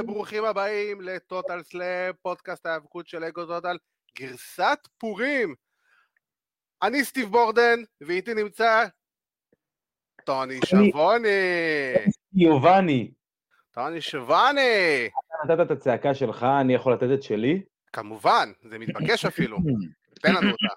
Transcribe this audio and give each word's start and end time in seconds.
וברוכים 0.00 0.44
הבאים 0.44 1.00
לטוטל 1.00 1.62
סלאם, 1.62 2.12
פודקאסט 2.22 2.66
ההיאבקות 2.66 3.08
של 3.08 3.24
אגו 3.24 3.46
טוטל, 3.46 3.76
גרסת 4.18 4.78
פורים. 4.98 5.54
אני 6.82 7.04
סטיב 7.04 7.28
בורדן, 7.28 7.82
ואיתי 8.00 8.34
נמצא 8.34 8.86
טוני 10.24 10.60
שבוני. 10.64 11.28
יובני. 12.32 13.10
טוני 13.70 14.00
שבוני. 14.00 15.08
אתה 15.44 15.52
נתת 15.52 15.66
את 15.66 15.70
הצעקה 15.70 16.14
שלך, 16.14 16.46
אני 16.60 16.74
יכול 16.74 16.92
לתת 16.92 17.08
את 17.14 17.22
שלי? 17.22 17.62
כמובן, 17.92 18.52
זה 18.62 18.78
מתבקש 18.78 19.24
אפילו. 19.30 19.58
תן 20.20 20.34
לנו 20.34 20.50
אותה. 20.50 20.74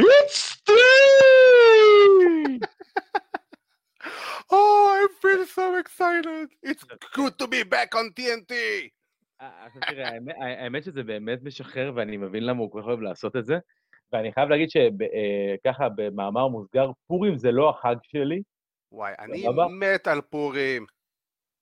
It's 0.00 0.54
Steve! 0.54 0.74
Oh, 4.52 4.82
I 5.00 5.06
feel 5.22 5.46
so 5.56 5.76
excited. 5.82 6.46
It's 6.70 6.84
good 7.16 7.34
to 7.38 7.46
be 7.46 7.62
back 7.64 7.94
on 7.94 8.06
TNT. 8.20 8.52
אה, 9.40 9.66
עכשיו 9.66 9.82
תראה, 9.88 10.08
האמת- 10.40 10.84
שזה 10.84 11.02
באמת 11.02 11.38
משחרר, 11.42 11.92
ואני 11.94 12.16
מבין 12.16 12.44
למה 12.46 12.60
הוא 12.60 12.70
כל 12.72 12.80
כך 12.80 12.86
אוהב 12.86 13.00
לעשות 13.00 13.36
את 13.36 13.46
זה. 13.46 13.58
ואני 14.12 14.32
חייב 14.32 14.48
להגיד 14.48 14.68
שככה, 14.70 15.88
במאמר 15.96 16.48
מוסגר, 16.48 16.90
פורים 17.06 17.36
זה 17.36 17.52
לא 17.52 17.70
החג 17.70 17.96
שלי. 18.02 18.42
וואי, 18.92 19.12
אני? 19.18 19.44
מת 19.70 20.06
על 20.06 20.20
פורים. 20.20 20.86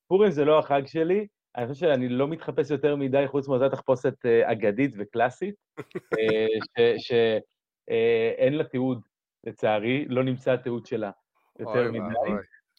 פורים 0.08 0.30
זה 0.30 0.44
לא 0.44 0.58
החג 0.58 0.86
שלי. 0.86 1.26
אני 1.56 1.66
חושב 1.66 1.80
שאני 1.86 2.08
לא 2.08 2.28
מתחפש 2.28 2.70
יותר 2.70 2.96
מדי 2.96 3.24
חוץ 3.26 3.48
מאותה 3.48 3.68
תחפושת 3.70 4.26
אה, 4.26 4.52
אגדית 4.52 4.90
וקלאסית, 4.98 5.54
שאין 7.06 8.54
לה 8.54 8.64
תיעוד, 8.64 9.00
לצערי, 9.44 10.04
לא 10.08 10.24
נמצא 10.24 10.52
התיעוד 10.52 10.86
שלה 10.86 11.10
יותר 11.58 11.88
אוי 11.88 11.88
מדי. 12.00 12.30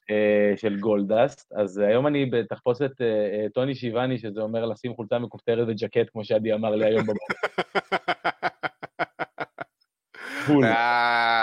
אה, 0.10 0.54
של 0.56 0.80
גולדסט, 0.80 1.54
אז 1.56 1.78
היום 1.78 2.08
אני 2.08 2.26
בתחפושת 2.26 3.02
אה, 3.02 3.06
אה, 3.06 3.50
טוני 3.54 3.76
שיבני, 3.76 4.18
שזה 4.18 4.42
אומר 4.42 4.66
לשים 4.66 4.96
חולצה 4.96 5.20
מכופתרת 5.20 5.68
וג'קט, 5.68 6.10
כמו 6.12 6.26
שעדי 6.26 6.54
אמר 6.54 6.76
לי 6.76 6.86
היום 6.86 7.04
בבוקר. 7.04 7.34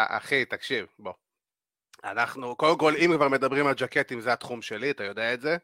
אחי, 0.08 0.44
תקשיב, 0.44 0.86
בוא. 0.98 1.12
אנחנו, 2.04 2.56
קודם 2.56 2.78
כל, 2.78 2.94
אם 2.96 3.10
כבר 3.16 3.28
מדברים 3.28 3.66
על 3.66 3.74
ג'קטים, 3.76 4.20
זה 4.20 4.32
התחום 4.32 4.62
שלי, 4.62 4.90
אתה 4.90 5.04
יודע 5.04 5.34
את 5.34 5.40
זה. 5.40 5.56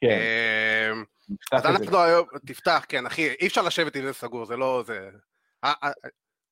כן, 0.00 0.20
אמ, 0.92 1.04
אז. 1.52 1.66
אנחנו 1.66 1.98
היום, 1.98 2.26
תפתח, 2.46 2.84
כן, 2.88 3.06
אחי, 3.06 3.28
אי 3.40 3.46
אפשר 3.46 3.62
לשבת 3.62 3.96
עם 3.96 4.04
זה 4.04 4.12
סגור, 4.12 4.44
זה 4.44 4.56
לא, 4.56 4.84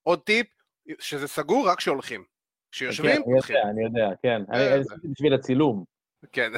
עוד 0.02 0.20
טיפ, 0.20 0.46
שזה 0.98 1.28
סגור 1.28 1.68
רק 1.68 1.78
כשהולכים. 1.78 2.24
כשיושבים, 2.72 3.22
כן, 3.46 3.54
אני. 3.56 3.58
יודע, 3.58 3.70
אני 3.70 3.84
יודע, 3.84 4.16
כן. 4.22 4.42
אני 4.50 4.58
אה, 4.58 4.74
אני. 4.74 4.80
עשיתי 4.80 5.08
בשביל 5.08 5.34
הצילום. 5.34 5.84
כן. 6.32 6.52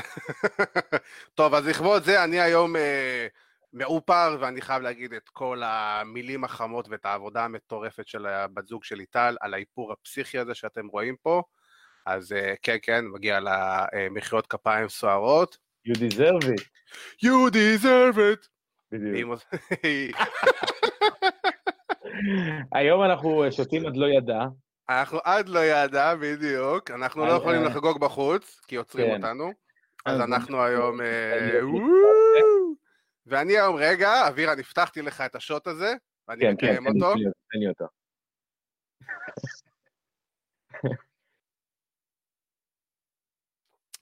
טוב, 1.34 1.54
אז 1.54 1.66
לכבוד 1.66 2.02
זה 2.02 2.24
אני 2.24 2.40
היום 2.40 2.76
אה, 2.76 3.26
מאופר, 3.72 4.36
ואני 4.40 4.60
חייב 4.60 4.82
להגיד 4.82 5.12
את 5.12 5.28
כל 5.28 5.62
המילים 5.64 6.44
החמות 6.44 6.88
ואת 6.88 7.06
העבודה 7.06 7.44
המטורפת 7.44 8.08
של 8.08 8.26
הבת 8.26 8.66
זוג 8.66 8.84
שלי 8.84 9.06
טל, 9.06 9.36
על 9.40 9.54
האיפור 9.54 9.92
הפסיכי 9.92 10.38
הזה 10.38 10.54
שאתם 10.54 10.86
רואים 10.86 11.16
פה. 11.22 11.42
אז 12.06 12.32
אה, 12.32 12.54
כן, 12.62 12.76
כן, 12.82 13.04
מגיע 13.04 13.38
למחיאות 13.40 14.46
כפיים 14.46 14.88
סוערות. 14.88 15.56
You 15.88 15.92
deserve 15.92 16.44
it. 16.44 16.62
You 17.24 17.50
deserve 17.52 18.16
it. 18.16 18.48
בדיוק. 18.92 19.40
היום 22.74 23.02
אנחנו 23.02 23.44
אה, 23.44 23.52
שותים 23.52 23.86
עד 23.86 23.96
לא 23.96 24.06
ידע. 24.06 24.40
אנחנו 25.00 25.18
עד 25.24 25.48
לא 25.48 25.64
ידע, 25.64 26.14
בדיוק. 26.14 26.90
אנחנו 26.90 27.26
לא 27.26 27.32
אה, 27.32 27.36
יכולים 27.36 27.62
אה. 27.62 27.68
לחגוג 27.68 28.00
בחוץ, 28.00 28.60
כי 28.66 28.76
עוצרים 28.76 29.06
כן. 29.06 29.16
אותנו. 29.16 29.52
אז 30.06 30.14
אז 30.14 30.20
אנחנו 30.20 30.62
היום... 30.62 31.00
אה. 31.00 31.60
ואני 33.26 33.52
היום, 33.52 33.76
רגע, 33.76 34.28
אבירה, 34.28 34.52
הבטחתי 34.52 35.02
לך 35.02 35.20
את 35.20 35.36
השוט 35.36 35.66
הזה, 35.66 35.94
ואני 36.28 36.40
כן, 36.40 36.54
כן, 36.58 36.66
מקיים 36.66 36.86
אותו. 36.86 37.14
תן 37.14 37.58
לי 37.58 37.68
אותו. 37.68 37.86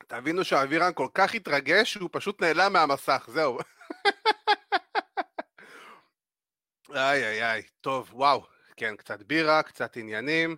תבינו 0.08 0.44
שאבירן 0.44 0.92
כל 0.94 1.08
כך 1.14 1.34
התרגש 1.34 1.92
שהוא 1.92 2.08
פשוט 2.12 2.42
נעלם 2.42 2.72
מהמסך, 2.72 3.24
זהו. 3.28 3.58
איי 6.94 7.24
איי 7.24 7.42
איי, 7.50 7.62
טוב, 7.80 8.10
וואו, 8.14 8.42
כן, 8.76 8.96
קצת 8.96 9.22
בירה, 9.22 9.62
קצת 9.62 9.96
עניינים. 9.96 10.56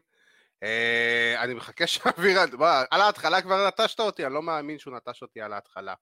אה, 0.62 1.42
אני 1.42 1.54
מחכה 1.54 1.84
וואו, 2.52 2.84
על 2.90 3.00
ההתחלה 3.00 3.42
כבר 3.42 3.68
נטשת 3.68 4.00
אותי, 4.00 4.26
אני 4.26 4.34
לא 4.34 4.42
מאמין 4.42 4.78
שהוא 4.78 4.96
נטש 4.96 5.22
אותי 5.22 5.40
על 5.40 5.52
ההתחלה. 5.52 5.94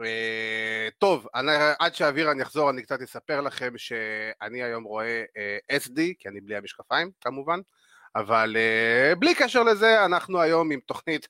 אה, 0.00 0.88
טוב, 0.98 1.28
אני, 1.34 1.52
עד 1.78 1.94
שאבירן 1.94 2.40
יחזור 2.40 2.70
אני 2.70 2.82
קצת 2.82 3.00
אספר 3.00 3.40
לכם 3.40 3.78
שאני 3.78 4.62
היום 4.62 4.84
רואה 4.84 5.24
אה, 5.36 5.76
SD, 5.76 6.00
כי 6.18 6.28
אני 6.28 6.40
בלי 6.40 6.56
המשקפיים 6.56 7.10
כמובן, 7.20 7.60
אבל 8.16 8.56
אה, 8.56 9.14
בלי 9.14 9.34
קשר 9.34 9.62
לזה, 9.62 10.04
אנחנו 10.04 10.40
היום 10.40 10.72
עם 10.72 10.80
תוכנית 10.80 11.28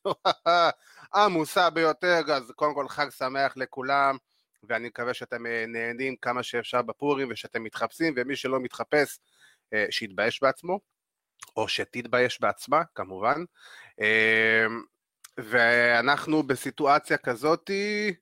עמוסה 1.15 1.71
ביותר, 1.71 2.21
אז 2.33 2.53
קודם 2.57 2.75
כל 2.75 2.89
חג 2.89 3.11
שמח 3.11 3.53
לכולם, 3.57 4.17
ואני 4.69 4.89
מקווה 4.89 5.15
שאתם 5.15 5.47
נהנים 5.69 6.17
כמה 6.17 6.43
שאפשר 6.43 6.83
בפורים 6.83 7.29
ושאתם 7.31 7.63
מתחפשים, 7.63 8.15
ומי 8.17 8.37
שלא 8.37 8.61
מתחפש, 8.61 9.19
אה, 9.75 9.87
שיתבייש 9.91 10.43
בעצמו, 10.43 10.92
או 11.57 11.69
שתתבייש 11.69 12.41
בעצמה, 12.41 12.83
כמובן. 12.95 13.45
אה, 14.01 14.67
ואנחנו 15.39 16.43
בסיטואציה 16.43 17.17
כזאתי, 17.17 18.15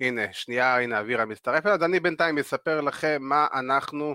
הנה, 0.00 0.32
שנייה, 0.32 0.80
הנה 0.80 1.00
אבירה 1.00 1.24
מצטרפת, 1.24 1.66
אז 1.66 1.82
אני 1.82 2.00
בינתיים 2.00 2.38
אספר 2.38 2.80
לכם 2.80 3.18
מה 3.20 3.46
אנחנו 3.54 4.14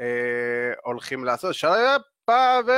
אה, 0.00 0.72
הולכים 0.84 1.24
לעשות. 1.24 1.54
שפה 1.54 2.58
ו... 2.66 2.70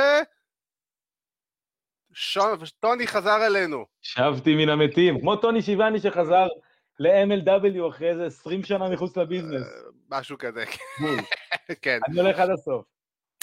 שון, 2.13 2.59
טוני 2.79 3.07
חזר 3.07 3.45
אלינו. 3.45 3.85
שבתי 4.01 4.55
מן 4.55 4.69
המתים, 4.69 5.19
כמו 5.19 5.35
טוני 5.35 5.61
שיאבוני 5.61 5.99
שחזר 5.99 6.47
ל-MLW 6.99 7.89
אחרי 7.89 8.09
איזה 8.09 8.25
20 8.25 8.63
שנה 8.63 8.89
מחוץ 8.89 9.17
לביזנס. 9.17 9.61
אה, 9.61 9.89
משהו 10.09 10.37
כזה, 10.37 10.63
בול. 11.01 11.19
כן. 11.81 11.99
אני 12.07 12.19
הולך 12.19 12.39
עד 12.39 12.49
הסוף. 12.49 12.85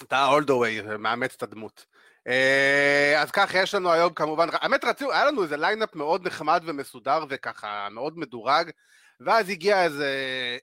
all 0.02 0.15
the 0.15 0.28
way, 0.48 0.96
מאמץ 0.98 1.34
את 1.36 1.42
הדמות. 1.42 1.86
אה, 2.26 3.22
אז 3.22 3.30
ככה, 3.30 3.58
יש 3.58 3.74
לנו 3.74 3.92
היום 3.92 4.14
כמובן, 4.14 4.48
האמת 4.52 4.84
רצינו, 4.84 5.12
היה 5.12 5.24
לנו 5.24 5.42
איזה 5.42 5.56
lineup 5.56 5.94
מאוד 5.94 6.26
נחמד 6.26 6.62
ומסודר 6.66 7.24
וככה 7.28 7.88
מאוד 7.90 8.18
מדורג, 8.18 8.70
ואז 9.20 9.48
הגיעה 9.50 9.84
איזה 9.84 10.08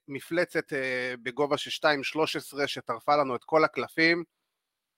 מפלצת 0.08 0.74
אה, 0.74 1.14
בגובה 1.24 1.58
של 1.58 1.88
2.13 1.88 2.68
שטרפה 2.68 3.16
לנו 3.16 3.36
את 3.36 3.44
כל 3.44 3.64
הקלפים, 3.64 4.24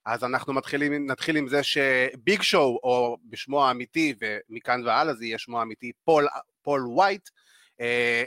אז 0.05 0.23
אנחנו 0.23 0.53
מתחילים, 0.53 1.11
נתחיל 1.11 1.37
עם 1.37 1.47
זה 1.47 1.63
שביג 1.63 2.41
שואו, 2.41 2.79
או 2.83 3.17
בשמו 3.29 3.65
האמיתי, 3.67 4.15
ומכאן 4.21 4.85
והלאה 4.85 5.13
זה 5.13 5.25
יהיה 5.25 5.37
שמו 5.37 5.59
האמיתי, 5.59 5.91
פול, 6.03 6.27
פול 6.61 6.87
וייט, 6.87 7.29
אה, 7.29 7.44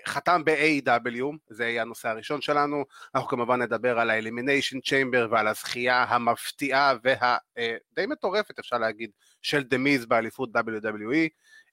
חתם 0.06 0.42
ב-AEW, 0.44 1.24
זה 1.48 1.64
יהיה 1.64 1.82
הנושא 1.82 2.08
הראשון 2.08 2.40
שלנו, 2.40 2.84
אנחנו 3.14 3.28
כמובן 3.28 3.62
נדבר 3.62 3.98
על 3.98 4.10
ה-Elimination 4.10 4.76
Chamber 4.84 5.30
ועל 5.30 5.48
הזכייה 5.48 6.04
המפתיעה 6.08 6.94
והדי 7.02 8.06
מטורפת, 8.06 8.58
אפשר 8.58 8.78
להגיד, 8.78 9.10
של 9.42 9.62
דה 9.62 9.80
מיז 9.80 10.06
באליפות 10.06 10.50
WWE, 10.56 11.28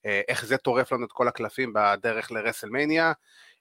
אה, 0.06 0.22
איך 0.28 0.46
זה 0.46 0.58
טורף 0.58 0.92
לנו 0.92 1.06
את 1.06 1.12
כל 1.12 1.28
הקלפים 1.28 1.74
בדרך 1.74 2.32
לרסלמניה. 2.32 3.14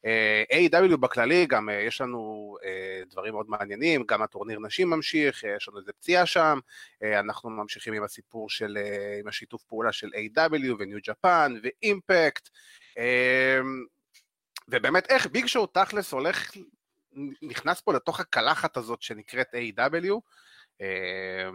אה, 0.06 0.44
A.W. 0.53 0.97
בכללי, 0.97 1.47
גם 1.47 1.70
אה, 1.70 1.74
יש 1.74 2.00
לנו 2.00 2.56
אה, 2.65 3.03
דברים 3.10 3.33
מאוד 3.33 3.47
מעניינים, 3.48 4.04
גם 4.09 4.22
הטורניר 4.22 4.59
נשים 4.59 4.91
ממשיך, 4.91 5.44
אה, 5.44 5.56
יש 5.56 5.68
לנו 5.68 5.78
איזה 5.78 5.92
פציעה 5.92 6.27
שם, 6.27 6.59
אה, 7.03 7.21
אנחנו 7.21 7.50
ממשיכים 7.50 7.94
עם 7.94 8.04
הסיפור 8.04 8.50
של, 8.50 8.78
אה, 8.80 9.18
עם 9.21 9.28
השיתוף 9.28 9.62
פעולה 9.62 9.92
של 9.92 10.09
A.W. 10.09 10.74
וניו 10.78 10.98
ג'פן 11.06 11.54
ואימפקט, 11.62 12.48
אה, 12.98 13.60
ובאמת 14.69 15.11
איך 15.11 15.27
ביג 15.27 15.47
שואו 15.47 15.66
תכלס 15.66 16.13
הולך, 16.13 16.51
נכנס 17.43 17.81
פה 17.81 17.93
לתוך 17.93 18.21
הקלחת 18.21 18.77
הזאת 18.77 19.03
שנקראת 19.03 19.47
A.W. 19.55 20.13
אה, 20.81 21.49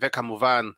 וכמובן 0.00 0.70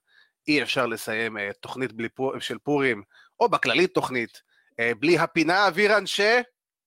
אי 0.48 0.62
אפשר 0.62 0.86
לסיים 0.86 1.38
אה, 1.38 1.50
תוכנית 1.60 1.92
בלי 1.92 2.08
פור, 2.08 2.38
של 2.38 2.58
פורים, 2.58 3.02
או 3.40 3.48
בכללי 3.48 3.86
תוכנית, 3.86 4.42
אה, 4.80 4.92
בלי 4.98 5.18
הפינה 5.18 5.66
אווירן 5.66 6.06
ש... 6.06 6.20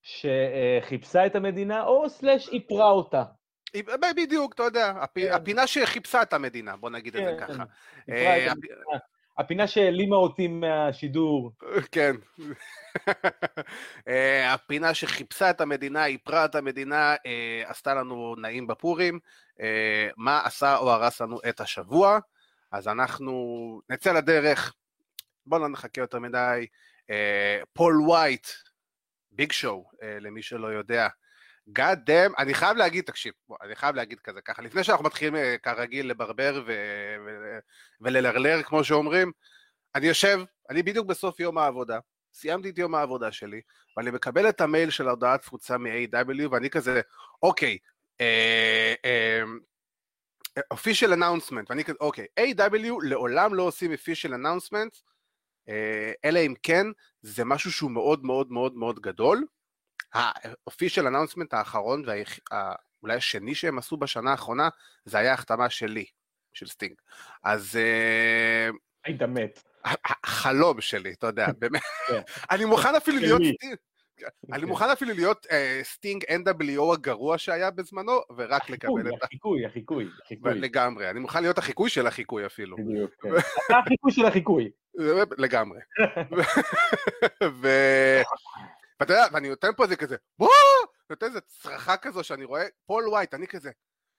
שחיפשה 0.01 1.25
את 1.25 1.35
המדינה, 1.35 1.83
או 1.83 2.09
סלאש 2.09 2.49
איפרה 2.49 2.89
אותה. 2.89 3.23
בדיוק, 4.15 4.53
אתה 4.53 4.63
יודע. 4.63 4.93
כן. 5.15 5.31
הפינה 5.31 5.67
שחיפשה 5.67 6.21
את 6.21 6.33
המדינה, 6.33 6.77
בוא 6.77 6.89
נגיד 6.89 7.15
את 7.15 7.23
זה 7.25 7.35
כן, 7.39 7.53
ככה. 7.53 7.63
הפינה 9.37 9.67
שהעלימה 9.67 10.15
אותי 10.15 10.47
מהשידור. 10.47 11.51
כן. 11.91 12.15
אה, 14.07 14.53
הפינה 14.53 14.93
שחיפשה 14.93 15.49
את 15.49 15.61
המדינה, 15.61 16.05
איפרה 16.05 16.45
את 16.45 16.55
המדינה, 16.55 17.15
אה, 17.25 17.63
עשתה 17.65 17.93
לנו 17.93 18.35
נעים 18.37 18.67
בפורים. 18.67 19.19
אה, 19.61 20.09
מה 20.17 20.41
עשה 20.45 20.77
או 20.77 20.91
הרס 20.91 21.21
לנו 21.21 21.39
את 21.49 21.59
השבוע? 21.59 22.19
אז 22.71 22.87
אנחנו 22.87 23.33
נצא 23.89 24.13
לדרך, 24.13 24.73
בואו 25.45 25.61
לא 25.61 25.69
נחכה 25.69 26.01
יותר 26.01 26.19
מדי. 26.19 26.65
פול 27.73 28.01
וייט, 28.01 28.47
ביג 29.31 29.51
שואו, 29.51 29.89
למי 30.01 30.41
שלא 30.41 30.67
יודע. 30.67 31.07
God 31.69 31.97
damn, 32.07 32.33
אני 32.37 32.53
חייב 32.53 32.77
להגיד, 32.77 33.03
תקשיב, 33.03 33.33
בוא, 33.47 33.57
אני 33.61 33.75
חייב 33.75 33.95
להגיד 33.95 34.19
כזה 34.19 34.41
ככה, 34.41 34.61
לפני 34.61 34.83
שאנחנו 34.83 35.05
מתחילים 35.05 35.35
אה, 35.35 35.55
כרגיל 35.63 36.09
לברבר 36.09 36.63
ו- 36.67 37.15
ו- 37.25 37.59
וללרלר, 38.01 38.63
כמו 38.63 38.83
שאומרים, 38.83 39.31
אני 39.95 40.07
יושב, 40.07 40.39
אני 40.69 40.83
בדיוק 40.83 41.07
בסוף 41.07 41.39
יום 41.39 41.57
העבודה, 41.57 41.99
סיימתי 42.33 42.69
את 42.69 42.77
יום 42.77 42.95
העבודה 42.95 43.31
שלי, 43.31 43.61
ואני 43.97 44.11
מקבל 44.11 44.49
את 44.49 44.61
המייל 44.61 44.89
של 44.89 45.07
הודעת 45.07 45.41
תפוצה 45.41 45.77
מ-AEW, 45.77 46.49
ואני 46.51 46.69
כזה, 46.69 47.01
אוקיי, 47.43 47.77
official 50.73 51.11
announcement, 51.17 51.65
ואני 51.69 51.83
כזה, 51.83 51.97
אוקיי, 51.99 52.25
AEW 52.39 53.03
לעולם 53.03 53.53
לא 53.53 53.63
עושים 53.63 53.93
official 53.93 54.29
announcement, 54.29 55.01
אה, 55.69 56.11
אלא 56.25 56.39
אם 56.39 56.53
כן 56.63 56.87
זה 57.21 57.45
משהו 57.45 57.71
שהוא 57.71 57.91
מאוד 57.91 58.25
מאוד 58.25 58.51
מאוד 58.51 58.75
מאוד 58.75 58.99
גדול. 58.99 59.45
ה-official 60.15 61.03
announcement 61.03 61.47
האחרון, 61.51 62.03
ואולי 62.05 63.15
השני 63.15 63.55
שהם 63.55 63.77
עשו 63.77 63.97
בשנה 63.97 64.31
האחרונה, 64.31 64.69
זה 65.05 65.17
היה 65.17 65.33
החתמה 65.33 65.69
שלי, 65.69 66.05
של 66.53 66.67
סטינג. 66.67 66.93
אז... 67.43 67.75
אה, 67.75 68.69
היית 69.05 69.21
מת. 69.21 69.63
החלום 70.23 70.81
שלי, 70.81 71.13
אתה 71.13 71.27
יודע, 71.27 71.47
באמת. 71.59 71.81
כן. 72.07 72.21
אני 72.51 72.65
מוכן 72.65 72.95
אפילו 72.95 73.19
להיות 73.19 73.41
סטינג. 73.55 73.75
אני 74.53 74.65
מוכן 74.65 74.89
אפילו 74.89 75.13
להיות 75.13 75.45
סטינג 75.83 76.23
NWO 76.23 76.93
הגרוע 76.93 77.37
שהיה 77.37 77.71
בזמנו, 77.71 78.21
ורק 78.37 78.69
לקבל 78.69 79.07
את 79.07 79.21
ה... 79.21 79.25
החיקוי, 79.25 79.65
החיקוי, 79.65 80.07
החיקוי. 80.25 80.53
לגמרי, 80.53 81.09
אני 81.09 81.19
מוכן 81.19 81.41
להיות 81.41 81.57
החיקוי 81.57 81.89
של 81.89 82.07
החיקוי 82.07 82.45
אפילו. 82.45 82.77
בדיוק, 82.77 83.11
כן. 83.21 83.29
החיקוי 83.75 84.11
של 84.11 84.25
החיקוי. 84.25 84.71
לגמרי. 85.37 85.79
ואתה 88.99 89.13
יודע, 89.13 89.25
ואני 89.33 89.49
נותן 89.49 89.67
פה 89.77 89.83
איזה 89.83 89.95
כזה, 89.95 90.15
בואו! 90.39 90.49
נותן 91.09 91.25
איזה 91.25 91.41
צרחה 91.41 91.97
כזו 91.97 92.23
שאני 92.23 92.43
רואה, 92.43 92.65
פול 92.85 93.07
ווייט, 93.07 93.33
אני 93.33 93.47
כזה, 93.47 93.71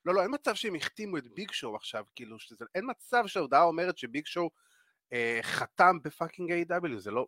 לא, 0.04 0.14
לא, 0.14 0.22
אין 0.22 0.30
מצב 0.34 0.54
שהם 0.54 0.74
החתימו 0.74 1.18
את 1.18 1.26
ביג 1.34 1.50
שואו 1.52 1.76
עכשיו, 1.76 2.04
כאילו, 2.14 2.38
שזה, 2.38 2.64
אין 2.74 2.84
מצב 2.90 3.26
שההודעה 3.26 3.62
אומרת 3.62 3.98
שביג 3.98 4.26
שואו 4.26 4.50
אה, 5.12 5.38
חתם 5.42 5.98
בפאקינג 6.02 6.52
A.W, 6.52 6.98
זה 6.98 7.10
לא 7.10 7.26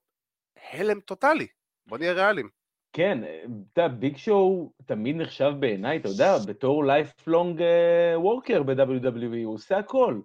הלם 0.72 1.00
טוטאלי, 1.00 1.46
בוא 1.86 1.98
נהיה 1.98 2.12
ריאליים. 2.12 2.48
כן, 2.92 3.18
אתה 3.24 3.80
יודע, 3.80 3.88
ביג 3.88 4.16
שואו 4.16 4.72
תמיד 4.86 5.16
נחשב 5.16 5.52
בעיניי, 5.60 5.96
אתה 5.96 6.08
יודע, 6.08 6.34
בתור 6.46 6.84
lifelong 6.84 7.62
worker 8.14 8.62
ב-WWE, 8.62 9.44
הוא 9.44 9.54
עושה 9.54 9.78
הכל. 9.78 10.20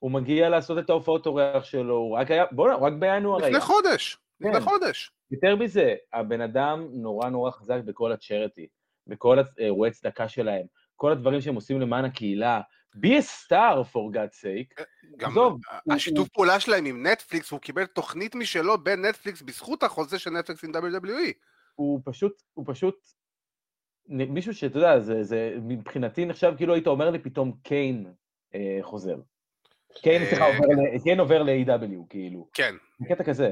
הוא 0.00 0.10
מגיע 0.10 0.48
לעשות 0.48 0.78
את 0.78 0.90
ההופעות 0.90 1.26
אורח 1.26 1.64
שלו, 1.64 1.94
הוא 1.94 2.18
רק 2.18 2.30
היה, 2.30 2.44
בוא'נה, 2.52 2.76
רק 2.76 2.92
בינואר 2.92 3.38
היה. 3.40 3.48
לפני 3.48 3.60
חודש, 3.60 4.18
לפני 4.40 4.52
כן. 4.52 4.60
חודש. 4.60 5.12
יותר 5.30 5.56
מזה, 5.56 5.94
הבן 6.12 6.40
אדם 6.40 6.86
נורא 6.92 7.28
נורא 7.28 7.50
חזק 7.50 7.80
בכל 7.84 8.12
ה 8.12 8.18
charity, 8.18 8.66
בכל 9.06 9.38
אירועי 9.58 9.90
צדקה 9.90 10.28
שלהם, 10.28 10.66
כל 10.96 11.12
הדברים 11.12 11.40
שהם 11.40 11.54
עושים 11.54 11.80
למען 11.80 12.04
הקהילה. 12.04 12.60
be 12.96 13.16
a 13.16 13.22
star 13.22 13.84
for 13.84 14.10
God's 14.12 14.38
sake. 14.42 14.84
גם 15.16 15.30
עזוב, 15.30 15.60
השיתוף 15.90 16.18
הוא... 16.18 16.34
פעולה 16.34 16.60
שלהם 16.60 16.84
עם 16.84 17.06
נטפליקס, 17.06 17.50
הוא 17.50 17.60
קיבל 17.60 17.86
תוכנית 17.86 18.34
משלו 18.34 18.84
בנטפליקס 18.84 19.42
בזכות 19.42 19.82
החוזה 19.82 20.18
של 20.18 20.30
נטפליקס 20.30 20.64
עם 20.64 20.70
WWE. 20.74 21.32
הוא 21.74 22.00
פשוט, 22.04 22.42
הוא 22.54 22.64
פשוט, 22.68 22.94
מישהו 24.08 24.54
שאתה 24.54 24.78
יודע, 24.78 25.00
זה, 25.00 25.24
זה 25.24 25.56
מבחינתי 25.62 26.24
נחשב 26.24 26.52
כאילו 26.56 26.74
היית 26.74 26.86
אומר 26.86 27.10
לי 27.10 27.18
פתאום 27.18 27.52
קיין 27.62 28.12
אה, 28.54 28.78
חוזר. 28.82 29.16
קיין, 30.02 30.26
סליחה, 30.26 30.44
אה, 30.44 31.02
קיין 31.04 31.20
עובר 31.20 31.42
ל-AW, 31.42 32.06
כאילו. 32.08 32.48
כן. 32.54 32.74
קטע 33.08 33.24
כזה. 33.24 33.50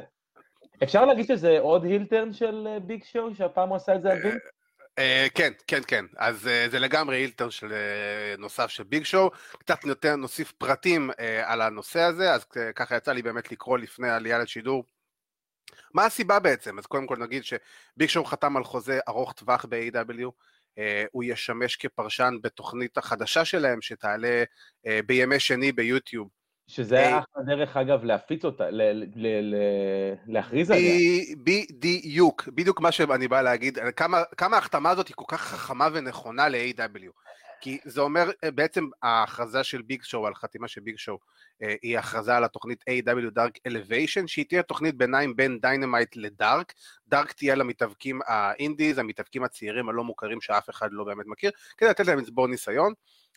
אפשר 0.83 1.05
להגיד 1.05 1.27
שזה 1.27 1.59
עוד 1.59 1.85
הילטרן 1.85 2.33
של 2.33 2.69
ביג 2.83 3.01
אה, 3.01 3.07
שואו, 3.07 3.35
שהפעם 3.35 3.69
הוא 3.69 3.77
עשה 3.77 3.95
את 3.95 4.03
זה 4.03 4.13
על 4.13 4.19
וינס? 4.23 4.43
אה, 4.99 5.27
כן, 5.35 5.53
כן, 5.67 5.81
כן. 5.87 6.05
אז 6.17 6.51
זה 6.71 6.79
לגמרי 6.79 7.17
הילטרן 7.17 7.49
נוסף 8.39 8.67
של 8.67 8.83
ביג 8.83 9.05
שואו. 9.05 9.31
קצת 9.59 9.85
יותר 9.85 10.17
נוסיף 10.17 10.53
פרטים 10.53 11.11
על 11.45 11.63
הנושא 11.63 12.01
הזה, 12.01 12.33
אז 12.33 12.45
ככה 12.75 12.97
יצא 12.97 13.13
לי 13.13 13.23
באמת 13.23 13.53
לקרוא 13.53 13.79
לפני 13.79 14.09
העלייה 14.09 14.39
לשידור. 14.39 14.85
מה 15.95 16.05
הסיבה 16.05 16.39
בעצם? 16.39 16.79
אז 16.79 16.87
קודם 16.87 17.07
כל 17.07 17.17
נגיד 17.17 17.43
שביג 17.45 18.09
שואו 18.09 18.25
חתם 18.25 18.57
על 18.57 18.65
חוזה 18.65 18.99
ארוך 19.09 19.33
טווח 19.33 19.65
ב-AW, 19.69 20.31
הוא 21.13 21.25
ישמש 21.25 21.77
כפרשן 21.77 22.35
בתוכנית 22.43 22.99
החדשה 22.99 23.45
שלהם 23.45 23.81
שתעלה 23.81 24.45
בימי 25.07 25.41
שני 25.41 25.73
ביוטיוב 25.73 26.29
שזה 26.69 26.99
היה 26.99 27.19
אחלה 27.19 27.43
דרך 27.43 27.77
אגב 27.77 28.05
להפיץ 28.05 28.45
אותה, 28.45 28.65
להכריז 30.27 30.71
עליה. 30.71 30.95
בדיוק, 31.45 32.49
בדיוק 32.49 32.81
מה 32.81 32.93
שאני 32.93 33.29
בא 33.29 33.43
להגיד, 33.43 33.79
כמה 34.37 34.57
ההחתמה 34.57 34.91
הזאת 34.91 35.09
היא 35.09 35.15
כל 35.17 35.25
כך 35.29 35.41
חכמה 35.41 35.89
ונכונה 35.93 36.49
ל-AEW. 36.49 37.27
כי 37.61 37.79
זה 37.85 38.01
אומר 38.01 38.31
אה, 38.45 38.51
בעצם 38.51 38.89
ההכרזה 39.03 39.65
של 39.65 39.83
ביג 39.83 40.03
שואו 40.03 40.27
על 40.27 40.35
חתימה 40.35 40.69
של 40.69 40.81
ביג 40.81 40.99
שואו 40.99 41.19
אה, 41.63 41.75
היא 41.83 41.99
הכרזה 41.99 42.37
על 42.37 42.45
התוכנית 42.45 42.85
AEW 42.91 43.39
Dark 43.39 43.71
Elevation 43.71 44.27
שהיא 44.27 44.45
תהיה 44.49 44.63
תוכנית 44.63 44.95
ביניים 44.95 45.37
בין 45.37 45.59
Dynamite 45.61 46.17
ל 46.17 46.26
Dark, 46.26 46.73
Dark 47.09 47.33
תהיה 47.33 47.55
למתאבקים 47.55 48.21
ה 48.27 48.36
indies, 48.36 48.99
המתאבקים 48.99 49.45
הצעירים 49.45 49.89
הלא 49.89 50.05
מוכרים 50.05 50.41
שאף 50.41 50.71
אחד 50.71 50.89
לא 50.93 51.05
באמת 51.05 51.27
מכיר, 51.27 51.51
כדי 51.77 51.89
לתת 51.89 52.07
להם 52.07 52.19
לצבור 52.19 52.47
ניסיון. 52.47 52.93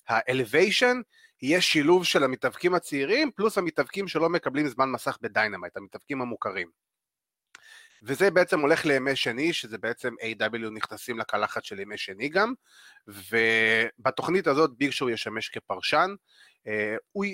ה-Elevation 0.07 0.95
יהיה 1.41 1.61
שילוב 1.61 2.05
של 2.05 2.23
המתאבקים 2.23 2.75
הצעירים 2.75 3.31
פלוס 3.31 3.57
המתאבקים 3.57 4.07
שלא 4.07 4.29
מקבלים 4.29 4.67
זמן 4.67 4.89
מסך 4.91 5.17
ב 5.21 5.27
Dynamite, 5.27 5.77
המתאבקים 5.77 6.21
המוכרים. 6.21 6.67
וזה 8.03 8.31
בעצם 8.31 8.59
הולך 8.59 8.85
לימי 8.85 9.15
שני, 9.15 9.53
שזה 9.53 9.77
בעצם 9.77 10.13
A.W. 10.21 10.69
נכנסים 10.71 11.19
לקלחת 11.19 11.63
של 11.63 11.79
ימי 11.79 11.97
שני 11.97 12.29
גם, 12.29 12.53
ובתוכנית 13.07 14.47
הזאת 14.47 14.77
ביג 14.77 14.89
שואו 14.89 15.09
ישמש 15.09 15.49
כפרשן. 15.49 16.15
אה, 16.67 16.95
הוא, 17.11 17.25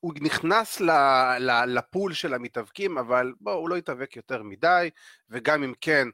הוא 0.00 0.14
נכנס 0.20 0.80
ל, 0.80 0.90
ל, 1.38 1.64
לפול 1.66 2.12
של 2.12 2.34
המתאבקים, 2.34 2.98
אבל 2.98 3.32
בואו, 3.40 3.56
הוא 3.56 3.68
לא 3.68 3.78
יתאבק 3.78 4.16
יותר 4.16 4.42
מדי, 4.42 4.90
וגם 5.30 5.62
אם 5.62 5.72
כן, 5.80 6.08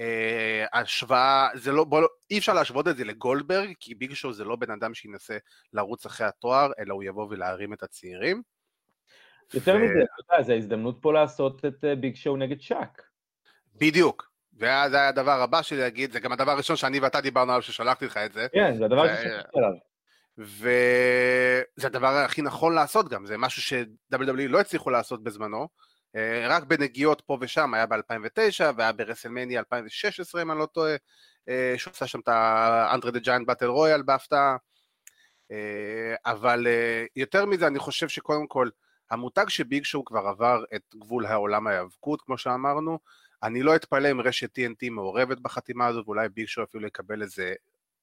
אה, 0.00 0.64
השוואה, 0.72 1.48
זה 1.54 1.72
לא, 1.72 1.84
בוא, 1.84 2.02
אי 2.30 2.38
אפשר 2.38 2.54
להשוות 2.54 2.88
את 2.88 2.96
זה 2.96 3.04
לגולדברג, 3.04 3.72
כי 3.80 3.94
ביג 3.94 4.14
שואו 4.14 4.32
זה 4.32 4.44
לא 4.44 4.56
בן 4.56 4.70
אדם 4.70 4.94
שינסה 4.94 5.38
לרוץ 5.72 6.06
אחרי 6.06 6.26
התואר, 6.26 6.70
אלא 6.78 6.94
הוא 6.94 7.02
יבוא 7.02 7.26
ולהרים 7.30 7.72
את 7.72 7.82
הצעירים. 7.82 8.42
יותר 9.54 9.74
ו... 9.74 9.78
מזה, 9.78 9.92
אתה 9.92 10.34
יודע, 10.34 10.42
זו 10.42 10.52
ההזדמנות 10.52 10.98
פה 11.00 11.12
לעשות 11.12 11.64
את 11.64 11.84
אה, 11.84 11.94
ביג 11.94 12.16
שואו 12.16 12.36
נגד 12.36 12.60
שאק. 12.60 13.02
בדיוק. 13.76 14.30
וזה 14.56 14.96
היה 14.96 15.08
הדבר 15.08 15.40
הבא 15.40 15.62
שלי 15.62 15.78
להגיד, 15.78 16.12
זה 16.12 16.20
גם 16.20 16.32
הדבר 16.32 16.50
הראשון 16.50 16.76
שאני 16.76 17.00
ואתה 17.00 17.20
דיברנו 17.20 17.52
עליו 17.52 17.62
כששלחתי 17.62 18.06
לך 18.06 18.16
את 18.16 18.32
זה. 18.32 18.46
כן, 18.52 18.74
זה 18.74 18.84
הדבר 18.84 19.00
הראשון 19.00 19.30
ששלחתי 19.30 19.58
עליו. 19.58 19.72
וזה 20.38 21.86
הדבר 21.86 22.06
הכי 22.06 22.42
נכון 22.42 22.74
לעשות 22.74 23.08
גם, 23.08 23.26
זה 23.26 23.38
משהו 23.38 23.62
ש-WWE 23.62 24.48
לא 24.48 24.60
הצליחו 24.60 24.90
לעשות 24.90 25.22
בזמנו, 25.22 25.58
אה, 25.60 25.66
רק 26.48 26.62
בנגיעות 26.62 27.20
פה 27.20 27.38
ושם, 27.40 27.74
היה 27.74 27.86
ב-2009 27.86 28.64
והיה 28.76 28.92
ברסלמניה 28.92 29.58
2016 29.58 30.42
אם 30.42 30.50
אני 30.50 30.58
לא 30.58 30.66
טועה, 30.66 30.96
אה, 31.48 31.74
שהוא 31.76 31.90
עשה 31.90 32.06
שם 32.06 32.20
את 32.20 32.28
האנדרה 32.28 33.10
דה 33.10 33.18
ג'יינט 33.18 33.46
באטל 33.46 33.66
רויאל 33.66 34.02
בהפתעה, 34.02 34.56
אבל 36.26 36.66
יותר 37.16 37.46
מזה 37.46 37.66
אני 37.66 37.78
חושב 37.78 38.08
שקודם 38.08 38.46
כל 38.46 38.68
המותג 39.10 39.48
שביג 39.48 39.84
שואו 39.84 40.04
כבר 40.04 40.26
עבר 40.26 40.64
את 40.74 40.82
גבול 40.94 41.26
העולם 41.26 41.66
ההיאבקות, 41.66 42.22
כמו 42.22 42.38
שאמרנו, 42.38 42.98
אני 43.42 43.62
לא 43.62 43.76
אתפלא 43.76 44.10
אם 44.10 44.20
רשת 44.20 44.58
TNT 44.58 44.90
מעורבת 44.90 45.38
בחתימה 45.40 45.86
הזו, 45.86 46.02
ואולי 46.06 46.28
ביג 46.28 46.46
שואו 46.46 46.66
אפילו 46.66 46.86
יקבל 46.86 47.22
איזה 47.22 47.54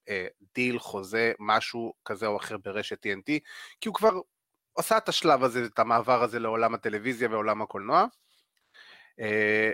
אה, 0.10 0.28
דיל, 0.56 0.80
חוזה, 0.80 1.34
משהו 1.40 1.94
כזה 2.06 2.28
או 2.28 2.38
אחר 2.38 2.58
ברשת 2.58 3.06
TNT, 3.06 3.40
כי 3.82 3.90
הוא 3.90 3.96
כבר 3.96 4.20
עשה 4.78 4.98
את 4.98 5.10
השלב 5.10 5.44
הזה, 5.44 5.66
את 5.66 5.80
המעבר 5.80 6.24
הזה 6.24 6.40
לעולם 6.40 6.74
הטלוויזיה 6.74 7.30
ועולם 7.32 7.62
הקולנוע. 7.62 8.06
אה, 9.22 9.24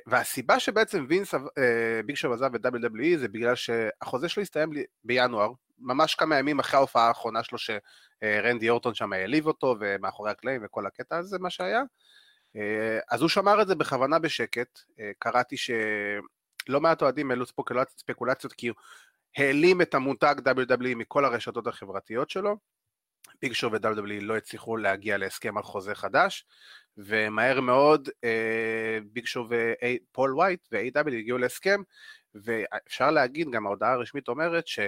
והסיבה 0.07 0.59
שבעצם 0.59 1.05
וינס, 1.09 1.33
ביג 2.05 2.15
שואו 2.15 2.33
עזב 2.33 2.55
את 2.55 2.65
WWE 2.65 3.17
זה 3.17 3.27
בגלל 3.27 3.55
שהחוזה 3.55 4.29
שלו 4.29 4.43
הסתיים 4.43 4.69
בינואר, 5.03 5.51
ממש 5.79 6.15
כמה 6.15 6.39
ימים 6.39 6.59
אחרי 6.59 6.77
ההופעה 6.77 7.07
האחרונה 7.07 7.43
שלו 7.43 7.57
שרנדי 7.57 8.69
אורטון 8.69 8.93
שם 8.93 9.13
העליב 9.13 9.47
אותו 9.47 9.75
ומאחורי 9.79 10.31
הקלעים 10.31 10.61
וכל 10.65 10.85
הקטע 10.85 11.17
הזה 11.17 11.39
מה 11.39 11.49
שהיה. 11.49 11.81
אה, 12.55 12.99
אז 13.11 13.21
הוא 13.21 13.29
שמר 13.29 13.61
את 13.61 13.67
זה 13.67 13.75
בכוונה 13.75 14.19
בשקט, 14.19 14.79
אה, 14.99 15.11
קראתי 15.19 15.57
שלא 15.57 16.81
מעט 16.81 17.01
אוהדים 17.01 17.31
העלו 17.31 17.45
ספקולציות 17.97 18.53
כי 18.53 18.67
הוא 18.67 18.75
העלים 19.37 19.81
את 19.81 19.93
המותג 19.93 20.35
WWE 20.47 20.95
מכל 20.95 21.25
הרשתות 21.25 21.67
החברתיות 21.67 22.29
שלו. 22.29 22.57
ביג 23.41 23.53
שואו 23.53 23.71
ו-WWE 23.71 24.21
לא 24.21 24.37
הצליחו 24.37 24.77
להגיע 24.77 25.17
להסכם 25.17 25.57
על 25.57 25.63
חוזה 25.63 25.95
חדש, 25.95 26.45
ומהר 26.97 27.61
מאוד 27.61 28.09
ביג 29.11 29.25
שואו 29.25 29.45
ופול 29.49 30.35
ווייט 30.35 30.67
ו-AW 30.71 31.13
הגיעו 31.13 31.37
להסכם, 31.37 31.81
ואפשר 32.35 33.11
להגיד, 33.11 33.47
גם 33.51 33.65
ההודעה 33.65 33.93
הרשמית 33.93 34.27
אומרת, 34.27 34.67
ש... 34.67 34.79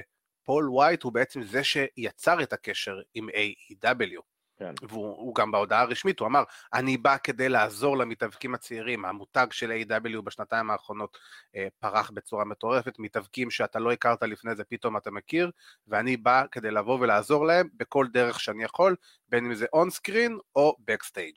פול 0.45 0.69
ווייט 0.69 1.03
הוא 1.03 1.13
בעצם 1.13 1.43
זה 1.43 1.63
שיצר 1.63 2.43
את 2.43 2.53
הקשר 2.53 3.01
עם 3.13 3.29
AEW. 3.29 4.21
כן. 4.57 4.73
והוא 4.89 5.35
גם 5.35 5.51
בהודעה 5.51 5.81
הרשמית, 5.81 6.19
הוא 6.19 6.27
אמר, 6.27 6.43
אני 6.73 6.97
בא 6.97 7.17
כדי 7.23 7.49
לעזור 7.49 7.97
למתאבקים 7.97 8.55
הצעירים, 8.55 9.05
המותג 9.05 9.47
של 9.51 9.71
AEW 9.71 10.21
בשנתיים 10.21 10.71
האחרונות 10.71 11.17
אה, 11.55 11.67
פרח 11.79 12.11
בצורה 12.13 12.45
מטורפת, 12.45 12.99
מתאבקים 12.99 13.51
שאתה 13.51 13.79
לא 13.79 13.91
הכרת 13.91 14.23
לפני 14.23 14.55
זה, 14.55 14.63
פתאום 14.63 14.97
אתה 14.97 15.11
מכיר, 15.11 15.51
ואני 15.87 16.17
בא 16.17 16.43
כדי 16.51 16.71
לבוא 16.71 16.99
ולעזור 16.99 17.45
להם 17.45 17.67
בכל 17.77 18.07
דרך 18.13 18.39
שאני 18.39 18.63
יכול, 18.63 18.95
בין 19.29 19.45
אם 19.45 19.53
זה 19.53 19.65
on 19.73 19.89
screen 19.89 20.37
או 20.55 20.75
backstage. 20.87 21.35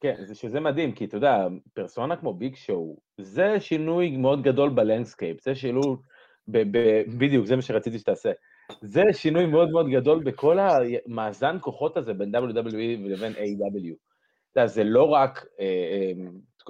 כן, 0.00 0.14
זה 0.24 0.34
שזה 0.34 0.60
מדהים, 0.60 0.92
כי 0.92 1.04
אתה 1.04 1.16
יודע, 1.16 1.46
פרסונה 1.74 2.16
כמו 2.16 2.34
ביג 2.34 2.56
שואו, 2.56 2.96
זה 3.18 3.60
שינוי 3.60 4.16
מאוד 4.16 4.42
גדול 4.42 4.70
ב 4.70 4.76
landscape, 4.76 5.42
זה 5.42 5.54
שינוי, 5.54 5.96
בדיוק, 7.18 7.46
זה 7.46 7.56
מה 7.56 7.62
שרציתי 7.62 7.98
שתעשה. 7.98 8.32
זה 8.80 9.02
שינוי 9.12 9.46
מאוד 9.46 9.70
מאוד 9.70 9.88
גדול 9.88 10.24
בכל 10.24 10.58
המאזן 10.58 11.56
כוחות 11.60 11.96
הזה 11.96 12.14
בין 12.14 12.34
WWE 12.34 13.04
ולבין 13.04 13.32
AEW 13.32 13.94
אתה 14.52 14.60
יודע, 14.60 14.66
זה 14.66 14.84
לא 14.84 15.08
רק 15.08 15.46
אה, 15.60 16.12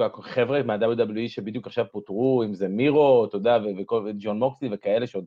אה, 0.01 0.09
חבר'ה 0.23 0.63
מה-WWE 0.63 1.29
שבדיוק 1.29 1.67
עכשיו 1.67 1.85
פוטרו, 1.93 2.43
אם 2.47 2.55
זה 2.55 2.69
מירו, 2.69 3.25
אתה 3.25 3.37
יודע, 3.37 3.59
וג'ון 4.07 4.39
מוקסלי 4.39 4.69
וכאלה 4.73 5.07
שעוד 5.07 5.25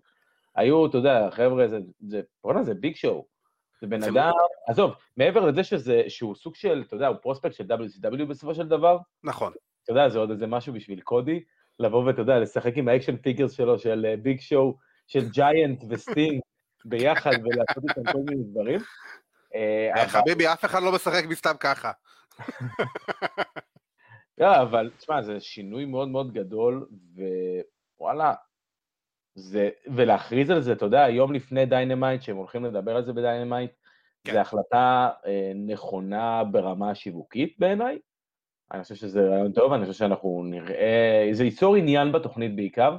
היו, 0.55 0.85
אתה 0.85 0.97
יודע, 0.97 1.29
חבר'ה, 1.31 1.67
זה, 1.67 1.79
זה, 1.99 2.21
בוא'נה, 2.43 2.63
זה 2.63 2.73
ביג 2.73 2.95
שואו. 2.95 3.25
זה 3.81 3.87
בן 3.87 4.03
אדם, 4.03 4.31
עזוב, 4.67 4.91
מעבר 5.17 5.45
לזה 5.45 5.63
שזה, 5.63 6.03
שהוא 6.07 6.35
סוג 6.35 6.55
של, 6.55 6.83
אתה 6.87 6.95
יודע, 6.95 7.07
הוא 7.07 7.17
prospect 7.21 7.53
של 7.53 7.63
WCW 7.63 8.25
בסופו 8.25 8.55
של 8.55 8.67
דבר. 8.67 8.97
נכון. 9.23 9.53
אתה 9.83 9.91
יודע, 9.91 10.09
זה 10.09 10.19
עוד 10.19 10.31
איזה 10.31 10.47
משהו 10.47 10.73
בשביל 10.73 11.01
קודי, 11.01 11.43
לבוא 11.79 12.03
ואתה 12.03 12.21
יודע, 12.21 12.39
לשחק 12.39 12.77
עם 12.77 12.87
ה 12.87 12.92
action 12.92 13.17
figures 13.17 13.51
שלו, 13.51 13.79
של 13.79 14.15
ביג 14.21 14.39
שואו, 14.39 14.77
של 15.07 15.29
ג'יינט 15.29 15.83
וסטינג, 15.89 16.41
ביחד 16.85 17.31
ולעשות 17.43 17.83
איתם 17.89 18.11
כל 18.11 18.17
מיני 18.17 18.43
דברים. 18.43 18.79
אה, 19.55 20.07
חביבי, 20.07 20.47
אף 20.47 20.65
אחד 20.65 20.83
לא 20.83 20.91
משחק 20.91 21.25
מסתם 21.29 21.53
ככה. 21.59 21.91
לא, 24.37 24.61
אבל 24.61 24.91
תשמע, 24.97 25.21
זה 25.21 25.39
שינוי 25.39 25.85
מאוד 25.85 26.07
מאוד 26.07 26.33
גדול, 26.33 26.87
ווואלה, 27.99 28.33
זה, 29.35 29.69
ולהכריז 29.87 30.49
על 30.49 30.61
זה, 30.61 30.73
אתה 30.73 30.85
יודע, 30.85 31.09
יום 31.09 31.33
לפני 31.33 31.65
Dynamite, 31.65 32.21
שהם 32.21 32.35
הולכים 32.35 32.65
לדבר 32.65 32.95
על 32.95 33.05
זה 33.05 33.13
ב 33.13 33.19
Dynamite, 33.19 33.71
כן. 34.23 34.33
זו 34.33 34.39
החלטה 34.39 35.09
אה, 35.25 35.51
נכונה 35.55 36.43
ברמה 36.43 36.91
השיווקית 36.91 37.55
בעיניי. 37.59 37.99
אני 38.71 38.83
חושב 38.83 38.95
שזה 38.95 39.29
רעיון 39.29 39.51
טוב, 39.51 39.73
אני 39.73 39.85
חושב 39.85 39.99
שאנחנו 39.99 40.43
נראה, 40.45 41.29
זה 41.31 41.43
ייצור 41.43 41.75
עניין 41.75 42.11
בתוכנית 42.11 42.55
בעיקר. 42.55 42.97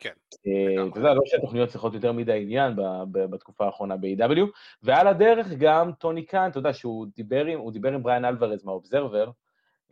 כן. 0.00 0.12
אה, 0.46 0.86
אתה 0.88 0.98
יודע, 0.98 1.14
לא 1.14 1.22
שהתוכניות 1.24 1.68
צריכות 1.68 1.94
יותר 1.94 2.12
מדי 2.12 2.42
עניין 2.42 2.72
בתקופה 3.12 3.66
האחרונה 3.66 3.96
ב-AEW, 3.96 4.46
ועל 4.82 5.06
הדרך 5.06 5.46
גם 5.58 5.92
טוני 5.92 6.26
קאן, 6.26 6.50
אתה 6.50 6.58
יודע, 6.58 6.72
שהוא 6.72 7.06
דיבר 7.16 7.44
עם, 7.46 7.70
דיבר 7.70 7.92
עם 7.92 8.02
בריאן 8.02 8.24
אלוורז 8.24 8.64
מה 8.64 8.76
Observer, 8.76 9.30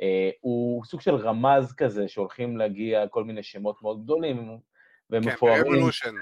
אה, 0.02 0.30
הוא 0.40 0.84
סוג 0.84 1.00
של 1.00 1.14
רמז 1.14 1.72
כזה 1.72 2.08
שהולכים 2.08 2.56
להגיע 2.56 3.08
כל 3.08 3.24
מיני 3.24 3.42
שמות 3.42 3.82
מאוד 3.82 4.04
גדולים 4.04 4.58
ומפוארים. 5.10 5.62
כן, 5.64 5.70
ב 5.70 5.74
Revolution. 5.74 6.14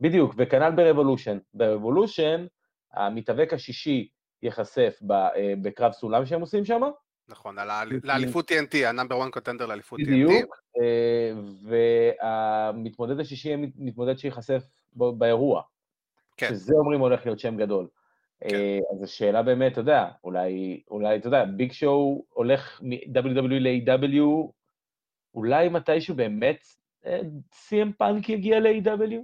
בדיוק, 0.00 0.34
וכנ"ל 0.36 0.70
ב-Revolution. 0.70 1.38
ב-Revolution, 1.54 2.46
המתאבק 2.92 3.52
השישי 3.52 4.08
ייחשף 4.42 5.00
אה, 5.10 5.54
בקרב 5.62 5.92
סולם 5.92 6.26
שהם 6.26 6.40
עושים 6.40 6.64
שם, 6.64 6.82
נכון, 7.28 7.56
לאליפות 8.02 8.50
TNT, 8.50 8.76
ה-number 8.86 9.22
1 9.22 9.30
contender 9.30 9.66
לאליפות 9.66 10.00
TNT. 10.00 10.04
בדיוק, 10.04 10.56
אה, 10.80 11.32
והמתמודד 11.62 13.20
השישי 13.20 13.48
יהיה 13.48 13.58
מתמודד 13.76 14.18
שייחשף 14.18 14.62
באירוע. 14.96 15.62
כן. 16.36 16.48
שזה 16.48 16.74
אומרים 16.74 17.00
הולך 17.00 17.26
להיות 17.26 17.38
שם 17.38 17.56
גדול. 17.56 17.86
כן. 18.40 18.54
אה, 18.54 18.78
אז 18.94 19.02
השאלה 19.02 19.42
באמת, 19.42 19.72
אתה 19.72 19.80
יודע, 19.80 20.08
אולי, 20.24 20.82
אולי, 20.90 21.16
אתה 21.16 21.26
יודע, 21.26 21.44
ביג 21.44 21.72
שואו 21.72 22.24
הולך 22.28 22.80
מ-WW 22.82 23.60
ל-AW, 23.60 24.52
אולי 25.34 25.68
מתישהו 25.68 26.14
באמת 26.14 26.66
אה, 27.06 27.20
CM 27.52 27.92
פאנק 27.98 28.28
יגיע 28.28 28.60
ל-AW? 28.60 29.20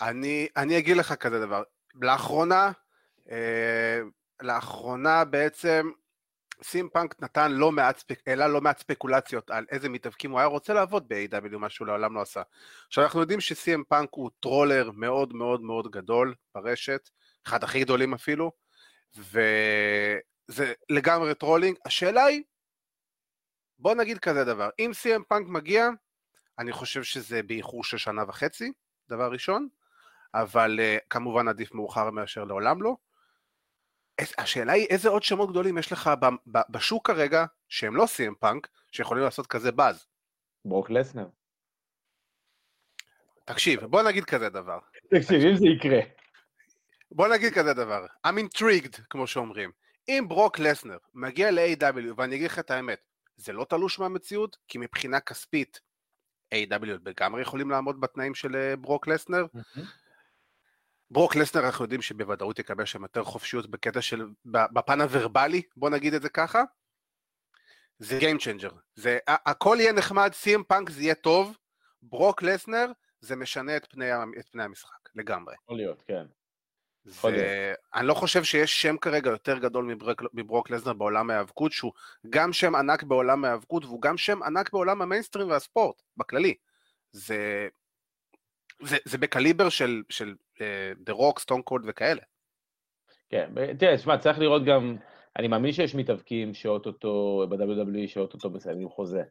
אני, 0.00 0.48
אני 0.56 0.78
אגיד 0.78 0.96
לך 0.96 1.12
כזה 1.14 1.40
דבר, 1.40 1.62
לאחרונה, 1.94 2.72
אה, 3.30 4.00
לאחרונה 4.42 5.24
בעצם 5.24 5.90
CM 6.62 6.88
פאנק 6.88 7.22
נתן 7.22 7.52
לא 7.52 7.72
מעט, 7.72 8.02
העלה 8.26 8.48
לא 8.48 8.60
מעט 8.60 8.78
ספקולציות 8.78 9.50
על 9.50 9.66
איזה 9.70 9.88
מתאבקים 9.88 10.30
הוא 10.30 10.38
היה 10.38 10.46
רוצה 10.46 10.74
לעבוד 10.74 11.08
ב-AW, 11.08 11.58
מה 11.58 11.70
שהוא 11.70 11.86
לעולם 11.86 12.14
לא 12.14 12.20
עשה. 12.20 12.42
עכשיו 12.86 13.04
אנחנו 13.04 13.20
יודעים 13.20 13.40
ש-CM 13.40 13.84
פאנק 13.88 14.08
הוא 14.12 14.30
troller 14.40 14.90
מאוד 14.94 15.34
מאוד 15.34 15.60
מאוד 15.60 15.90
גדול 15.90 16.34
ברשת, 16.54 17.08
אחד 17.46 17.64
הכי 17.64 17.80
גדולים 17.80 18.14
אפילו, 18.14 18.52
וזה 19.16 20.72
לגמרי 20.90 21.34
trolling. 21.34 21.76
השאלה 21.84 22.24
היא, 22.24 22.42
בוא 23.78 23.94
נגיד 23.94 24.18
כזה 24.18 24.44
דבר, 24.44 24.70
אם 24.78 24.90
סים 24.94 25.24
פאנק 25.28 25.48
מגיע, 25.48 25.88
אני 26.58 26.72
חושב 26.72 27.02
שזה 27.02 27.42
באיחור 27.42 27.84
של 27.84 27.98
שנה 27.98 28.22
וחצי, 28.28 28.72
דבר 29.08 29.32
ראשון, 29.32 29.68
אבל 30.34 30.80
uh, 30.80 31.00
כמובן 31.10 31.48
עדיף 31.48 31.74
מאוחר 31.74 32.10
מאשר 32.10 32.44
לעולם 32.44 32.82
לא. 32.82 32.96
השאלה 34.38 34.72
היא 34.72 34.86
איזה 34.90 35.08
עוד 35.08 35.22
שמות 35.22 35.50
גדולים 35.50 35.78
יש 35.78 35.92
לך 35.92 36.10
בשוק 36.70 37.06
כרגע, 37.06 37.44
שהם 37.68 37.96
לא 37.96 38.06
סי.אם 38.06 38.34
פאנק, 38.40 38.68
שיכולים 38.92 39.24
לעשות 39.24 39.46
כזה 39.46 39.72
באז. 39.72 40.06
ברוק 40.64 40.90
לסנר. 40.90 41.26
תקשיב, 43.44 43.84
בוא 43.84 44.02
נגיד 44.02 44.24
כזה 44.24 44.48
דבר. 44.48 44.78
תקשיב, 45.10 45.42
אם 45.42 45.56
זה 45.56 45.66
יקרה. 45.66 46.00
בוא 47.12 47.28
נגיד 47.28 47.52
כזה 47.52 47.74
דבר, 47.74 48.06
I'm 48.26 48.30
intrigued, 48.30 49.02
כמו 49.10 49.26
שאומרים. 49.26 49.70
אם 50.08 50.24
ברוק 50.28 50.58
לסנר 50.58 50.96
מגיע 51.14 51.50
ל-AW, 51.50 52.14
ואני 52.16 52.36
אגיד 52.36 52.46
לך 52.50 52.58
את 52.58 52.70
האמת, 52.70 52.98
זה 53.36 53.52
לא 53.52 53.64
תלוש 53.64 53.98
מהמציאות, 53.98 54.56
כי 54.68 54.78
מבחינה 54.78 55.20
כספית, 55.20 55.80
A.W. 56.54 56.86
לגמרי 57.06 57.42
יכולים 57.42 57.70
לעמוד 57.70 58.00
בתנאים 58.00 58.34
של 58.34 58.56
אה, 58.56 58.76
ברוק 58.76 59.08
לסנר, 59.08 59.46
mm-hmm. 59.56 59.80
ברוק 61.10 61.36
לסנר 61.36 61.66
אנחנו 61.66 61.84
יודעים 61.84 62.02
שבוודאות 62.02 62.58
יקבל 62.58 62.84
שם 62.84 63.02
יותר 63.02 63.24
חופשיות 63.24 63.70
בקטע 63.70 64.00
של, 64.00 64.26
בפן 64.44 65.00
הוורבלי, 65.00 65.62
בוא 65.76 65.90
נגיד 65.90 66.14
את 66.14 66.22
זה 66.22 66.28
ככה. 66.28 66.62
זה 67.98 68.18
Game 68.18 68.40
Changer. 68.40 68.74
זה, 68.94 69.18
הכל 69.26 69.76
יהיה 69.80 69.92
נחמד, 69.92 70.30
סי.אם 70.34 70.62
פאנק 70.68 70.90
זה 70.90 71.02
יהיה 71.02 71.14
טוב, 71.14 71.56
ברוק 72.02 72.42
לסנר 72.42 72.86
זה 73.20 73.36
משנה 73.36 73.76
את 73.76 73.86
פני, 73.90 74.14
את 74.40 74.48
פני 74.48 74.62
המשחק, 74.62 75.08
לגמרי. 75.14 75.54
יכול 75.64 75.76
להיות, 75.76 76.02
כן. 76.02 76.26
זה, 77.04 77.74
אני 77.94 78.06
לא 78.06 78.14
חושב 78.14 78.44
שיש 78.44 78.82
שם 78.82 78.96
כרגע 78.96 79.30
יותר 79.30 79.58
גדול 79.58 79.84
מברוק, 79.84 80.22
מברוק 80.32 80.70
לסנר 80.70 80.92
בעולם 80.92 81.30
ההיאבקות, 81.30 81.72
שהוא 81.72 81.92
גם 82.30 82.52
שם 82.52 82.74
ענק 82.74 83.02
בעולם 83.02 83.44
ההיאבקות, 83.44 83.84
והוא 83.84 84.02
גם 84.02 84.16
שם 84.16 84.42
ענק 84.42 84.72
בעולם 84.72 85.02
המיינסטרים 85.02 85.50
והספורט, 85.50 86.02
בכללי. 86.16 86.54
זה, 87.12 87.68
זה, 88.82 88.96
זה 89.04 89.18
בקליבר 89.18 89.68
של, 89.68 90.02
של 90.08 90.34
דה 90.98 91.12
רוק, 91.12 91.38
סטון 91.38 91.62
קולד 91.62 91.84
וכאלה. 91.88 92.22
כן, 93.28 93.50
תראה, 93.78 93.98
שמע, 93.98 94.18
צריך 94.18 94.38
לראות 94.38 94.64
גם, 94.64 94.96
אני 95.38 95.48
מאמין 95.48 95.72
שיש 95.72 95.94
מתאבקים 95.94 96.54
שאו-טו-טו, 96.54 97.46
ב-WWE 97.48 98.08
שאו-טו-טו 98.08 98.50
מסיימים 98.50 98.88
חוזה. 98.88 99.22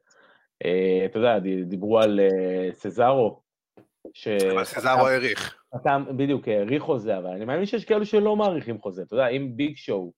אה, 0.63 1.05
אתה 1.06 1.20
יודע, 1.20 1.39
דיברו 1.65 2.00
על 2.00 2.20
אה, 2.19 2.74
סזארו. 2.74 3.41
ש... 4.13 4.27
אבל 4.27 4.63
סזארו 4.63 5.08
העריך. 5.08 5.58
אתה 5.75 5.98
בדיוק 6.18 6.48
העריך 6.48 6.84
חוזה, 6.84 7.18
אבל 7.18 7.29
אני 7.29 7.46
מאמין 7.46 7.65
שיש 7.65 7.86
כאלו 7.86 8.06
שלא 8.06 8.36
מעריכים 8.36 8.82
חוזה. 8.82 9.01
אתה 9.01 9.13
יודע, 9.13 9.27
אם 9.27 9.51
ביג 9.56 9.75
שואו 9.75 10.13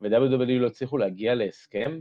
ו-WWE 0.00 0.60
לא 0.60 0.66
הצליחו 0.66 0.98
להגיע 0.98 1.34
להסכם, 1.34 1.98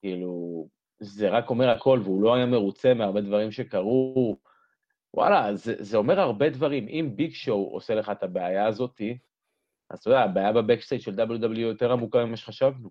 כאילו, 0.00 0.66
זה 1.00 1.28
רק 1.28 1.50
אומר 1.50 1.68
הכל, 1.68 2.00
והוא 2.04 2.22
לא 2.22 2.34
היה 2.34 2.46
מרוצה 2.46 2.94
מהרבה 2.94 3.20
דברים 3.20 3.52
שקרו, 3.52 4.36
וואלה, 5.14 5.56
זה, 5.56 5.74
זה 5.78 5.96
אומר 5.96 6.20
הרבה 6.20 6.50
דברים. 6.50 6.88
אם 6.88 7.10
ביג 7.16 7.32
שואו 7.32 7.70
עושה 7.72 7.94
לך 7.94 8.10
את 8.10 8.22
הבעיה 8.22 8.66
הזאתי, 8.66 9.18
אז 9.90 9.98
אתה 9.98 10.10
יודע, 10.10 10.20
הבעיה 10.20 10.52
בבקסטייט 10.52 11.02
של 11.02 11.14
WW 11.14 11.58
יותר 11.58 11.92
עמוקה 11.92 12.24
ממה 12.24 12.36
שחשבנו. 12.36 12.90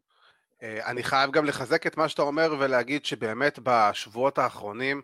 אה, 0.63 0.91
אני 0.91 1.03
חייב 1.03 1.31
גם 1.31 1.45
לחזק 1.45 1.87
את 1.87 1.97
מה 1.97 2.09
שאתה 2.09 2.21
אומר 2.21 2.55
ולהגיד 2.59 3.05
שבאמת 3.05 3.59
בשבועות 3.63 4.37
האחרונים 4.37 5.01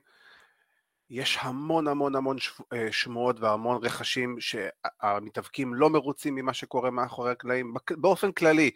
יש 1.09 1.37
המון 1.41 1.87
המון 1.87 2.15
המון 2.15 2.37
אה, 2.73 2.87
שמועות 2.91 3.39
והמון 3.39 3.83
רכשים 3.83 4.37
שהמתאבקים 4.39 5.73
לא 5.73 5.89
מרוצים 5.89 6.35
ממה 6.35 6.53
שקורה 6.53 6.91
מאחורי 6.91 7.31
הקלעים, 7.31 7.73
באופן 7.91 8.31
כללי, 8.31 8.71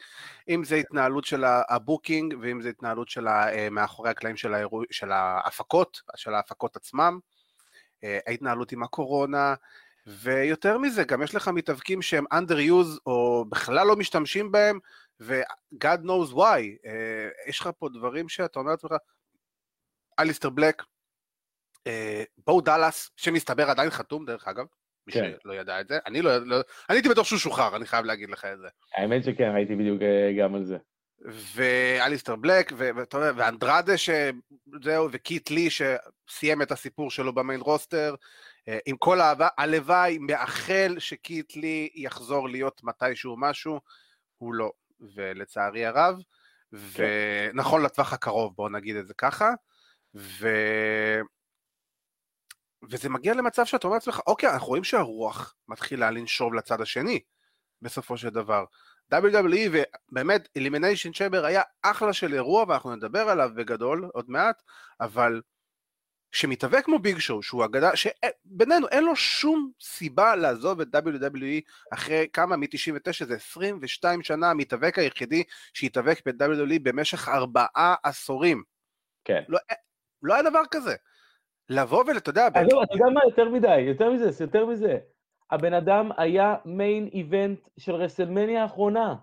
אם 0.49 0.63
זה 0.63 0.75
התנהלות 0.75 1.25
של 1.25 1.43
הבוקינג 1.69 2.35
ואם 2.41 2.61
זה 2.61 2.69
התנהלות 2.69 3.09
של 3.09 3.27
אה, 3.27 3.69
מאחורי 3.71 4.09
הקלעים 4.09 4.37
של, 4.37 4.53
האירוע, 4.53 4.83
של 4.91 5.11
ההפקות, 5.11 6.01
של 6.15 6.33
ההפקות 6.33 6.75
עצמם. 6.75 7.19
אה, 8.03 8.19
ההתנהלות 8.27 8.71
עם 8.71 8.83
הקורונה, 8.83 9.53
ויותר 10.07 10.77
מזה, 10.77 11.03
גם 11.03 11.21
יש 11.21 11.35
לך 11.35 11.47
מתאבקים 11.47 12.01
שהם 12.01 12.25
underused 12.33 12.99
או 13.05 13.45
בכלל 13.49 13.87
לא 13.87 13.95
משתמשים 13.95 14.51
בהם, 14.51 14.79
ו-God 15.19 15.99
knows 16.05 16.33
why. 16.33 16.61
אה, 16.85 17.29
יש 17.47 17.59
לך 17.59 17.69
פה 17.77 17.89
דברים 17.89 18.29
שאתה 18.29 18.59
אומר 18.59 18.71
לעצמך, 18.71 18.91
אליסטר 20.19 20.49
בלק, 20.49 20.83
בו 22.45 22.61
דאלאס, 22.61 23.11
שמסתבר 23.15 23.69
עדיין 23.69 23.89
חתום 23.89 24.25
דרך 24.25 24.47
אגב, 24.47 24.65
מי 25.07 25.13
כן. 25.13 25.31
שלא 25.43 25.53
ידע 25.53 25.81
את 25.81 25.87
זה. 25.87 25.99
אני 26.05 26.21
לא, 26.21 26.37
לא, 26.37 26.55
אני 26.89 26.97
הייתי 26.97 27.09
בטוח 27.09 27.25
שהוא 27.25 27.39
שוחרר, 27.39 27.75
אני 27.75 27.85
חייב 27.85 28.05
להגיד 28.05 28.29
לך 28.29 28.45
את 28.45 28.59
זה. 28.59 28.67
האמת 28.95 29.23
שכן, 29.23 29.51
ראיתי 29.53 29.75
בדיוק 29.75 30.01
אה, 30.01 30.31
גם 30.39 30.55
על 30.55 30.65
זה. 30.65 30.77
ואליסטר 31.21 32.35
בלק, 32.35 32.71
ואנדרדה 33.35 33.93
שזהו, 33.97 35.09
וקיט 35.11 35.49
לי 35.49 35.69
שסיים 35.69 36.61
את 36.61 36.71
הסיפור 36.71 37.11
שלו 37.11 37.35
ב-main 37.35 37.61
roster, 37.61 38.15
אה, 38.67 38.79
עם 38.85 38.97
כל 38.97 39.21
האהבה, 39.21 39.47
הלוואי, 39.57 40.17
מאחל 40.17 40.95
שקיט 40.99 41.55
לי 41.55 41.89
יחזור 41.95 42.49
להיות 42.49 42.83
מתישהו 42.83 43.35
משהו, 43.37 43.79
הוא 44.37 44.53
לא, 44.53 44.71
ולצערי 45.15 45.85
הרב, 45.85 46.15
ונכון 46.73 47.81
לטווח 47.81 48.13
הקרוב, 48.13 48.55
בואו 48.55 48.69
נגיד 48.69 48.95
את 48.95 49.07
זה 49.07 49.13
ככה, 49.13 49.49
ו... 50.15 50.47
וזה 52.89 53.09
מגיע 53.09 53.33
למצב 53.33 53.65
שאתה 53.65 53.87
אומר 53.87 53.95
לעצמך, 53.95 54.19
אוקיי, 54.27 54.49
אנחנו 54.49 54.67
רואים 54.67 54.83
שהרוח 54.83 55.55
מתחילה 55.67 56.11
לנשוב 56.11 56.53
לצד 56.53 56.81
השני, 56.81 57.19
בסופו 57.81 58.17
של 58.17 58.29
דבר. 58.29 58.65
WWE 59.13 59.69
ובאמת 59.71 60.49
אלימיניישן 60.57 61.11
צ'מבר 61.11 61.45
היה 61.45 61.61
אחלה 61.81 62.13
של 62.13 62.33
אירוע 62.33 62.65
ואנחנו 62.67 62.95
נדבר 62.95 63.29
עליו 63.29 63.49
בגדול 63.55 64.09
עוד 64.13 64.29
מעט, 64.29 64.61
אבל 65.01 65.41
שמתאבק 66.31 66.85
כמו 66.85 66.99
ביג 66.99 67.17
שואו 67.17 67.43
שהוא 67.43 67.65
אגדה 67.65 67.91
שבינינו 67.95 68.87
אין 68.87 69.03
לו 69.03 69.15
שום 69.15 69.71
סיבה 69.81 70.35
לעזוב 70.35 70.81
את 70.81 70.87
WWE 70.95 71.61
אחרי 71.93 72.27
כמה 72.33 72.57
מ-99 72.57 73.25
זה 73.25 73.35
22 73.35 74.23
שנה 74.23 74.51
המתאבק 74.51 74.99
היחידי 74.99 75.43
שהתאבק 75.73 76.27
ב-WWE 76.27 76.79
במשך 76.83 77.27
ארבעה 77.29 77.95
עשורים. 78.03 78.63
כן. 79.25 79.43
לא, 79.47 79.59
לא 80.23 80.33
היה 80.33 80.43
דבר 80.43 80.61
כזה. 80.71 80.95
לבוא 81.69 82.03
ואתה 82.07 82.29
יודע... 82.29 82.47
עזוב, 82.53 82.83
אתה 82.83 82.93
יודע 82.93 83.05
מה? 83.13 83.21
יותר 83.29 83.49
מדי, 83.49 83.79
יותר 83.79 84.09
מזה, 84.09 84.43
יותר 84.43 84.65
מזה. 84.65 84.97
הבן 85.51 85.73
אדם 85.73 86.09
היה 86.17 86.55
מיין 86.65 87.09
איבנט 87.13 87.59
של 87.77 87.95
רסלמניה 87.95 88.63
האחרונה. 88.63 89.15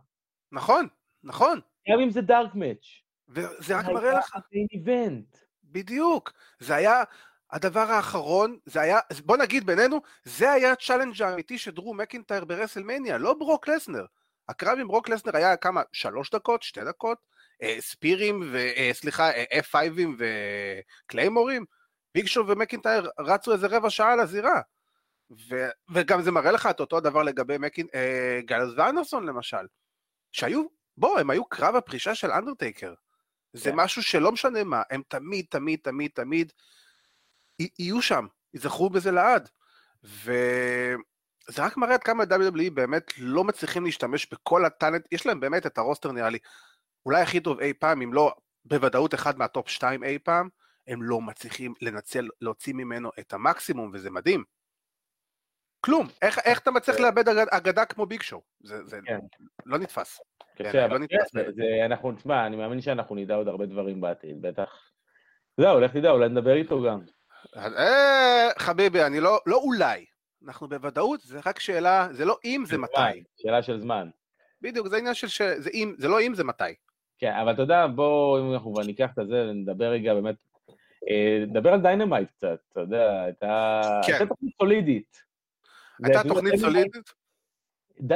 נכון, 0.53 0.87
נכון. 1.25 1.61
גם 1.91 2.01
אם 2.01 2.11
זה 2.11 2.21
דארק 2.21 2.55
מאץ'. 2.55 2.87
וזה 3.29 3.79
רק 3.79 3.87
מראה 3.87 4.19
לך... 4.19 4.35
היה 4.35 4.43
מיין 4.53 4.67
איבנט. 4.73 5.39
בדיוק. 5.65 6.33
זה 6.59 6.75
היה 6.75 7.03
הדבר 7.51 7.81
האחרון, 7.81 8.59
זה 8.67 8.81
היה, 8.81 8.99
בוא 9.25 9.37
נגיד 9.37 9.67
בינינו, 9.67 10.01
זה 10.25 10.53
היה 10.53 10.73
ה-challenge 10.73 11.23
האמיתי 11.23 11.59
של 11.59 11.71
דרו 11.71 11.95
מקינטייר 11.95 12.45
ברסלמניה, 12.45 13.19
לא 13.19 13.35
ברוק 13.35 13.69
לסנר. 13.69 14.05
הקרב 14.49 14.79
עם 14.79 14.89
ברוק 14.89 15.09
לסנר 15.09 15.37
היה 15.37 15.57
כמה? 15.57 15.83
שלוש 15.93 16.31
דקות? 16.31 16.63
שתי 16.63 16.85
דקות? 16.85 17.19
אה, 17.63 17.77
ספירים, 17.81 18.43
ו, 18.53 18.57
אה, 18.57 18.91
סליחה, 18.93 19.31
F5ים 19.33 20.23
ו-Claymoreים? 21.07 21.65
ביג 22.15 22.27
ומקינטייר 22.47 23.11
רצו 23.19 23.53
איזה 23.53 23.67
רבע 23.67 23.91
שעה 23.91 24.17
לזירה. 24.17 24.61
ו, 25.31 25.69
וגם 25.89 26.23
זה 26.23 26.31
מראה 26.31 26.51
לך 26.51 26.67
את 26.67 26.81
אותו 26.81 27.01
דבר 27.01 27.23
לגבי 27.23 27.59
מקין, 27.59 27.87
אה, 27.95 28.41
גאלוס 28.45 28.73
ואנדרסון 28.77 29.27
למשל, 29.27 29.67
שהיו, 30.33 30.67
בוא, 30.97 31.21
הם 31.21 31.31
היו 31.31 31.45
קרב 31.45 31.77
הפרישה 31.77 32.15
של 32.15 32.31
אנדרטייקר. 32.31 32.95
זה 33.53 33.71
כן. 33.71 33.77
משהו 33.77 34.03
שלא 34.03 34.33
משנה 34.33 34.65
מה, 34.65 34.83
הם 34.91 35.03
תמיד, 35.09 35.47
תמיד, 35.51 35.81
תמיד, 35.83 36.11
תמיד 36.15 36.53
יהיו 37.79 38.03
שם, 38.03 38.27
ייזכרו 38.55 38.91
בזה 38.91 39.11
לעד. 39.11 39.49
וזה 40.05 40.97
רק 41.59 41.77
מראה 41.77 41.95
עד 41.95 42.03
כמה 42.03 42.25
WWE 42.25 42.71
באמת 42.75 43.13
לא 43.19 43.45
מצליחים 43.45 43.85
להשתמש 43.85 44.27
בכל 44.33 44.65
ה-talent, 44.65 45.09
יש 45.13 45.27
להם 45.27 45.41
באמת 45.41 45.67
את 45.67 45.79
ה-roster 45.79 46.13
נראה 46.13 46.31
לי, 46.31 46.39
אולי 47.07 47.23
הכי 47.23 47.41
טוב 47.41 47.61
אי 47.61 47.73
פעם, 47.73 48.03
אם 48.03 48.13
לא 48.13 48.35
בוודאות 48.65 49.15
אחד 49.15 49.39
מה-top 49.39 49.69
2 49.69 50.05
אי 50.05 50.19
פעם, 50.19 50.49
הם 50.87 51.03
לא 51.03 51.21
מצליחים 51.21 51.75
לנצל, 51.81 52.29
להוציא 52.41 52.75
ממנו 52.75 53.11
את 53.21 53.33
המקסימום, 53.33 53.91
וזה 53.95 54.11
מדהים. 54.11 54.45
כלום, 55.87 56.07
איך, 56.23 56.39
איך 56.45 56.59
אתה 56.59 56.71
מצליח 56.71 57.01
לאבד 57.01 57.29
אגד, 57.29 57.47
אגדה 57.51 57.85
כמו 57.85 58.07
ביג 58.07 58.23
שואו? 58.23 58.41
זה, 58.63 58.85
זה 58.85 58.99
כן. 59.05 59.19
לא 59.67 59.79
נתפס. 59.79 60.21
קשה, 60.59 60.73
כן, 60.73 60.85
אבל 60.85 60.93
לא 61.01 61.07
כן, 61.07 61.17
נתפס 61.17 61.33
זה-. 61.33 61.45
זה- 61.55 61.85
אנחנו, 61.87 62.13
תשמע, 62.13 62.47
אני 62.47 62.57
מאמין 62.57 62.81
שאנחנו 62.81 63.15
נדע 63.15 63.35
עוד 63.35 63.49
הרבה 63.49 63.67
דברים 63.67 64.01
בעתיד, 64.01 64.43
בטח. 64.43 64.71
זהו, 65.61 65.81
לך 65.81 65.93
תדע, 65.93 66.11
אולי 66.11 66.29
נדבר 66.29 66.55
איתו 66.55 66.83
גם. 66.83 67.01
אה, 67.57 68.49
חביבי, 68.59 69.03
אני 69.03 69.21
לא, 69.21 69.39
לא 69.47 69.57
אולי, 69.57 70.05
אנחנו 70.47 70.69
בוודאות, 70.69 71.21
זה 71.21 71.41
רק 71.47 71.61
שאלה, 71.61 72.09
זה 72.13 72.25
לא 72.25 72.37
אם, 72.45 72.63
זה 72.67 72.79
מתי. 72.79 73.23
שאלה 73.37 73.63
של 73.63 73.81
זמן. 73.81 74.09
בדיוק, 74.63 74.89
זה 74.89 74.97
עניין 74.97 75.15
של, 75.15 75.29
ש... 75.29 75.43
זה, 75.43 75.71
אם, 75.75 75.95
זה 75.99 76.09
לא 76.09 76.21
אם, 76.21 76.35
זה 76.35 76.45
מתי. 76.45 76.65
כן, 77.19 77.33
אבל 77.43 77.53
אתה 77.53 77.63
יודע, 77.63 77.87
בוא, 77.87 78.41
אם 78.41 78.53
אנחנו 78.55 78.73
כבר 78.75 78.83
ניקח 78.83 79.11
את 79.21 79.29
זה, 79.29 79.51
נדבר 79.55 79.85
רגע 79.85 80.15
באמת, 80.15 80.35
אה, 81.11 81.45
נדבר 81.47 81.73
על 81.73 81.81
Dynamite 81.81 82.29
קצת, 82.31 82.59
אתה 82.73 82.81
יודע, 82.81 83.23
הייתה 83.23 83.81
כן. 84.07 84.13
הייתה 84.13 84.27
תוכנית 84.27 84.55
סולידית. 84.59 85.26
הייתה 86.05 86.29
תוכנית 86.29 86.57
סולידית? 86.57 87.13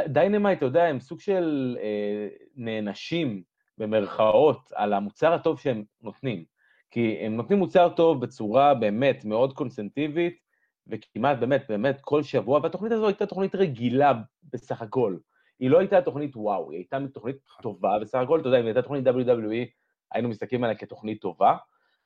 Dynamite, 0.06 0.58
אתה 0.58 0.66
יודע, 0.66 0.84
הם 0.84 1.00
סוג 1.00 1.20
של 1.20 1.76
אה, 1.82 2.28
נענשים, 2.56 3.42
במרכאות, 3.78 4.72
על 4.74 4.92
המוצר 4.92 5.32
הטוב 5.32 5.60
שהם 5.60 5.84
נותנים. 6.00 6.44
כי 6.90 7.16
הם 7.20 7.36
נותנים 7.36 7.58
מוצר 7.58 7.88
טוב 7.88 8.20
בצורה 8.20 8.74
באמת 8.74 9.24
מאוד 9.24 9.52
קונסנטיבית, 9.52 10.38
וכמעט 10.86 11.38
באמת, 11.38 11.64
באמת 11.68 12.00
כל 12.00 12.22
שבוע, 12.22 12.60
והתוכנית 12.62 12.92
הזו 12.92 13.06
הייתה 13.06 13.26
תוכנית 13.26 13.54
רגילה 13.54 14.12
בסך 14.52 14.82
הכל. 14.82 15.16
היא 15.58 15.70
לא 15.70 15.78
הייתה 15.78 16.00
תוכנית 16.00 16.36
וואו, 16.36 16.70
היא 16.70 16.78
הייתה 16.78 16.98
תוכנית 17.14 17.36
טובה 17.62 17.98
בסך 17.98 18.18
הכל, 18.18 18.40
אתה 18.40 18.48
יודע, 18.48 18.60
אם 18.60 18.66
הייתה 18.66 18.82
תוכנית 18.82 19.06
WWE, 19.06 19.66
היינו 20.12 20.28
מסתכלים 20.28 20.64
עליה 20.64 20.76
כתוכנית 20.76 21.20
טובה, 21.20 21.56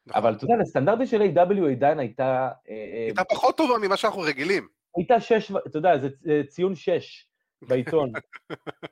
נכון. 0.06 0.22
אבל 0.22 0.34
אתה 0.34 0.44
יודע, 0.44 0.54
לסטנדרטים 0.60 1.06
של 1.06 1.22
A.W. 1.22 1.70
עדיין 1.70 1.98
הייתה... 1.98 2.48
אה, 2.68 2.74
אה, 2.74 3.04
הייתה 3.04 3.24
פחות 3.24 3.56
טובה 3.56 3.74
ממה 3.82 3.96
שאנחנו 3.96 4.20
רגילים. 4.20 4.68
הייתה 4.96 5.20
שש, 5.20 5.52
אתה 5.66 5.78
יודע, 5.78 5.98
זה 5.98 6.08
זה 6.20 6.42
ציון 6.48 6.74
שש 6.74 7.26
בעיתון, 7.62 8.12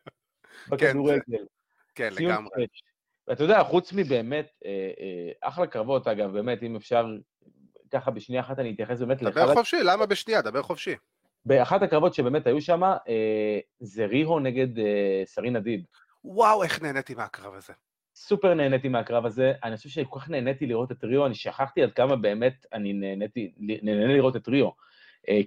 בכדורגל. 0.71 1.45
כן, 1.95 2.11
לגמרי. 2.13 2.67
שש. 2.73 2.83
ואתה 3.29 3.43
יודע, 3.45 3.65
חוץ 3.65 3.93
מבאמת, 3.93 4.51
אה, 4.65 4.71
אה, 4.71 5.49
אחלה 5.49 5.67
קרבות, 5.67 6.07
אגב, 6.07 6.33
באמת, 6.33 6.63
אם 6.63 6.77
אפשר, 6.77 7.07
ככה 7.91 8.11
בשנייה 8.11 8.43
אחת 8.43 8.59
אני 8.59 8.75
אתייחס 8.75 8.99
באמת 8.99 9.23
לאחד 9.23 9.41
דבר 9.41 9.55
חופשי, 9.55 9.77
למה 9.83 10.07
בשנייה? 10.07 10.43
דבר 10.43 10.63
חופשי. 10.63 10.95
באחת 11.45 11.83
הקרבות 11.83 12.15
שבאמת 12.15 12.47
היו 12.47 12.61
שם, 12.61 12.83
אה, 12.83 13.59
זה 13.81 14.07
ריהו 14.07 14.41
נגד 14.41 14.79
אה, 14.79 15.23
סרינה 15.25 15.61
דיב. 15.61 15.81
וואו, 16.25 16.63
איך 16.63 16.83
נהניתי 16.83 17.15
מהקרב 17.15 17.55
הזה. 17.55 17.73
סופר 18.15 18.55
נהניתי 18.55 18.89
מהקרב 18.89 19.27
הזה, 19.27 19.53
אני 19.65 19.77
חושב 19.77 19.89
שכל 19.89 20.21
כך 20.21 20.31
נהניתי 20.31 20.67
לראות 20.67 20.93
את 20.93 21.05
ריו, 21.05 21.27
אני 21.27 21.35
שכחתי 21.35 21.83
עד 21.83 21.93
כמה 21.93 22.17
באמת 22.17 22.67
אני 22.73 22.93
נהניתי, 22.93 23.53
נהנה 23.59 24.15
לראות 24.15 24.37
את 24.37 24.49
ריו, 24.49 24.67
אה, 24.67 24.73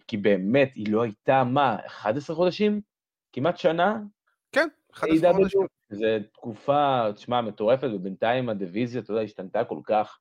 כי 0.07 0.17
באמת, 0.17 0.71
היא 0.75 0.93
לא 0.93 1.01
הייתה, 1.01 1.43
מה, 1.43 1.77
11 1.85 2.35
חודשים? 2.35 2.81
כמעט 3.33 3.57
שנה? 3.57 3.99
כן, 4.51 4.67
11 4.93 5.31
AW, 5.31 5.33
חודשים. 5.33 5.61
זו 5.89 6.05
תקופה, 6.33 7.11
תשמע, 7.15 7.41
מטורפת, 7.41 7.89
ובינתיים 7.93 8.49
הדיוויזיה, 8.49 9.01
אתה 9.01 9.11
יודע, 9.11 9.21
השתנתה 9.21 9.63
כל 9.63 9.79
כך, 9.83 10.19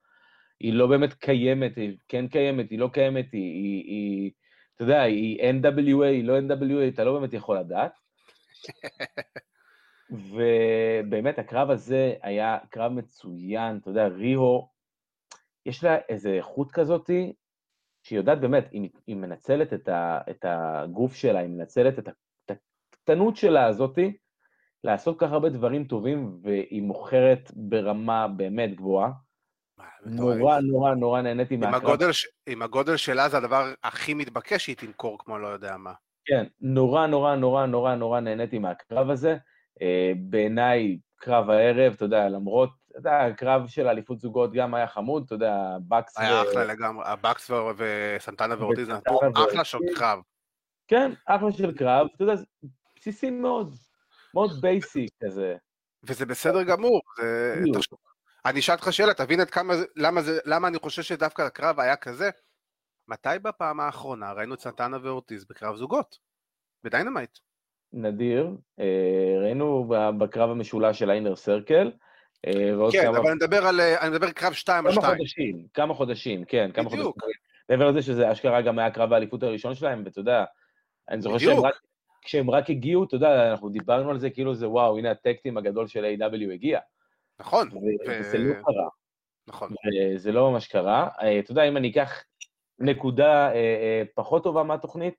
היא 0.60 0.72
לא 0.72 0.86
באמת 0.86 1.14
קיימת, 1.14 1.76
היא 1.76 1.96
כן 2.08 2.28
קיימת, 2.28 2.70
היא 2.70 2.78
לא 2.78 2.88
קיימת, 2.92 3.32
היא, 3.32 3.42
היא, 3.42 3.84
היא 3.84 4.30
אתה 4.74 4.84
יודע, 4.84 5.02
היא 5.02 5.38
NWA, 5.40 6.04
היא 6.04 6.24
לא 6.24 6.38
NWA, 6.38 6.88
אתה 6.94 7.04
לא 7.04 7.18
באמת 7.18 7.32
יכול 7.32 7.58
לדעת. 7.58 7.92
ובאמת, 10.10 11.38
הקרב 11.38 11.70
הזה 11.70 12.14
היה 12.22 12.58
קרב 12.70 12.92
מצוין, 12.92 13.76
אתה 13.76 13.90
יודע, 13.90 14.06
ריהו, 14.06 14.68
יש 15.66 15.84
לה 15.84 15.96
איזו 16.08 16.30
איכות 16.30 16.72
כזאתי, 16.72 17.32
שהיא 18.04 18.18
יודעת 18.18 18.40
באמת, 18.40 18.68
היא, 18.72 18.90
היא 19.06 19.16
מנצלת 19.16 19.72
את, 19.72 19.88
ה, 19.88 20.18
את 20.30 20.44
הגוף 20.48 21.14
שלה, 21.14 21.38
היא 21.38 21.48
מנצלת 21.48 21.98
את, 21.98 22.08
ה, 22.08 22.10
את 22.44 22.56
הקטנות 22.92 23.36
שלה 23.36 23.66
הזאתי, 23.66 24.16
לעשות 24.84 25.18
כך 25.18 25.32
הרבה 25.32 25.48
דברים 25.48 25.84
טובים, 25.84 26.38
והיא 26.42 26.82
מוכרת 26.82 27.50
ברמה 27.54 28.28
באמת 28.28 28.74
גבוהה. 28.74 29.10
נורא 30.06 30.60
נורא 30.60 30.94
נורא 30.94 31.22
נהניתי 31.22 31.56
מהקרב. 31.56 32.00
עם 32.46 32.62
הגודל 32.62 32.96
שלה 32.96 33.28
זה 33.28 33.36
הדבר 33.36 33.72
הכי 33.82 34.14
מתבקש 34.14 34.64
שהיא 34.64 34.76
תמכור 34.76 35.18
כמו 35.18 35.38
לא 35.38 35.48
יודע 35.48 35.76
מה. 35.76 35.92
כן, 36.24 36.44
נורא 36.60 37.06
נורא 37.06 37.36
נורא 37.36 37.66
נורא 37.66 37.94
נורא 37.94 38.20
נהניתי 38.20 38.58
מהקרב 38.58 39.10
הזה. 39.10 39.36
אה, 39.82 40.12
בעיניי, 40.16 40.98
קרב 41.16 41.50
הערב, 41.50 41.92
אתה 41.92 42.04
יודע, 42.04 42.28
למרות, 42.28 42.70
אתה 42.94 43.08
יודע, 43.08 43.26
הקרב 43.26 43.66
של 43.68 43.88
אליפות 43.88 44.20
זוגות 44.20 44.52
גם 44.52 44.74
היה 44.74 44.86
חמוד, 44.86 45.22
אתה 45.26 45.34
יודע, 45.34 45.56
Bucks... 45.88 46.18
היה 46.18 46.34
ו- 46.34 46.50
אחלה 46.50 46.64
לגמרי, 46.64 47.04
ה-Bucks 47.06 47.50
ו- 47.50 47.54
וסנטנה 47.76 48.54
ואורטיז 48.58 48.88
נתנו 48.88 49.20
אחלה 49.50 49.64
של. 49.64 49.78
קרב. 49.96 50.18
כן, 50.88 51.12
אחלה 51.26 51.52
של 51.52 51.76
קרב, 51.76 52.06
אתה 52.14 52.22
יודע, 52.22 52.34
בסיסי 52.96 53.30
מאוד, 53.30 53.74
מאוד 54.34 54.50
basic 54.60 55.10
כזה. 55.24 55.56
וזה 56.04 56.26
בסדר 56.26 56.62
גמור. 56.62 57.00
זה-. 57.16 57.62
תחשוב, 57.74 57.98
אני 58.46 58.60
אשאל 58.60 58.74
אותך 58.74 58.92
שאלה, 58.92 59.14
תבין 59.14 59.40
עד 59.40 59.50
כמה, 59.50 59.74
למה, 59.96 60.22
זה, 60.22 60.38
למה 60.44 60.68
אני 60.68 60.78
חושב 60.78 61.02
שדווקא 61.02 61.42
הקרב 61.42 61.80
היה 61.80 61.96
כזה. 61.96 62.30
מתי 63.08 63.28
בפעם 63.42 63.80
האחרונה 63.80 64.32
ראינו 64.32 64.54
את 64.54 64.60
סנטנה 64.60 64.96
ואורטיז 65.02 65.44
בקרב 65.44 65.76
זוגות? 65.76 66.18
ב-Dynamite. 66.84 67.38
נדיר, 67.92 68.50
אה, 68.80 69.40
ראינו 69.42 69.88
בקרב 70.18 70.50
המשולש 70.50 70.98
של 70.98 71.10
ה-Inner 71.10 71.36
Circle, 71.36 71.86
אה, 71.86 71.92
כן, 72.92 73.02
כמה 73.04 73.18
אבל 73.18 73.26
אני 73.26 73.34
מדבר 73.34 73.66
על, 73.66 73.80
אה, 73.80 74.00
אני 74.00 74.10
מדבר 74.10 74.30
קרב 74.30 74.52
2 74.52 74.86
על 74.86 74.92
כמה 74.92 75.02
2. 75.02 75.16
חודשים, 75.16 75.66
כמה 75.74 75.94
חודשים, 75.94 76.44
כן, 76.44 76.70
כמה 76.74 76.88
בדיוק. 76.88 77.14
חודשים. 77.20 77.40
מעבר 77.68 77.90
לזה 77.90 78.02
שזה 78.02 78.32
אשכרה 78.32 78.62
גם 78.62 78.78
היה 78.78 78.90
קרב 78.90 79.12
האליפות 79.12 79.42
הראשון 79.42 79.74
שלהם, 79.74 80.02
ואתה 80.04 80.20
יודע, 80.20 80.44
אני 81.08 81.20
זוכר 81.20 81.38
שהם. 81.38 81.60
רק, 81.60 81.74
כשהם 82.22 82.50
רק 82.50 82.70
הגיעו, 82.70 83.04
אתה 83.04 83.14
יודע, 83.16 83.50
אנחנו 83.50 83.68
דיברנו 83.68 84.10
על 84.10 84.18
זה 84.18 84.30
כאילו 84.30 84.54
זה 84.54 84.68
וואו, 84.68 84.98
הנה 84.98 85.10
הטקטים 85.10 85.58
הגדול 85.58 85.86
של 85.86 86.04
A.W. 86.04 86.52
הגיע. 86.52 86.80
נכון, 87.40 87.68
וזה 88.06 88.38
לא 88.38 88.54
קרה. 88.54 88.88
נכון. 89.46 89.74
זה 90.16 90.32
לא 90.32 90.50
ממש 90.50 90.66
קרה. 90.66 91.08
אה, 91.22 91.38
אתה 91.38 91.50
יודע, 91.50 91.62
אם 91.62 91.76
אני 91.76 91.90
אקח 91.90 92.24
נקודה 92.78 93.48
אה, 93.48 93.54
אה, 93.54 94.02
פחות 94.14 94.42
טובה 94.42 94.62
מהתוכנית, 94.62 95.14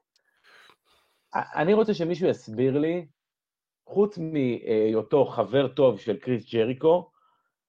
אני 1.35 1.73
רוצה 1.73 1.93
שמישהו 1.93 2.27
יסביר 2.27 2.77
לי, 2.77 3.05
חוץ 3.87 4.17
מהיותו 4.17 5.25
חבר 5.25 5.67
טוב 5.67 5.99
של 5.99 6.17
קריס 6.17 6.53
ג'ריקו, 6.53 7.11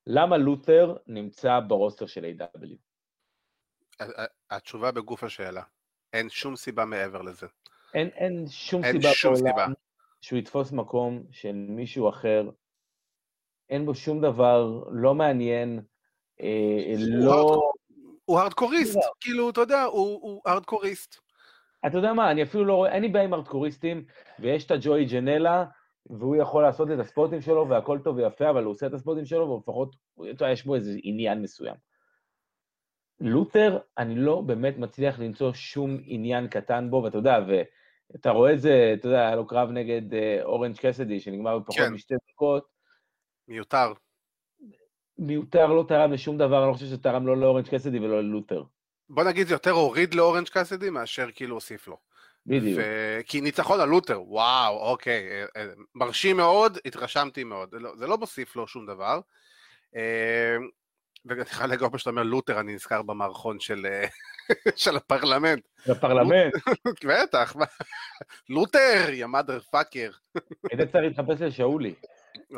למה 0.06 0.36
לותר 0.36 0.96
נמצא 1.06 1.60
ברוסטר 1.60 2.06
של 2.06 2.24
A.W. 2.24 2.76
התשובה 4.50 4.90
בגוף 4.92 5.24
השאלה. 5.24 5.62
אין 6.12 6.28
שום 6.28 6.56
סיבה 6.56 6.84
מעבר 6.84 7.22
לזה. 7.22 7.46
אין, 7.94 8.08
אין 8.08 8.44
שום 8.48 8.84
אין 8.84 8.92
סיבה 8.92 9.14
שום 9.14 9.34
בעולם 9.34 9.50
סיבה. 9.50 9.66
שהוא 10.20 10.38
יתפוס 10.38 10.72
מקום 10.72 11.22
של 11.30 11.52
מישהו 11.52 12.08
אחר. 12.08 12.50
אין 13.70 13.86
בו 13.86 13.94
שום 13.94 14.20
דבר 14.20 14.84
לא 14.90 15.14
מעניין, 15.14 15.80
אה, 16.40 16.94
לא... 16.98 17.70
הוא 18.24 18.38
הארדקוריסט, 18.38 18.96
לא. 18.96 19.02
כאילו, 19.20 19.50
אתה 19.50 19.60
יודע, 19.60 19.82
הוא 19.82 20.20
הוא 20.22 20.42
הארדקוריסט. 20.44 21.16
אתה 21.86 21.98
יודע 21.98 22.12
מה, 22.12 22.30
אני 22.30 22.42
אפילו 22.42 22.64
לא 22.64 22.74
רואה, 22.74 22.92
אין 22.92 23.02
לי 23.02 23.08
בעיה 23.08 23.24
עם 23.24 23.34
ארטקוריסטים, 23.34 24.04
ויש 24.38 24.66
את 24.66 24.70
הג'וי 24.70 25.04
ג'נלה, 25.04 25.64
והוא 26.10 26.36
יכול 26.36 26.62
לעשות 26.62 26.90
את 26.90 26.98
הספוטים 26.98 27.40
שלו, 27.40 27.68
והכל 27.68 27.98
טוב 28.04 28.16
ויפה, 28.16 28.50
אבל 28.50 28.64
הוא 28.64 28.72
עושה 28.72 28.86
את 28.86 28.92
הספוטים 28.92 29.24
שלו, 29.24 29.50
ולפחות, 29.50 29.96
אתה 30.30 30.50
יש 30.50 30.64
בו 30.64 30.74
איזה 30.74 30.98
עניין 31.02 31.42
מסוים. 31.42 31.74
לותר, 33.20 33.78
אני 33.98 34.14
לא 34.14 34.40
באמת 34.40 34.78
מצליח 34.78 35.18
למצוא 35.18 35.52
שום 35.52 35.98
עניין 36.04 36.48
קטן 36.48 36.90
בו, 36.90 37.02
ואתה 37.04 37.18
יודע, 37.18 37.38
ואתה 37.46 38.30
רואה 38.30 38.52
את 38.52 38.60
זה, 38.60 38.94
אתה 38.94 39.08
יודע, 39.08 39.20
היה 39.26 39.36
לו 39.36 39.46
קרב 39.46 39.70
נגד 39.70 40.14
אה, 40.14 40.42
אורנג' 40.42 40.76
קסדי, 40.76 41.20
שנגמר 41.20 41.58
בפחות 41.58 41.76
כן. 41.76 41.92
משתי 41.92 42.14
דקות, 42.30 42.68
מיותר. 43.48 43.92
מיותר 45.18 45.66
לא 45.66 45.84
תרם 45.88 46.12
לשום 46.12 46.38
דבר, 46.38 46.58
אני 46.58 46.68
לא 46.68 46.72
חושב 46.72 46.86
שתרם 46.86 47.26
לא 47.26 47.36
לאורנג' 47.36 47.68
קסדי 47.68 47.98
ולא 47.98 48.20
ללותר. 48.20 48.64
בוא 49.08 49.24
נגיד 49.24 49.46
זה 49.46 49.54
יותר 49.54 49.70
הוריד 49.70 50.14
לאורנג' 50.14 50.48
קאסדי 50.48 50.90
מאשר 50.90 51.26
כאילו 51.34 51.54
הוסיף 51.54 51.88
לו. 51.88 51.96
בדיוק. 52.46 52.80
ו... 52.82 53.20
כי 53.26 53.40
ניצחון 53.40 53.80
על 53.80 53.88
לותר, 53.88 54.22
וואו, 54.22 54.78
אוקיי, 54.78 55.28
אה, 55.30 55.44
אה, 55.56 55.66
מרשים 55.94 56.36
מאוד, 56.36 56.78
התרשמתי 56.84 57.44
מאוד. 57.44 57.70
זה 57.70 57.78
לא, 57.78 57.96
זה 57.96 58.06
לא 58.06 58.18
מוסיף 58.18 58.56
לו 58.56 58.66
שום 58.66 58.86
דבר. 58.86 59.20
ואני 61.26 61.44
חייב 61.44 61.70
להגיד, 61.70 61.88
פעם 61.88 61.98
שאתה 61.98 62.10
אומר 62.10 62.22
לותר, 62.22 62.60
אני 62.60 62.74
נזכר 62.74 63.02
במערכון 63.02 63.60
של, 63.60 63.86
אה, 63.86 64.06
של 64.76 64.96
הפרלמנט. 64.96 65.64
בפרלמנט, 65.88 66.54
בטח? 67.08 67.56
לותר, 68.48 69.10
יא 69.12 69.26
מאדר 69.26 69.60
פאקר. 69.60 70.10
היית 70.70 70.92
צריך 70.92 71.04
להתחפש 71.04 71.40
לשאולי. 71.40 71.94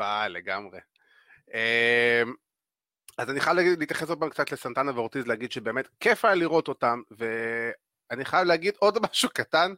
אה, 0.00 0.28
לגמרי. 0.28 0.78
אז 3.18 3.30
אני 3.30 3.40
חייב 3.40 3.56
להתייחס 3.56 4.08
עוד 4.08 4.20
פעם 4.20 4.30
קצת 4.30 4.52
לסנטנה 4.52 4.92
ואורטיז, 4.94 5.26
להגיד 5.26 5.52
שבאמת 5.52 5.88
כיף 6.00 6.24
היה 6.24 6.34
לראות 6.34 6.68
אותם, 6.68 7.02
ואני 8.10 8.24
חייב 8.24 8.46
להגיד 8.46 8.74
עוד 8.78 8.98
משהו 9.10 9.28
קטן. 9.34 9.74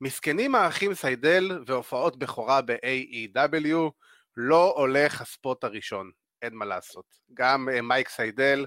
מסכנים 0.00 0.54
האחים 0.54 0.94
סיידל 0.94 1.60
והופעות 1.66 2.18
בכורה 2.18 2.60
ב-AEW, 2.62 3.90
לא 4.36 4.74
הולך 4.76 5.20
ה-spot 5.20 5.64
הראשון, 5.64 6.10
אין 6.42 6.54
מה 6.54 6.64
לעשות. 6.64 7.04
גם 7.34 7.68
אה, 7.68 7.82
מייק 7.82 8.08
סיידל, 8.08 8.66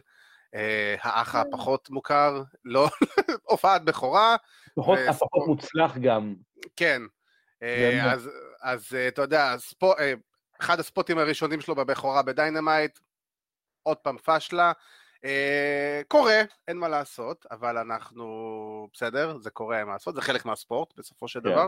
אה, 0.55 0.95
האח 1.01 1.35
הפחות 1.35 1.89
מוכר, 1.89 2.43
לא, 2.65 2.87
הופעת 3.49 3.85
בכורה. 3.85 4.35
הפחות 5.09 5.47
מוצלח 5.47 5.97
גם. 5.97 6.35
כן. 6.75 7.01
אה. 7.63 8.11
אז, 8.13 8.29
אז 8.61 8.97
אתה 9.07 9.21
יודע, 9.21 9.55
spo, 9.57 9.93
אחד 10.61 10.79
ה-spotים 10.79 11.17
הראשונים 11.17 11.61
שלו 11.61 11.75
בבכורה 11.75 12.21
ב-Dynamite, 12.21 12.99
עוד 13.83 13.97
פעם 13.97 14.17
פשלה. 14.17 14.71
קורה, 16.07 16.41
אין 16.67 16.77
מה 16.77 16.87
לעשות, 16.87 17.45
אבל 17.51 17.77
אנחנו, 17.77 18.25
בסדר, 18.93 19.37
זה 19.37 19.49
קורה, 19.49 19.85
מה 19.85 19.93
לעשות, 19.93 20.15
זה 20.15 20.21
חלק 20.21 20.45
מהספורט 20.45 20.93
בסופו 20.97 21.27
של 21.27 21.39
כן. 21.39 21.49
דבר. 21.49 21.67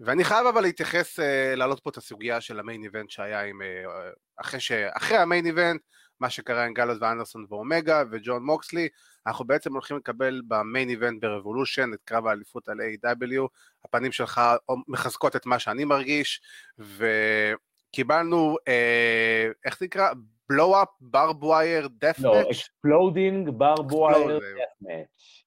ואני 0.00 0.24
חייב 0.24 0.46
אבל 0.46 0.60
להתייחס, 0.60 1.20
אה, 1.20 1.54
להעלות 1.56 1.80
פה 1.80 1.90
את 1.90 1.96
הסוגיה 1.96 2.40
של 2.40 2.60
ה-main 2.60 2.84
event 2.84 3.10
שהיה 3.10 3.44
עם, 3.44 3.62
אה, 3.62 4.10
אחרי, 4.36 4.60
ש... 4.60 4.72
אחרי 4.72 5.16
ה-main 5.16 5.46
event, 5.46 5.80
מה 6.20 6.30
שקרה 6.30 6.64
עם 6.64 6.74
גאלוס 6.74 6.98
ואנדרסון 7.00 7.46
ואומגה 7.48 8.02
וג'ון 8.10 8.42
מוקסלי, 8.42 8.88
אנחנו 9.26 9.44
בעצם 9.44 9.72
הולכים 9.72 9.96
לקבל 9.96 10.42
ב-main 10.48 10.88
event 10.88 11.20
ב-Revolution 11.20 11.90
את 11.94 11.98
קרב 12.04 12.26
האליפות 12.26 12.68
על 12.68 12.78
A.W. 12.80 13.48
הפנים 13.84 14.12
שלך 14.12 14.40
מחזקות 14.88 15.36
את 15.36 15.46
מה 15.46 15.58
שאני 15.58 15.84
מרגיש, 15.84 16.40
וקיבלנו, 16.78 18.56
אה, 18.68 19.48
איך 19.64 19.78
זה 19.78 19.84
נקרא? 19.84 20.08
blow-up, 20.48 20.88
barb 21.00 21.44
wire, 21.44 21.88
death 21.98 22.16
לא, 22.18 22.34
match? 22.34 22.46
Exploding 22.46 23.50
barbed 23.50 24.03
wire 24.03 24.38
death 24.38 24.76
match. 24.80 25.41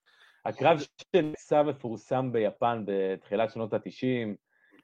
הקרב 0.45 0.79
שנעשה 1.15 1.63
מפורסם 1.63 2.31
ביפן 2.31 2.83
בתחילת 2.85 3.51
שנות 3.51 3.73
ה-90, 3.73 4.35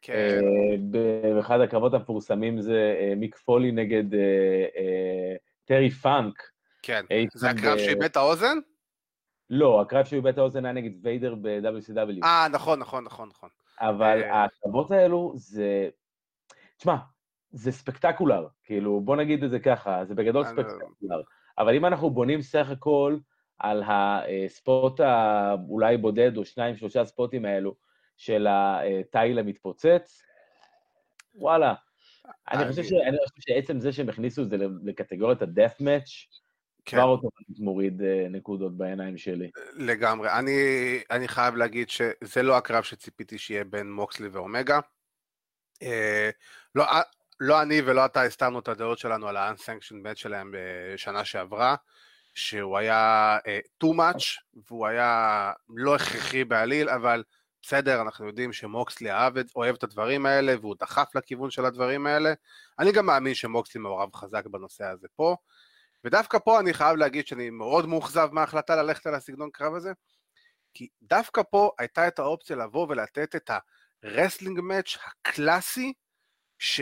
כן, 0.02 0.39
באחד 0.80 1.60
הקרבות 1.60 1.93
המפורסמים 1.93 2.62
זה 2.62 2.95
אה, 3.00 3.13
מיק 3.15 3.36
פולי 3.36 3.71
נגד 3.71 4.13
אה, 4.13 4.19
אה, 4.78 5.36
טרי 5.65 5.89
פאנק. 5.89 6.34
כן. 6.82 7.06
זה 7.34 7.50
הקרב 7.50 7.78
שאיבד 7.78 8.04
את 8.04 8.15
האוזן? 8.15 8.58
לא, 9.50 9.82
הקרב 9.82 10.06
שהוא 10.06 10.17
איבד 10.17 10.32
את 10.32 10.38
האוזן 10.38 10.65
היה 10.65 10.74
נגד 10.74 11.06
ויידר 11.06 11.36
ב-WCW. 11.41 12.24
אה, 12.24 12.47
נכון, 12.52 12.80
נכון, 12.80 13.04
נכון, 13.04 13.30
נכון. 13.30 13.50
אבל 13.80 14.24
אה. 14.24 14.43
הקרבות 14.43 14.91
האלו 14.91 15.32
זה... 15.36 15.89
תשמע, 16.78 16.95
זה 17.52 17.71
ספקטקולר, 17.71 18.47
כאילו, 18.63 19.02
בוא 19.02 19.15
נגיד 19.15 19.43
את 19.43 19.50
זה 19.50 19.60
ככה, 19.60 20.06
זה 20.06 20.15
בגדול 20.15 20.45
ספקטקולר. 20.45 21.21
אבל 21.58 21.76
אם 21.76 21.86
אנחנו 21.86 22.10
בונים 22.10 22.41
סך 22.41 22.69
הכל 22.69 23.17
על 23.63 23.84
הספוט 23.86 25.00
האולי 25.00 25.97
בודד 25.97 26.38
או 26.38 26.45
שניים, 26.45 26.78
שלושה 26.78 27.06
ספוטים 27.06 27.45
האלו 27.45 27.76
של 28.17 28.47
התיל 28.50 29.39
המתפוצץ, 29.39 30.21
וואלה. 31.36 31.74
אני 32.52 32.67
חושב, 32.67 32.80
אני- 32.82 32.89
ש... 32.89 32.93
אני 33.08 33.17
חושב 33.28 33.41
שעצם 33.41 33.80
זה 33.80 33.91
שהם 33.91 34.10
הכניסו 34.10 34.43
את 34.43 34.50
זה 34.50 34.58
לקטגוריית 34.84 35.41
ה-death 35.41 35.82
match, 35.82 36.39
כן. 36.86 36.97
כבר 36.97 37.06
אוטומטית 37.06 37.60
מוריד 37.60 38.02
אה, 38.02 38.28
נקודות 38.30 38.78
בעיניים 38.78 39.17
שלי. 39.17 39.52
לגמרי. 39.74 40.30
אני, 40.32 40.52
אני 41.12 41.28
חייב 41.28 41.56
להגיד 41.56 41.89
שזה 41.89 42.43
לא 42.43 42.58
הקרב 42.58 42.84
שציפיתי 42.84 43.38
שיהיה 43.38 43.63
בין 43.63 43.91
מוקסלי 43.91 44.28
ואומגה. 44.28 44.80
אה, 45.82 46.30
לא, 46.76 46.84
אה, 46.84 47.02
לא 47.39 47.62
אני 47.62 47.82
ולא 47.86 48.06
אתה 48.06 48.24
הסתרנו 48.24 48.60
את 48.60 48.67
הדעות 48.67 49.00
שלנו 49.00 49.28
על 49.28 49.38
ה-unsanctioned 49.38 50.06
match 50.06 50.15
שלהם 50.15 50.54
בשנה 50.54 51.26
שעברה, 51.26 51.76
שהוא 52.34 52.78
היה 52.78 53.38
אה, 53.48 53.60
too 53.84 53.88
much, 53.88 54.24
והוא 54.67 54.88
היה 54.88 55.52
לא 55.70 55.96
הכרחי 55.96 56.44
בעליל, 56.44 56.89
אבל 56.89 57.24
בסדר, 57.62 58.02
אנחנו 58.02 58.28
יודעים 58.28 58.54
שמוקסלי 58.54 59.12
אהב, 59.12 59.34
אוהב 59.56 59.76
את 59.76 59.84
הדברים 59.84 60.26
האלה, 60.26 60.56
והוא 60.62 60.76
דחף 60.80 61.15
לכיוון 61.15 61.50
של 61.50 61.65
הדברים 61.65 62.08
האלה. 62.08 62.34
אני 62.80 62.91
גם 62.91 63.06
מאמין 63.06 63.34
שמוקסלי 63.34 63.82
מעורב 63.82 64.15
חזק 64.15 64.46
בנושא 64.46 64.86
הזה 64.86 65.08
פה. 65.15 65.36
ודווקא 66.04 66.39
פה 66.39 66.60
אני 66.60 66.74
חייב 66.74 66.96
להגיד 66.96 67.28
שאני 67.28 67.50
מאוד 67.50 67.86
מאוכזב 67.86 68.30
מההחלטה 68.32 68.76
ללכת 68.76 69.08
על 69.08 69.15
הסגנון 69.15 69.50
קרב 69.54 69.76
הזה, 69.76 69.91
כי 70.74 70.88
דווקא 71.02 71.41
פה 71.52 71.72
הייתה 71.80 72.08
את 72.08 72.20
האופציה 72.20 72.56
לבוא 72.56 72.88
ולתת 72.89 73.36
את 73.36 73.52
ה-wrestling 74.04 74.60
match 74.60 74.98
הקלאסי, 75.06 75.94
ש... 76.60 76.82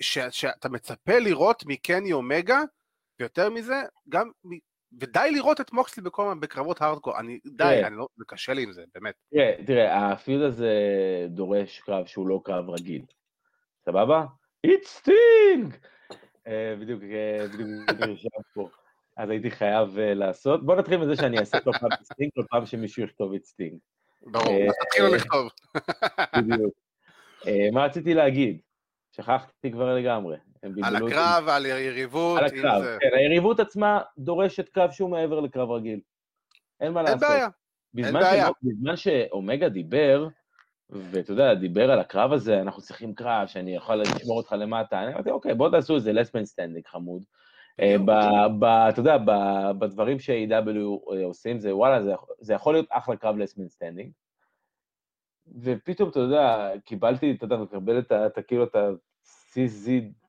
ש... 0.00 0.18
שאתה 0.18 0.68
מצפה 0.68 1.18
לראות 1.18 1.62
מקני 1.66 2.12
אומגה, 2.12 2.60
ויותר 3.20 3.50
מזה, 3.50 3.82
גם, 4.08 4.30
ודי 5.00 5.30
לראות 5.32 5.60
את 5.60 5.72
מוקסלי 5.72 6.02
בכל 6.02 6.34
בקרבות 6.40 6.82
הארדקור, 6.82 7.18
אני, 7.18 7.38
די. 7.46 7.80
אני 7.84 7.96
לא, 7.96 8.06
זה 8.16 8.24
קשה 8.28 8.54
לי 8.54 8.62
עם 8.62 8.72
זה, 8.72 8.84
באמת. 8.94 9.14
תראה, 9.30 9.54
תראה, 9.66 10.12
ה-feud 10.12 10.42
הזה 10.42 10.72
דורש 11.28 11.80
קרב 11.80 12.06
שהוא 12.06 12.28
לא 12.28 12.40
קרב 12.44 12.70
רגיל. 12.70 13.02
סבבה? 13.84 14.24
It's 14.66 15.02
sting! 15.02 15.74
אה, 16.46 16.74
בדיוק, 16.80 17.02
אה, 17.02 17.46
בדיוק, 17.48 17.68
בדיוק 17.90 18.18
פה. 18.54 18.68
אז 19.16 19.30
הייתי 19.30 19.50
חייב 19.50 19.98
אה, 19.98 20.14
לעשות. 20.14 20.66
בוא 20.66 20.76
נתחיל 20.76 20.96
מזה 20.96 21.16
שאני 21.16 21.38
אעשה 21.38 21.60
כל 21.60 21.72
פעם 21.80 21.92
את 21.92 22.04
סטינג, 22.04 22.30
כל 22.34 22.42
פעם 22.50 22.66
שמישהו 22.66 23.02
יכתוב 23.02 23.34
את 23.34 23.44
סטינג. 23.44 23.78
ברור, 24.22 24.68
אז 24.68 24.74
תתחילו 24.86 25.14
לכתוב. 25.14 25.50
בדיוק. 26.36 26.74
מה 27.72 27.84
רציתי 27.84 28.14
להגיד? 28.14 28.60
שכחתי 29.12 29.72
כבר 29.72 29.94
לגמרי. 29.94 30.36
הם 30.64 30.84
על. 30.84 30.96
הקרב, 30.96 31.48
על 31.48 31.66
יריבות, 31.66 32.38
על 32.38 32.44
הקרב, 32.44 32.82
זה... 32.82 32.96
כן, 33.00 33.16
היריבות 33.16 33.60
עצמה 33.60 34.00
דורשת 34.18 34.68
קרב 34.68 34.90
שהוא 34.90 35.10
מעבר 35.10 35.40
לקרב 35.40 35.70
רגיל. 35.70 36.00
אין 36.80 36.92
מה 36.92 37.00
אין 37.00 37.08
לעשות. 37.08 37.20
בעיה. 37.28 37.48
בזמן, 37.94 38.20
בעיה. 38.20 38.46
שמ- 38.46 38.52
בזמן 38.62 38.96
שאומגה 38.96 39.68
דיבר, 39.68 40.28
ואתה 40.90 41.32
יודע, 41.32 41.54
דיבר 41.54 41.90
על 41.90 42.00
הקרב 42.00 42.32
הזה, 42.32 42.60
אנחנו 42.60 42.82
צריכים 42.82 43.14
קרב 43.14 43.46
שאני 43.46 43.76
יכול 43.76 43.94
לשמור 43.96 44.36
אותך 44.36 44.52
למטה, 44.58 45.02
אני 45.02 45.12
אמרתי, 45.14 45.30
אוקיי, 45.30 45.54
בוא 45.54 45.70
תעשו 45.70 45.94
איזה 45.96 46.12
last 46.12 46.30
man 46.30 46.44
standing 46.44 46.86
חמוד. 46.86 47.24
אה, 47.80 47.96
אתה 48.88 49.00
יודע, 49.00 49.16
בדברים 49.78 50.18
ש-AEW 50.18 50.78
עושים, 51.24 51.58
זה 51.60 51.76
וואלה, 51.76 52.02
זה 52.02 52.10
יכול- 52.10 52.34
זה 52.40 52.54
יכול 52.54 52.74
להיות 52.74 52.86
אחלה 52.90 53.16
קרב 53.16 53.36
last 53.36 53.54
man 53.54 53.68
standing. 53.68 54.10
ופתאום, 55.62 56.08
אתה 56.08 56.20
יודע, 56.20 56.70
קיבלתי, 56.84 57.32
אתה 57.36 57.44
יודע, 57.44 57.56
מקבל 57.56 57.98
את 57.98 58.12
ה... 58.12 58.42
כאילו, 58.46 58.64
את 58.64 58.74
ה-CZW, 58.74 60.23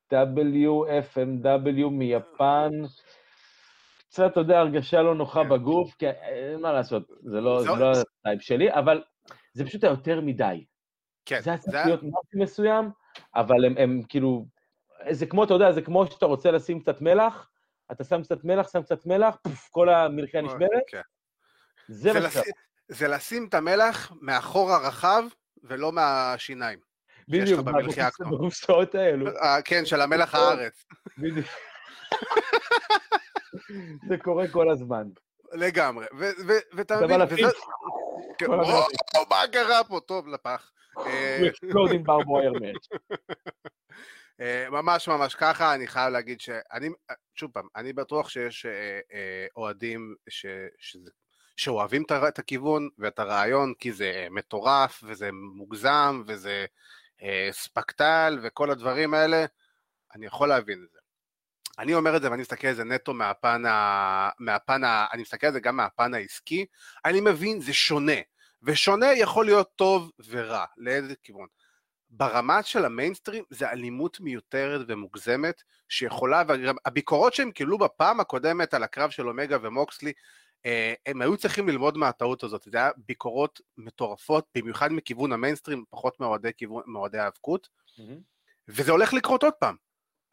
FMW 1.13 1.89
מיפן, 1.91 2.71
קצת, 4.09 4.31
אתה 4.31 4.39
יודע, 4.39 4.59
הרגשה 4.59 5.01
לא 5.01 5.15
נוחה 5.15 5.43
כן. 5.43 5.49
בגוף, 5.49 5.95
כי 5.95 6.09
אין 6.09 6.61
מה 6.61 6.73
לעשות, 6.73 7.03
זה 7.23 7.41
לא, 7.41 7.77
לא 7.79 7.91
הטייפ 7.91 8.41
שלי, 8.41 8.73
אבל 8.73 9.03
זה 9.53 9.65
פשוט 9.65 9.83
יותר 9.83 10.21
מדי. 10.21 10.65
כן. 11.25 11.41
זה 11.41 11.49
היה 11.49 11.59
צריך 11.59 11.85
להיות 11.85 12.03
משהו 12.03 12.43
מסוים, 12.43 12.89
אבל 13.35 13.65
הם, 13.65 13.77
הם 13.77 14.01
כאילו, 14.09 14.45
זה 15.09 15.25
כמו, 15.25 15.43
אתה 15.43 15.53
יודע, 15.53 15.71
זה 15.71 15.81
כמו 15.81 16.07
שאתה 16.07 16.25
רוצה 16.25 16.51
לשים 16.51 16.79
קצת 16.79 17.01
מלח, 17.01 17.49
אתה 17.91 18.03
שם 18.03 18.23
קצת 18.23 18.43
מלח, 18.43 18.71
שם 18.71 18.81
קצת 18.81 19.05
מלח, 19.05 19.37
פוף, 19.43 19.69
כל 19.71 19.89
המלחיה 19.89 20.41
נשברת. 20.41 20.69
כן. 20.87 21.01
זה 22.89 23.07
לשים 23.07 23.47
את 23.49 23.53
המלח 23.53 24.11
מאחור 24.21 24.71
הרחב 24.71 25.23
ולא 25.63 25.91
מהשיניים. 25.91 26.79
בדיוק, 27.27 27.59
בקופסאות 28.19 28.95
האלו. 28.95 29.27
אה, 29.27 29.61
כן, 29.61 29.85
של 29.85 30.01
המלח 30.01 30.35
הארץ. 30.35 30.85
בדיוק. 31.17 31.47
זה 34.09 34.17
קורה 34.17 34.47
כל 34.47 34.69
הזמן. 34.71 35.03
לגמרי, 35.53 36.05
ואתה 36.73 36.95
מבין. 37.01 37.47
כן, 38.37 38.45
מה 39.29 39.47
קרה 39.51 39.83
פה? 39.83 39.99
טוב, 39.99 40.27
לפח. 40.27 40.71
exploding 40.97 42.03
ברבויר 42.03 42.53
מאץ'. 42.53 42.87
ממש 44.71 45.07
ממש 45.07 45.35
ככה, 45.35 45.73
אני 45.73 45.87
חייב 45.87 46.13
להגיד 46.13 46.41
שאני, 46.41 46.89
שוב 47.35 47.51
פעם, 47.51 47.67
אני 47.75 47.93
בטוח 47.93 48.29
שיש 48.29 48.65
אה, 48.65 48.99
אה, 49.13 49.47
אוהדים 49.55 50.15
שאוהבים 51.57 52.03
את 52.27 52.39
הכיוון 52.39 52.89
ואת 52.97 53.19
הרעיון, 53.19 53.73
כי 53.79 53.91
זה 53.91 54.27
מטורף 54.31 55.03
וזה 55.07 55.29
מוגזם 55.31 56.23
וזה 56.27 56.65
ספקטל 57.51 58.39
וכל 58.43 58.71
הדברים 58.71 59.13
האלה, 59.13 59.45
אני 60.15 60.25
יכול 60.25 60.49
להבין 60.49 60.83
את 60.87 60.91
זה. 60.91 60.99
אני 61.79 61.93
אומר 61.93 62.17
את 62.17 62.21
זה 62.21 62.31
ואני 62.31 62.41
מסתכל 62.41 62.67
על 62.67 62.73
זה 62.73 62.83
נטו 62.83 63.13
מהפן, 63.13 63.65
ה... 63.65 64.29
מהפן 64.39 64.83
ה... 64.83 65.07
אני 65.13 65.21
מסתכל 65.21 65.47
על 65.47 65.53
זה 65.53 65.59
גם 65.59 65.77
מהפן 65.77 66.13
העסקי, 66.13 66.65
אני 67.05 67.21
מבין, 67.21 67.61
זה 67.61 67.73
שונה. 67.73 68.21
ושונה 68.63 69.13
יכול 69.13 69.45
להיות 69.45 69.69
טוב 69.75 70.11
ורע, 70.27 70.65
לאיזה 70.77 71.13
כיוון. 71.23 71.47
ברמה 72.09 72.63
של 72.63 72.85
המיינסטרים 72.85 73.43
זה 73.49 73.69
אלימות 73.69 74.19
מיותרת 74.19 74.85
ומוגזמת 74.87 75.63
שיכולה, 75.89 76.43
והביקורות 76.47 77.33
שהם 77.33 77.51
קיבלו 77.51 77.77
בפעם 77.77 78.19
הקודמת 78.19 78.73
על 78.73 78.83
הקרב 78.83 79.09
של 79.09 79.27
אומגה 79.27 79.57
ומוקסלי, 79.61 80.09
אה, 80.09 80.13
הם 81.05 81.21
היו 81.21 81.37
צריכים 81.37 81.69
ללמוד 81.69 81.97
מהטעות 81.97 82.43
הזאת, 82.43 82.67
זה 82.71 82.77
היה 82.77 82.91
ביקורות 82.97 83.61
מטורפות, 83.77 84.47
במיוחד 84.55 84.91
מכיוון 84.91 85.31
המיינסטרים, 85.31 85.83
פחות 85.89 86.19
מאוהדי 86.87 87.19
האבקות, 87.19 87.69
mm-hmm. 87.69 88.01
וזה 88.67 88.91
הולך 88.91 89.13
לקרות 89.13 89.43
עוד 89.43 89.53
פעם, 89.53 89.75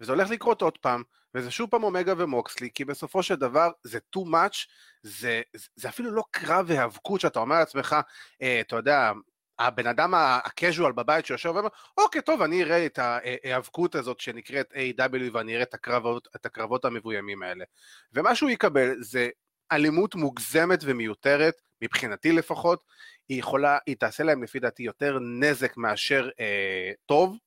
וזה 0.00 0.12
הולך 0.12 0.30
לקרות 0.30 0.62
עוד 0.62 0.78
פעם, 0.78 1.02
וזה 1.34 1.50
שוב 1.50 1.70
פעם 1.70 1.82
אומגה 1.82 2.14
ומוקסלי, 2.16 2.70
כי 2.74 2.84
בסופו 2.84 3.22
של 3.22 3.34
דבר 3.34 3.70
זה 3.84 3.98
too 4.16 4.20
much, 4.20 4.66
זה, 5.02 5.42
זה 5.76 5.88
אפילו 5.88 6.10
לא 6.10 6.24
קרב 6.30 6.64
והיאבקות 6.68 7.20
שאתה 7.20 7.40
אומר 7.40 7.58
לעצמך, 7.58 7.96
אה, 8.42 8.60
אתה 8.60 8.76
יודע, 8.76 9.12
הבן 9.58 9.86
אדם 9.86 10.14
הקז'ואל 10.16 10.92
בבית 10.92 11.26
שיושב 11.26 11.52
ואומר, 11.54 11.68
אוקיי, 11.98 12.22
טוב, 12.22 12.42
אני 12.42 12.62
אראה 12.62 12.86
את 12.86 12.98
ההיאבקות 12.98 13.94
הזאת 13.94 14.20
שנקראת 14.20 14.72
A.W. 14.72 15.30
ואני 15.32 15.54
אראה 15.54 15.62
את 15.62 15.74
הקרבות, 15.74 16.28
את 16.36 16.46
הקרבות 16.46 16.84
המבוימים 16.84 17.42
האלה. 17.42 17.64
ומה 18.12 18.34
שהוא 18.34 18.50
יקבל 18.50 18.94
זה 19.00 19.28
אלימות 19.74 20.14
מוגזמת 20.14 20.78
ומיותרת, 20.82 21.54
מבחינתי 21.82 22.32
לפחות, 22.32 22.84
היא 23.28 23.38
יכולה, 23.38 23.78
היא 23.86 23.96
תעשה 23.96 24.24
להם 24.24 24.42
לפי 24.42 24.60
דעתי 24.60 24.82
יותר 24.82 25.18
נזק 25.40 25.76
מאשר 25.76 26.28
אה, 26.40 26.92
טוב. 27.06 27.38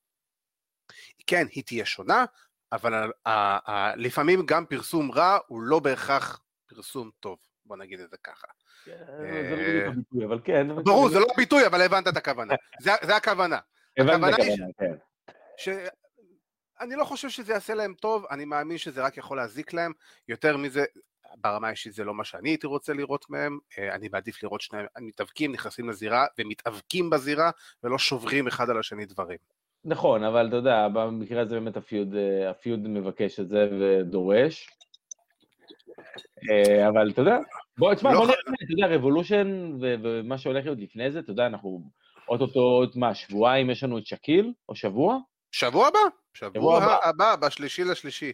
כן, 1.27 1.47
היא 1.51 1.63
תהיה 1.63 1.85
שונה, 1.85 2.25
אבל 2.71 2.93
ה, 2.93 3.05
ה, 3.25 3.71
ה, 3.71 3.95
לפעמים 3.95 4.45
גם 4.45 4.65
פרסום 4.65 5.11
רע 5.11 5.37
הוא 5.47 5.61
לא 5.61 5.79
בהכרח 5.79 6.41
פרסום 6.65 7.11
טוב, 7.19 7.37
בוא 7.65 7.77
נגיד 7.77 7.99
את 7.99 8.09
זה 8.09 8.17
ככה. 8.23 8.47
כן, 8.85 9.03
זה 9.49 9.55
לא 9.55 9.63
בדיוק 9.63 9.87
הביטוי, 9.87 10.25
אבל 10.25 10.39
כן. 10.43 10.67
ברור, 10.83 11.09
זה 11.09 11.19
לא 11.19 11.27
ביטוי, 11.37 11.65
אבל 11.65 11.81
הבנת 11.81 12.07
את 12.07 12.17
הכוונה. 12.17 12.53
זה 12.79 13.15
הכוונה. 13.15 13.59
הבנת 13.97 14.33
את 14.33 14.39
הכוונה, 14.39 14.67
כן. 14.77 15.85
אני 16.79 16.95
לא 16.95 17.05
חושב 17.05 17.29
שזה 17.29 17.53
יעשה 17.53 17.73
להם 17.73 17.93
טוב, 17.93 18.25
אני 18.31 18.45
מאמין 18.45 18.77
שזה 18.77 19.01
רק 19.01 19.17
יכול 19.17 19.37
להזיק 19.37 19.73
להם. 19.73 19.91
יותר 20.27 20.57
מזה, 20.57 20.85
ברמה 21.37 21.67
האישית 21.67 21.93
זה 21.93 22.03
לא 22.03 22.13
מה 22.13 22.23
שאני 22.23 22.49
הייתי 22.49 22.67
רוצה 22.67 22.93
לראות 22.93 23.25
מהם, 23.29 23.57
אה, 23.77 23.95
אני 23.95 24.09
מעדיף 24.11 24.43
לראות 24.43 24.61
שני 24.61 24.79
מתאבקים, 24.99 25.51
נכנסים 25.51 25.89
לזירה 25.89 26.25
ומתאבקים 26.39 27.09
בזירה 27.09 27.51
ולא 27.83 27.97
שוברים 27.97 28.47
אחד 28.47 28.69
על 28.69 28.79
השני 28.79 29.05
דברים. 29.05 29.37
נכון, 29.85 30.23
אבל 30.23 30.47
אתה 30.47 30.55
יודע, 30.55 30.87
במקרה 30.93 31.41
הזה 31.41 31.55
באמת 31.55 31.77
הפיוד, 31.77 32.15
אה, 32.15 32.49
הפיוד 32.49 32.87
מבקש 32.87 33.39
את 33.39 33.49
זה 33.49 33.69
ודורש. 33.79 34.69
אה, 36.51 36.87
אבל 36.87 37.11
אתה 37.11 37.21
יודע, 37.21 37.37
בוא, 37.77 37.93
תשמע, 37.93 38.13
לא 38.13 38.17
בוא 38.17 38.25
נראה, 38.25 38.37
אתה 38.63 38.73
יודע, 38.73 38.95
רבולושן 38.95 39.77
ומה 39.81 40.37
שהולך 40.37 40.65
להיות 40.65 40.79
לפני 40.79 41.11
זה, 41.11 41.19
אתה 41.19 41.31
יודע, 41.31 41.45
אנחנו 41.45 41.81
אוטוטו, 42.29 42.83
מה, 42.95 43.15
שבועיים 43.15 43.69
יש 43.69 43.83
לנו 43.83 43.97
את 43.97 44.05
שקיל, 44.05 44.53
או 44.69 44.75
שבוע? 44.75 45.17
שבוע 45.51 45.87
הבא, 45.87 45.99
שבוע 46.33 46.97
הבא, 47.03 47.35
בשלישי 47.35 47.83
לשלישי. 47.83 48.31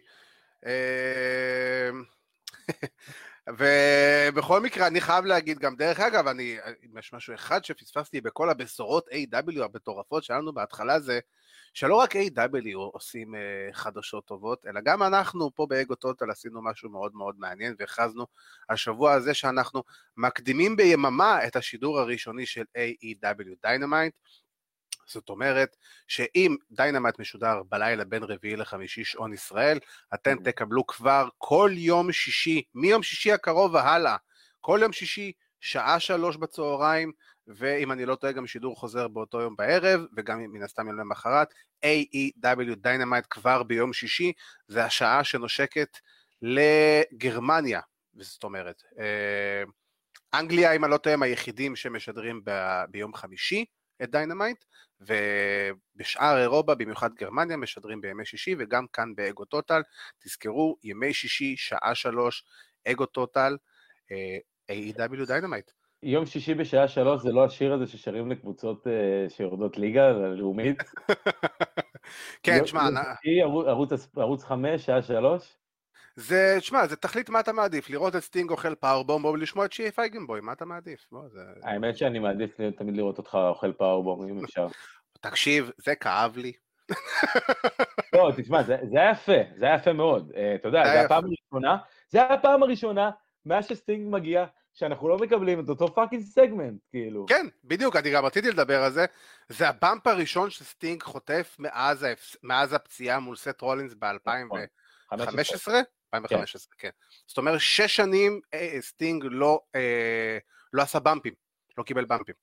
ובכל 3.49 4.61
מקרה, 4.61 4.87
אני 4.87 5.01
חייב 5.01 5.25
להגיד 5.25 5.59
גם, 5.59 5.75
דרך 5.75 5.99
אגב, 5.99 6.27
אני, 6.27 6.57
אם 6.85 6.97
יש 6.97 7.13
משהו 7.13 7.33
אחד 7.33 7.65
שפספסתי 7.65 8.21
בכל 8.21 8.49
הבשורות 8.49 9.07
A.E.W. 9.09 9.63
המטורפות 9.63 10.23
שלנו 10.23 10.53
בהתחלה 10.53 10.99
זה, 10.99 11.19
שלא 11.73 11.95
רק 11.95 12.15
A.E.W. 12.15 12.75
עושים 12.75 13.35
אה, 13.35 13.37
חדשות 13.73 14.25
טובות, 14.25 14.65
אלא 14.67 14.81
גם 14.81 15.03
אנחנו 15.03 15.55
פה 15.55 15.65
באגו 15.69 15.95
טוטאל 15.95 16.31
עשינו 16.31 16.61
משהו 16.63 16.89
מאוד 16.89 17.15
מאוד 17.15 17.35
מעניין, 17.37 17.75
והכרזנו 17.79 18.25
השבוע 18.69 19.13
הזה 19.13 19.33
שאנחנו 19.33 19.83
מקדימים 20.17 20.75
ביממה 20.75 21.47
את 21.47 21.55
השידור 21.55 21.99
הראשוני 21.99 22.45
של 22.45 22.63
A.E.W. 22.77 23.55
Dynamite, 23.63 24.13
זאת 25.13 25.29
אומרת 25.29 25.75
שאם 26.07 26.55
Dynamite 26.71 27.19
משודר 27.19 27.61
בלילה 27.69 28.05
בין 28.05 28.23
רביעי 28.23 28.55
לחמישי 28.55 29.03
שעון 29.03 29.33
ישראל, 29.33 29.79
אתם 30.13 30.37
mm-hmm. 30.37 30.43
תקבלו 30.43 30.87
כבר 30.87 31.27
כל 31.37 31.71
יום 31.73 32.11
שישי, 32.11 32.61
מיום 32.75 33.03
שישי 33.03 33.31
הקרוב 33.31 33.73
והלאה, 33.73 34.15
כל 34.61 34.79
יום 34.81 34.93
שישי, 34.93 35.31
שעה 35.59 35.99
שלוש 35.99 36.37
בצהריים, 36.37 37.11
ואם 37.47 37.91
אני 37.91 38.05
לא 38.05 38.15
טועה 38.15 38.33
גם 38.33 38.47
שידור 38.47 38.75
חוזר 38.75 39.07
באותו 39.07 39.41
יום 39.41 39.55
בערב, 39.55 40.01
וגם 40.17 40.39
מן 40.39 40.63
הסתם 40.63 40.87
יום 40.87 40.99
למחרת, 40.99 41.53
AEW 41.85 42.75
Dynamite 42.77 43.25
כבר 43.29 43.63
ביום 43.63 43.93
שישי, 43.93 44.33
זה 44.67 44.85
השעה 44.85 45.23
שנושקת 45.23 45.97
לגרמניה, 46.41 47.79
זאת 48.19 48.43
אומרת, 48.43 48.83
אה, 48.99 49.63
אנגליה, 50.39 50.71
אם 50.71 50.83
אני 50.83 50.91
לא 50.91 50.97
טועה, 50.97 51.13
הם 51.13 51.23
היחידים 51.23 51.75
שמשדרים 51.75 52.41
ב- 52.43 52.83
ביום 52.89 53.13
חמישי 53.13 53.65
את 54.03 54.11
Dynamite, 54.11 54.65
ובשאר 55.01 56.37
אירופה, 56.37 56.75
במיוחד 56.75 57.13
גרמניה, 57.13 57.57
משדרים 57.57 58.01
בימי 58.01 58.25
שישי, 58.25 58.55
וגם 58.59 58.85
כאן 58.93 59.15
באגו 59.15 59.45
טוטאל, 59.45 59.81
תזכרו, 60.23 60.77
ימי 60.83 61.13
שישי, 61.13 61.57
שעה 61.57 61.95
שלוש, 61.95 62.43
אגו 62.87 63.05
טוטאל, 63.05 63.57
A.E.W. 64.71 65.25
Dynamite. 65.27 65.71
יום 66.03 66.25
שישי 66.25 66.53
בשעה 66.53 66.87
שלוש 66.87 67.21
זה 67.21 67.31
לא 67.31 67.45
השיר 67.45 67.73
הזה 67.73 67.87
ששרים 67.87 68.31
לקבוצות 68.31 68.87
אה, 68.87 69.29
שיורדות 69.29 69.77
ליגה 69.77 70.11
לאומית? 70.11 70.77
כן, 72.43 72.65
שמע... 72.65 72.81
ערוץ 74.15 74.43
חמש, 74.43 74.85
שעה 74.85 75.01
שלוש? 75.01 75.57
זה, 76.15 76.55
תשמע, 76.59 76.87
זה 76.87 76.95
תחליט 76.95 77.29
מה 77.29 77.39
אתה 77.39 77.53
מעדיף, 77.53 77.89
לראות 77.89 78.15
את 78.15 78.21
סטינג 78.21 78.51
אוכל 78.51 78.75
powerbomb 78.75 79.25
או 79.25 79.35
לשמוע 79.35 79.65
את 79.65 79.73
שיהיה 79.73 79.91
פייגנבוי, 79.91 80.41
מה 80.41 80.51
אתה 80.51 80.65
מעדיף? 80.65 81.07
בוא, 81.11 81.27
זה... 81.29 81.39
האמת 81.63 81.97
שאני 81.97 82.19
מעדיף 82.19 82.57
תמיד 82.77 82.95
לראות 82.95 83.17
אותך 83.17 83.35
אוכל 83.35 83.73
powerbomb, 83.73 84.27
אם 84.27 84.43
אפשר. 84.45 84.67
תקשיב, 85.21 85.71
זה 85.77 85.95
כאב 85.95 86.37
לי. 86.37 86.51
לא, 88.13 88.31
תשמע, 88.37 88.63
זה, 88.63 88.77
זה 88.91 88.99
היה 88.99 89.11
יפה, 89.11 89.37
זה 89.57 89.65
היה 89.65 89.75
יפה 89.75 89.93
מאוד. 89.93 90.31
אה, 90.31 90.35
אתה 90.55 90.67
יודע, 90.67 90.83
זה 90.83 91.01
הפעם 91.01 91.23
הראשונה, 91.25 91.77
זה 92.09 92.17
היה 92.17 92.33
הפעם 92.33 92.63
הראשונה 92.63 93.09
מאז 93.45 93.67
שסטינג 93.67 94.13
מגיע, 94.13 94.45
שאנחנו 94.73 95.09
לא 95.09 95.17
מקבלים 95.17 95.59
את 95.59 95.69
אותו 95.69 95.95
fucking 95.95 96.23
segment, 96.23 96.81
כאילו. 96.91 97.25
כן, 97.29 97.45
בדיוק, 97.63 97.95
אני 97.95 98.11
גם 98.11 98.25
רציתי 98.25 98.51
לדבר 98.51 98.83
על 98.83 98.91
זה. 98.91 99.05
זה 99.49 99.69
ה 99.69 99.77
bump 99.77 100.07
הראשון 100.07 100.49
שסטינג 100.49 101.03
חוטף 101.03 101.55
מאז, 101.59 102.05
מאז 102.43 102.73
הפציעה 102.73 103.19
מול 103.19 103.35
סט 103.35 103.61
רולינס 103.61 103.93
ב-2015? 103.99 105.71
2015, 106.13 106.73
כן. 106.77 106.89
זאת 107.27 107.37
אומרת, 107.37 107.59
שש 107.59 107.95
שנים 107.95 108.41
אה, 108.53 108.77
סטינג 108.81 109.25
לא, 109.29 109.59
אה, 109.75 110.37
לא 110.73 110.81
עשה 110.81 110.99
bump 110.99 111.18
ים, 111.18 111.33
לא 111.77 111.83
קיבל 111.83 112.05
bump 112.05 112.22
ים. 112.22 112.35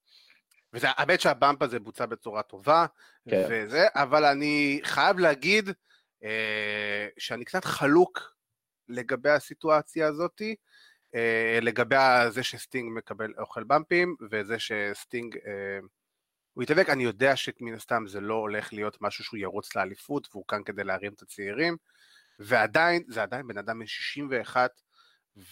וזה, 0.72 0.86
האמת 0.90 1.20
שה 1.20 1.38
bump 1.38 1.62
הזה 1.62 1.80
בוצע 1.80 2.06
בצורה 2.06 2.42
טובה, 2.42 2.86
כן. 3.30 3.46
וזה, 3.50 3.86
אבל 3.94 4.24
אני 4.24 4.80
חייב 4.82 5.18
להגיד 5.18 5.70
אה, 6.24 7.08
שאני 7.18 7.44
קצת 7.44 7.64
חלוק 7.64 8.34
לגבי 8.88 9.30
הסיטואציה 9.30 10.08
הזאתי, 10.08 10.56
אה, 11.14 11.58
לגבי 11.62 11.96
זה 12.28 12.42
שסטינג 12.42 12.92
מקבל 12.98 13.34
אוכל 13.38 13.64
bump 13.64 13.94
ים, 13.94 14.16
וזה 14.30 14.56
שסטינג, 14.58 15.36
אה, 15.46 15.78
הוא 16.54 16.62
יתאבק, 16.62 16.88
אני 16.88 17.04
יודע 17.04 17.36
שמן 17.36 17.74
הסתם 17.74 18.04
זה 18.06 18.20
לא 18.20 18.34
הולך 18.34 18.72
להיות 18.72 18.98
משהו 19.00 19.24
שהוא 19.24 19.38
ירוץ 19.38 19.76
לאליפות, 19.76 20.28
והוא 20.30 20.44
כאן 20.48 20.62
כדי 20.64 20.84
להרים 20.84 21.12
את 21.12 21.22
הצעירים, 21.22 21.76
ועדיין, 22.38 23.02
זה 23.08 23.22
עדיין 23.22 23.46
בן 23.46 23.58
אדם 23.58 23.78
בן 23.78 23.86
61, 23.86 24.70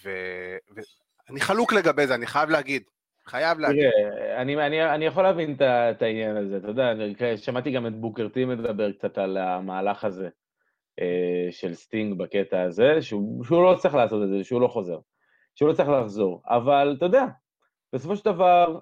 ואני 0.02 1.40
חלוק 1.40 1.72
לגבי 1.72 2.06
זה, 2.06 2.14
אני 2.14 2.26
חייב 2.26 2.50
להגיד. 2.50 2.82
חייב 3.26 3.58
להגיד. 3.58 3.90
תראה, 3.90 4.42
אני, 4.42 4.66
אני, 4.66 4.94
אני 4.94 5.04
יכול 5.04 5.22
להבין 5.22 5.54
את, 5.54 5.62
את 5.62 6.02
העניין 6.02 6.36
הזה, 6.36 6.56
אתה 6.56 6.68
יודע, 6.68 6.92
אני, 6.92 7.36
שמעתי 7.36 7.72
גם 7.72 7.86
את 7.86 7.94
בוקר 7.94 8.28
טי 8.28 8.44
מדבר 8.44 8.92
קצת 8.92 9.18
על 9.18 9.36
המהלך 9.36 10.04
הזה 10.04 10.28
אה, 11.00 11.48
של 11.50 11.74
סטינג 11.74 12.18
בקטע 12.18 12.62
הזה, 12.62 13.02
שהוא, 13.02 13.44
שהוא 13.44 13.62
לא 13.62 13.76
צריך 13.78 13.94
לעשות 13.94 14.22
את 14.22 14.28
זה, 14.28 14.44
שהוא 14.44 14.60
לא 14.60 14.68
חוזר, 14.68 14.98
שהוא 15.54 15.68
לא 15.68 15.74
צריך 15.74 15.88
לחזור, 15.88 16.42
אבל 16.46 16.94
אתה 16.98 17.04
יודע, 17.04 17.24
בסופו 17.92 18.16
של 18.16 18.24
דבר, 18.24 18.78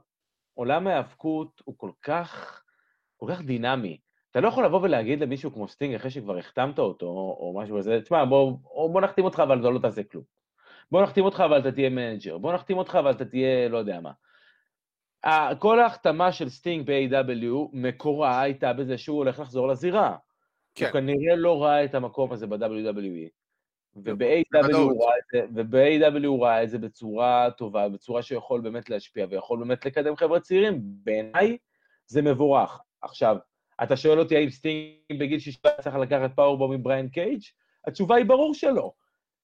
עולם 0.55 0.87
ההאבקות 0.87 1.63
הוא 1.65 1.75
כל 1.79 1.91
כך, 2.03 2.63
כל 3.17 3.27
כך 3.31 3.43
דינמי. 3.43 3.99
אתה 4.35 4.43
לא 4.43 4.49
יכול 4.49 4.65
לבוא 4.65 4.81
ולהגיד 4.83 5.21
למישהו 5.21 5.53
כמו 5.53 5.69
סטינג 5.69 5.95
אחרי 5.95 6.11
שכבר 6.11 6.39
החתמת 6.39 6.79
אותו, 6.79 7.07
או 7.07 7.55
משהו 7.63 7.79
כזה, 7.79 8.01
תשמע, 8.01 8.25
בוא, 8.25 8.53
בוא 8.93 9.01
נחתים 9.01 9.25
אותך 9.25 9.41
אבל 9.41 9.59
לא 9.59 9.79
תעשה 9.79 10.03
כלום. 10.03 10.25
בוא 10.91 11.03
נחתים 11.03 11.25
אותך 11.25 11.43
אבל 11.47 11.59
אתה 11.59 11.73
תהיה 11.73 11.91
manager, 11.91 12.39
בוא 12.39 12.53
נחתים 12.53 12.79
אותך 12.79 12.97
אבל 13.01 13.11
אתה 13.11 13.25
תהיה 13.25 13.69
לא 13.69 13.79
יודע 13.79 14.01
מה. 14.01 14.13
כל 15.59 15.81
ההחתמה 15.81 16.33
של 16.33 16.49
סטינג 16.49 16.87
ב-AEW, 16.87 17.69
מקורה 17.73 18.41
הייתה 18.41 18.73
בזה 18.73 18.99
שהוא 18.99 19.17
הולך 19.17 19.41
לחזור 19.41 19.69
לזירה. 19.69 20.17
כן. 20.75 20.85
הוא 20.85 20.93
כנראה 20.93 21.37
לא 21.37 21.63
ראה 21.63 21.85
את 21.85 21.95
המקום 21.95 22.33
הזה 22.33 22.47
ב-WWE. 22.47 23.29
וב-AW 23.97 24.77
הוא 26.27 26.45
ראה 26.45 26.63
את 26.63 26.71
זה 26.71 26.79
בצורה 26.79 27.49
טובה, 27.57 27.89
בצורה 27.89 28.23
שיכול 28.23 28.61
באמת 28.61 28.91
להשפיע 28.91 29.27
ויכול 29.31 29.59
באמת 29.59 29.87
לקדם 29.87 30.17
חבר'ה 30.17 30.41
צעירים. 30.41 30.81
בעיניי 30.83 31.57
זה 32.07 32.23
מבורך. 32.23 32.81
עכשיו, 33.03 33.37
אתה 33.83 33.97
שואל 33.97 34.19
אותי 34.19 34.37
האם 34.37 34.51
סטינג 34.51 35.21
בגיל 35.21 35.39
60 35.39 35.73
צריך 35.81 35.97
לקחת 35.97 36.31
powerbomb 36.37 36.73
עם 36.73 36.83
בריין 36.83 37.09
קייג'? 37.09 37.41
התשובה 37.87 38.17
היא 38.17 38.25
ברור 38.25 38.55
שלא. 38.55 38.93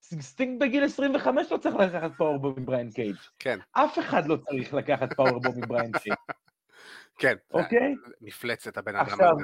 סטינג 0.02 0.60
בגיל 0.60 0.84
25 0.84 1.52
לא 1.52 1.56
צריך 1.56 1.76
לקחת 1.76 2.10
powerbomb 2.18 2.54
עם 2.56 2.66
בריין 2.66 2.90
קייג'. 2.90 3.16
כן. 3.38 3.58
אף 3.72 3.98
אחד 3.98 4.26
לא 4.26 4.36
צריך 4.36 4.74
לקחת 4.74 5.12
powerbomb 5.12 5.52
עם 5.56 5.68
בריין 5.68 5.92
קייג'. 5.92 6.16
כן. 7.20 7.36
אוקיי? 7.52 7.94
מפלצת 8.20 8.78
הבן 8.78 8.96
אדם 8.96 9.06
עכשיו, 9.06 9.36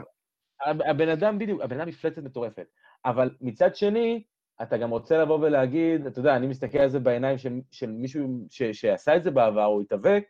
הבן 0.65 1.09
אדם 1.09 1.39
בדיוק, 1.39 1.61
הבן 1.61 1.81
אדם 1.81 1.89
מפלצת 1.89 2.23
מטורפת. 2.23 2.67
אבל 3.05 3.31
מצד 3.41 3.77
שני, 3.77 4.23
אתה 4.63 4.77
גם 4.77 4.91
רוצה 4.91 5.19
לבוא 5.19 5.39
ולהגיד, 5.39 6.07
אתה 6.07 6.19
יודע, 6.19 6.37
אני 6.37 6.47
מסתכל 6.47 6.79
על 6.79 6.89
זה 6.89 7.01
בעיניים 7.01 7.39
של, 7.39 7.61
של 7.71 7.91
מישהו 7.91 8.47
ש, 8.49 8.63
שעשה 8.63 9.17
את 9.17 9.23
זה 9.23 9.31
בעבר, 9.31 9.65
הוא 9.65 9.83
התאבק, 9.83 10.25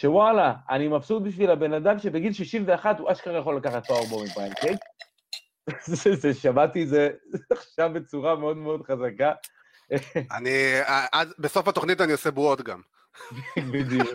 שוואלה, 0.00 0.54
אני 0.70 0.88
מבסוט 0.88 1.22
בשביל 1.22 1.50
הבן 1.50 1.72
אדם 1.72 1.98
שבגיל 1.98 2.32
61 2.32 3.00
הוא 3.00 3.12
אשכרה 3.12 3.38
יכול 3.38 3.56
לקחת 3.56 3.86
פאורבום 3.86 4.22
עם 4.22 4.28
בריין 4.34 4.52
קייג'. 4.54 4.76
זה, 6.22 6.34
שמעתי 6.34 6.82
את 6.82 6.88
זה 6.88 7.10
עכשיו 7.58 7.90
בצורה 7.94 8.36
מאוד 8.36 8.56
מאוד 8.56 8.82
חזקה. 8.82 9.32
אני, 10.38 10.50
עד, 11.12 11.28
בסוף 11.38 11.68
התוכנית 11.68 12.00
אני 12.00 12.12
עושה 12.12 12.30
בועות 12.30 12.62
גם. 12.62 12.80
בדיוק. 13.72 14.08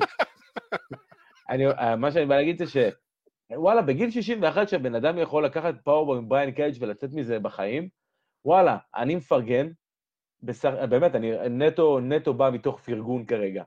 אני, 1.50 1.63
מה 1.98 2.12
שאני 2.12 2.26
בא 2.26 2.36
להגיד 2.36 2.58
זה 2.58 2.67
ש... 2.67 2.78
וואלה, 3.52 3.82
בגיל 3.82 4.12
61 4.12 4.69
שהבן 4.69 4.96
אדם 4.96 5.17
יכול 5.17 5.46
לקחת 5.46 5.76
פאורבום 5.84 6.17
עם 6.17 6.30
בריין 6.30 6.52
קייג' 6.52 6.76
ולצאת 6.80 7.10
מזה 7.13 7.39
בחיים, 7.39 7.89
וואלה, 8.46 8.78
אני 8.96 9.15
מפרגן, 9.15 9.67
בסך, 10.43 10.72
באמת, 10.89 11.15
אני 11.15 11.32
נטו, 11.50 12.00
נטו 12.00 12.34
בא 12.34 12.50
מתוך 12.54 12.80
פרגון 12.80 13.26
כרגע. 13.26 13.63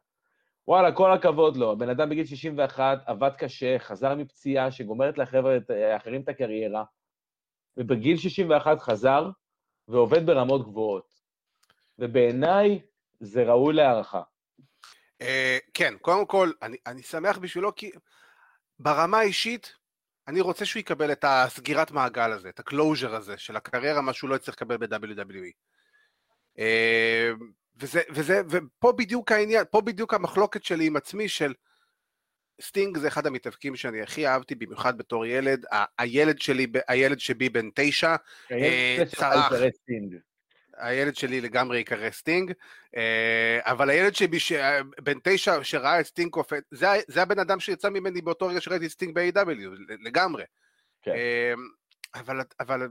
וואלה, 0.69 0.93
כל 0.93 1.13
הכבוד 1.13 1.57
לו, 1.57 1.73
הבן 1.73 1.89
אדם 1.89 2.09
בגיל 2.09 2.27
61 2.27 2.99
עבד 3.07 3.31
קשה, 3.39 3.79
חזר 3.79 4.15
מפציעה 4.15 4.71
שגומרת 4.71 5.19
לחבר'ה 5.19 5.59
אחרים 5.97 6.21
את 6.21 6.29
הקריירה, 6.29 6.85
ובגיל 7.77 8.17
61 8.17 8.81
חזר 8.81 9.31
ועובד 9.89 10.27
ברמות 10.27 10.65
גבוהות. 10.65 11.21
ובעיניי 11.99 12.81
זה 13.21 13.45
ראוי 13.45 13.75
להערכה. 13.75 14.23
אה, 15.23 15.27
כן, 15.75 15.95
קודם 16.01 16.27
כל, 16.27 16.51
אני, 16.63 16.77
אני 16.87 17.03
שמח 17.03 17.39
בשבילו 17.39 17.75
כי 17.75 17.91
ברמה 18.79 19.19
האישית, 19.19 19.77
אני 20.29 20.41
רוצה 20.41 20.65
שהוא 20.65 20.81
יקבל 20.81 21.13
את 21.13 21.25
הסגירת 21.29 21.91
מעגל 21.91 22.33
הזה, 22.33 22.49
את 22.49 22.59
ה 22.59 22.66
closure 22.66 23.15
הזה 23.15 23.39
של 23.39 23.57
הקריירה, 23.57 24.01
מה 24.01 24.13
שהוא 24.13 24.31
לא 24.31 24.35
יצטרך 24.35 24.55
לקבל 24.55 24.77
ב-WWE. 24.77 25.53
אה, 27.77 27.83
וזה, 27.83 28.01
וזה, 28.11 28.43
ופה 28.51 28.93
בדיוק 28.93 29.33
העניין, 29.33 29.65
פה 29.71 29.81
בדיוק 29.81 30.15
המחלוקת 30.15 30.65
שלי 30.65 30.87
עם 30.87 30.97
עצמי 30.97 31.29
של 31.29 31.55
סטינג 32.61 32.99
זה 32.99 33.09
אחד 33.09 33.27
המתאבקים 33.27 33.77
שאני 33.77 34.03
הכי 34.03 34.27
אהבתי, 34.27 34.55
במיוחד 34.55 34.99
בתור 34.99 35.27
ילד, 35.27 35.65
הילד 35.99 36.41
שלי, 36.41 36.67
הילד 36.89 37.21
שבי 37.21 37.49
בן 37.49 37.69
תשע, 37.75 38.17
אה, 38.53 39.03
צרח. 39.17 39.53
הילד 40.77 41.17
שלי 41.17 41.41
לגמרי 41.41 41.79
יקרא 41.79 42.11
סטינג, 42.11 42.53
אה, 42.97 43.59
אבל 43.63 43.91
הילד 43.91 44.15
שלי 44.15 44.39
בן 45.03 45.19
תשע 45.23 45.59
שראה 45.63 46.01
את 46.01 46.07
סטינג 46.07 46.31
קופץ, 46.31 46.63
זה, 46.71 46.87
זה 47.09 47.23
הבן 47.23 47.39
אדם 47.39 47.61
שיצא 47.61 47.91
ממני 47.91 48.21
באותו 48.21 48.47
רגע 48.47 48.61
שראיתי 48.61 48.89
סטינג 48.89 49.15
ב-AEW, 49.15 49.95
לגמרי. 50.05 50.45
כן. 51.03 51.11
אה, 51.11 51.55
אבל, 52.15 52.41
אבל, 52.61 52.89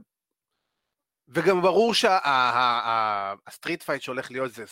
וגם 1.28 1.62
ברור 1.62 1.94
שה 1.94 2.57
street 2.57 3.82
fight 3.82 4.02
שהולך 4.02 4.30
להיות 4.30 4.52
זה 4.52 4.64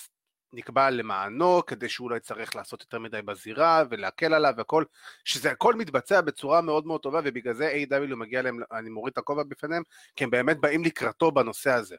נקבע 0.53 0.90
למענו, 0.90 1.67
כדי 1.67 1.88
שהוא 1.88 2.11
לא 2.11 2.17
יצטרך 2.17 2.57
לעשות 2.57 2.81
יותר 2.81 2.99
מדי 2.99 3.23
בזירה 3.23 3.83
ולהקל 3.90 4.35
עליו 4.35 4.55
והכל, 4.57 4.85
שזה 5.25 5.51
הכל 5.51 5.75
מתבצע 5.75 6.21
בצורה 6.21 6.61
מאוד 6.61 6.87
מאוד 6.87 7.01
טובה, 7.01 7.21
ובגלל 7.25 7.55
זה 7.55 7.73
A.E.W. 7.73 8.14
מגיע 8.17 8.43
להם, 8.43 8.61
אני 8.73 8.90
מוריד 8.90 9.12
את 9.12 9.19
הכובע 9.19 9.43
בפניהם, 9.43 9.83
כי 10.17 10.25
הם 10.25 10.31
באמת 10.31 10.61
באים 10.61 10.85
לקראתו 10.85 11.33
בנושא 11.33 11.71
הזה. 11.71 11.97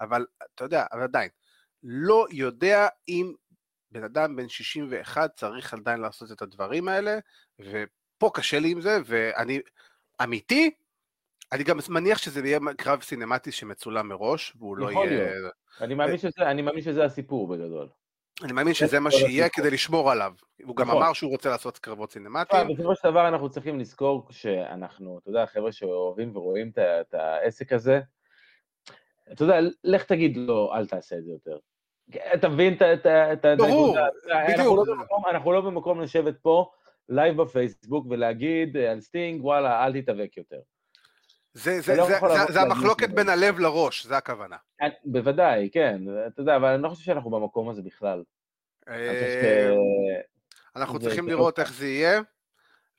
אבל 0.00 0.26
אתה 0.54 0.64
יודע, 0.64 0.86
אבל 0.92 1.02
עדיין, 1.02 1.30
לא 1.82 2.26
יודע 2.30 2.88
אם 3.08 3.32
בן 3.90 4.04
אדם 4.04 4.36
בן 4.36 4.48
61 4.48 5.30
צריך 5.36 5.74
עדיין 5.74 6.00
לעשות 6.00 6.32
את 6.32 6.42
הדברים 6.42 6.88
האלה, 6.88 7.18
ופה 7.58 8.30
קשה 8.34 8.58
לי 8.58 8.70
עם 8.70 8.80
זה, 8.80 8.98
ואני, 9.04 9.60
אמיתי, 10.22 10.70
אני 11.52 11.64
גם 11.64 11.78
מניח 11.88 12.18
שזה 12.18 12.46
יהיה 12.46 12.58
קרב 12.76 13.02
סינמטי 13.02 13.52
שמצולם 13.52 14.08
מראש, 14.08 14.52
והוא 14.58 14.76
לא 14.76 14.90
יהיה... 14.90 15.32
אני 15.80 15.94
מאמין, 15.94 16.18
שזה, 16.18 16.42
אני 16.42 16.62
מאמין 16.62 16.82
שזה 16.82 17.04
הסיפור 17.04 17.48
בגדול. 17.48 17.88
אני 18.42 18.52
מאמין 18.52 18.74
שזה 18.74 19.00
מה 19.00 19.10
שיהיה 19.10 19.48
כדי 19.48 19.70
לשמור 19.70 20.10
עליו. 20.10 20.32
הוא 20.64 20.76
גם 20.76 20.88
נכון. 20.88 21.02
אמר 21.02 21.12
שהוא 21.12 21.30
רוצה 21.30 21.50
לעשות 21.50 21.78
קרבות 21.78 22.12
סינמטיים. 22.12 22.68
בסופו 22.68 22.94
של 22.94 23.10
דבר 23.10 23.28
אנחנו 23.28 23.50
צריכים 23.50 23.78
לזכור 23.78 24.26
שאנחנו, 24.30 25.18
אתה 25.18 25.30
יודע, 25.30 25.46
חבר'ה 25.46 25.72
שאוהבים 25.72 26.36
ורואים 26.36 26.70
את 26.76 27.14
העסק 27.14 27.72
הזה, 27.72 28.00
אתה 29.32 29.42
יודע, 29.44 29.58
לך 29.84 30.04
תגיד 30.04 30.36
לו, 30.36 30.74
אל 30.74 30.86
תעשה 30.86 31.16
את 31.16 31.24
זה 31.24 31.30
יותר. 31.30 31.58
אתה 32.34 32.48
מבין 32.48 32.74
את 32.74 33.06
ה... 33.06 33.56
ברור, 33.56 33.96
בדיוק. 34.48 34.88
לא 34.88 35.30
אנחנו 35.30 35.52
לא 35.52 35.60
במקום 35.60 36.00
לשבת 36.00 36.38
פה, 36.42 36.70
live 37.08 37.42
בפייסבוק, 37.42 38.06
ולהגיד 38.10 38.76
על 38.76 39.00
סטינג, 39.00 39.44
וואלה, 39.44 39.86
אל 39.86 40.00
תתאבק 40.00 40.36
יותר. 40.36 40.60
זה, 41.54 41.80
זה, 41.80 41.96
לא 41.96 42.06
זה, 42.06 42.18
זה, 42.46 42.52
זה 42.52 42.60
המחלוקת 42.60 43.08
בין 43.08 43.28
הלב 43.28 43.58
לראש, 43.58 44.06
זה 44.06 44.16
הכוונה. 44.16 44.56
בוודאי, 45.04 45.70
כן, 45.72 46.02
אתה 46.26 46.40
יודע, 46.40 46.56
אבל 46.56 46.68
אני 46.68 46.82
לא 46.82 46.88
חושב 46.88 47.04
שאנחנו 47.04 47.30
במקום 47.30 47.68
הזה 47.68 47.82
בכלל. 47.82 48.22
אה, 48.88 49.74
אנחנו 50.76 50.98
צריכים 50.98 51.28
לראות 51.28 51.58
איך 51.58 51.72
זה 51.72 51.86
יהיה, 51.86 52.20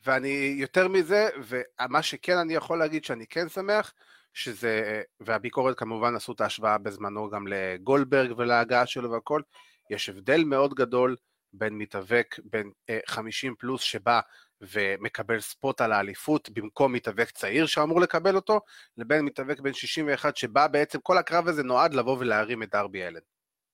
ואני, 0.05 0.55
יותר 0.57 0.87
מזה, 0.87 1.29
ומה 1.43 2.01
שכן 2.01 2.37
אני 2.37 2.53
יכול 2.53 2.79
להגיד 2.79 3.03
שאני 3.03 3.25
כן 3.27 3.49
שמח, 3.49 3.93
שזה, 4.33 5.01
והביקורת 5.19 5.77
כמובן 5.77 6.15
עשו 6.15 6.31
את 6.31 6.41
ההשוואה 6.41 6.77
בזמנו 6.77 7.29
גם 7.29 7.47
לגולדברג 7.47 8.33
ולהגעה 8.37 8.85
שלו 8.85 9.11
והכל, 9.11 9.41
יש 9.89 10.09
הבדל 10.09 10.43
מאוד 10.43 10.73
גדול 10.73 11.15
בין 11.53 11.77
מתאבק 11.77 12.35
בין 12.43 12.71
50 13.05 13.55
פלוס 13.59 13.81
שבא 13.81 14.19
ומקבל 14.61 15.39
ספוט 15.39 15.81
על 15.81 15.91
האליפות 15.91 16.49
במקום 16.49 16.93
מתאבק 16.93 17.31
צעיר 17.31 17.65
שאמור 17.65 18.01
לקבל 18.01 18.35
אותו, 18.35 18.59
לבין 18.97 19.25
מתאבק 19.25 19.59
בן 19.59 19.73
61 19.73 20.37
שבא 20.37 20.67
בעצם, 20.67 20.99
כל 21.03 21.17
הקרב 21.17 21.47
הזה 21.47 21.63
נועד 21.63 21.93
לבוא 21.93 22.17
ולהרים 22.19 22.63
את 22.63 22.71
דרבי 22.71 23.03
אלן. 23.03 23.19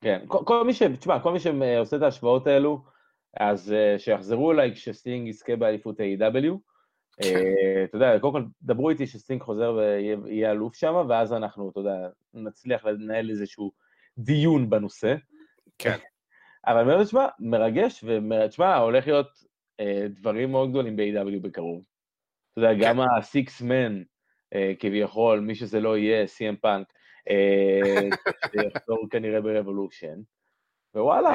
כן, 0.01 0.19
כל, 0.27 0.39
כל 0.45 0.63
מי 0.63 0.73
ש... 0.73 0.83
תשמע, 0.83 1.19
כל 1.19 1.33
מי 1.33 1.39
שעושה 1.39 1.97
את 1.97 2.01
ההשוואות 2.01 2.47
האלו, 2.47 2.83
אז 3.39 3.73
uh, 3.73 3.99
שיחזרו 3.99 4.51
אליי 4.51 4.73
כשסטינג 4.73 5.27
יזכה 5.27 5.55
באליפות 5.55 5.99
A.W. 5.99 6.57
כן. 7.21 7.35
Uh, 7.35 7.83
אתה 7.83 7.95
יודע, 7.95 8.19
קודם 8.19 8.33
כל 8.33 8.43
דברו 8.61 8.89
איתי 8.89 9.07
שסטינג 9.07 9.41
חוזר 9.41 9.73
ויהיה 9.73 10.51
אלוף 10.51 10.75
שם, 10.75 11.05
ואז 11.09 11.33
אנחנו, 11.33 11.69
אתה 11.69 11.79
יודע, 11.79 12.07
נצליח 12.33 12.85
לנהל 12.85 13.29
איזשהו 13.29 13.71
דיון 14.17 14.69
בנושא. 14.69 15.15
כן. 15.77 15.97
אבל 16.67 16.79
אני 16.79 16.93
אומר, 16.93 17.03
תשמע, 17.03 17.27
מרגש, 17.39 18.03
ותשמע, 18.03 18.75
הולך 18.75 19.07
להיות 19.07 19.27
אה, 19.27 19.46
דברים 20.09 20.51
מאוד 20.51 20.69
גדולים 20.69 20.95
ב-AW 20.95 21.39
בקרוב. 21.41 21.86
אתה 22.51 22.61
יודע, 22.61 22.73
גם 22.80 22.95
כן. 22.95 23.01
ה-Six 23.01 23.61
Men, 23.61 24.03
אה, 24.53 24.73
כביכול, 24.80 25.39
מי 25.39 25.55
שזה 25.55 25.80
לא 25.80 25.97
יהיה, 25.97 26.25
CM 26.25 26.55
פאנק, 26.61 26.88
אה, 27.30 28.09
שיחזור 28.51 29.07
כנראה 29.11 29.41
ברבולושן, 29.41 30.15
ווואלה. 30.95 31.34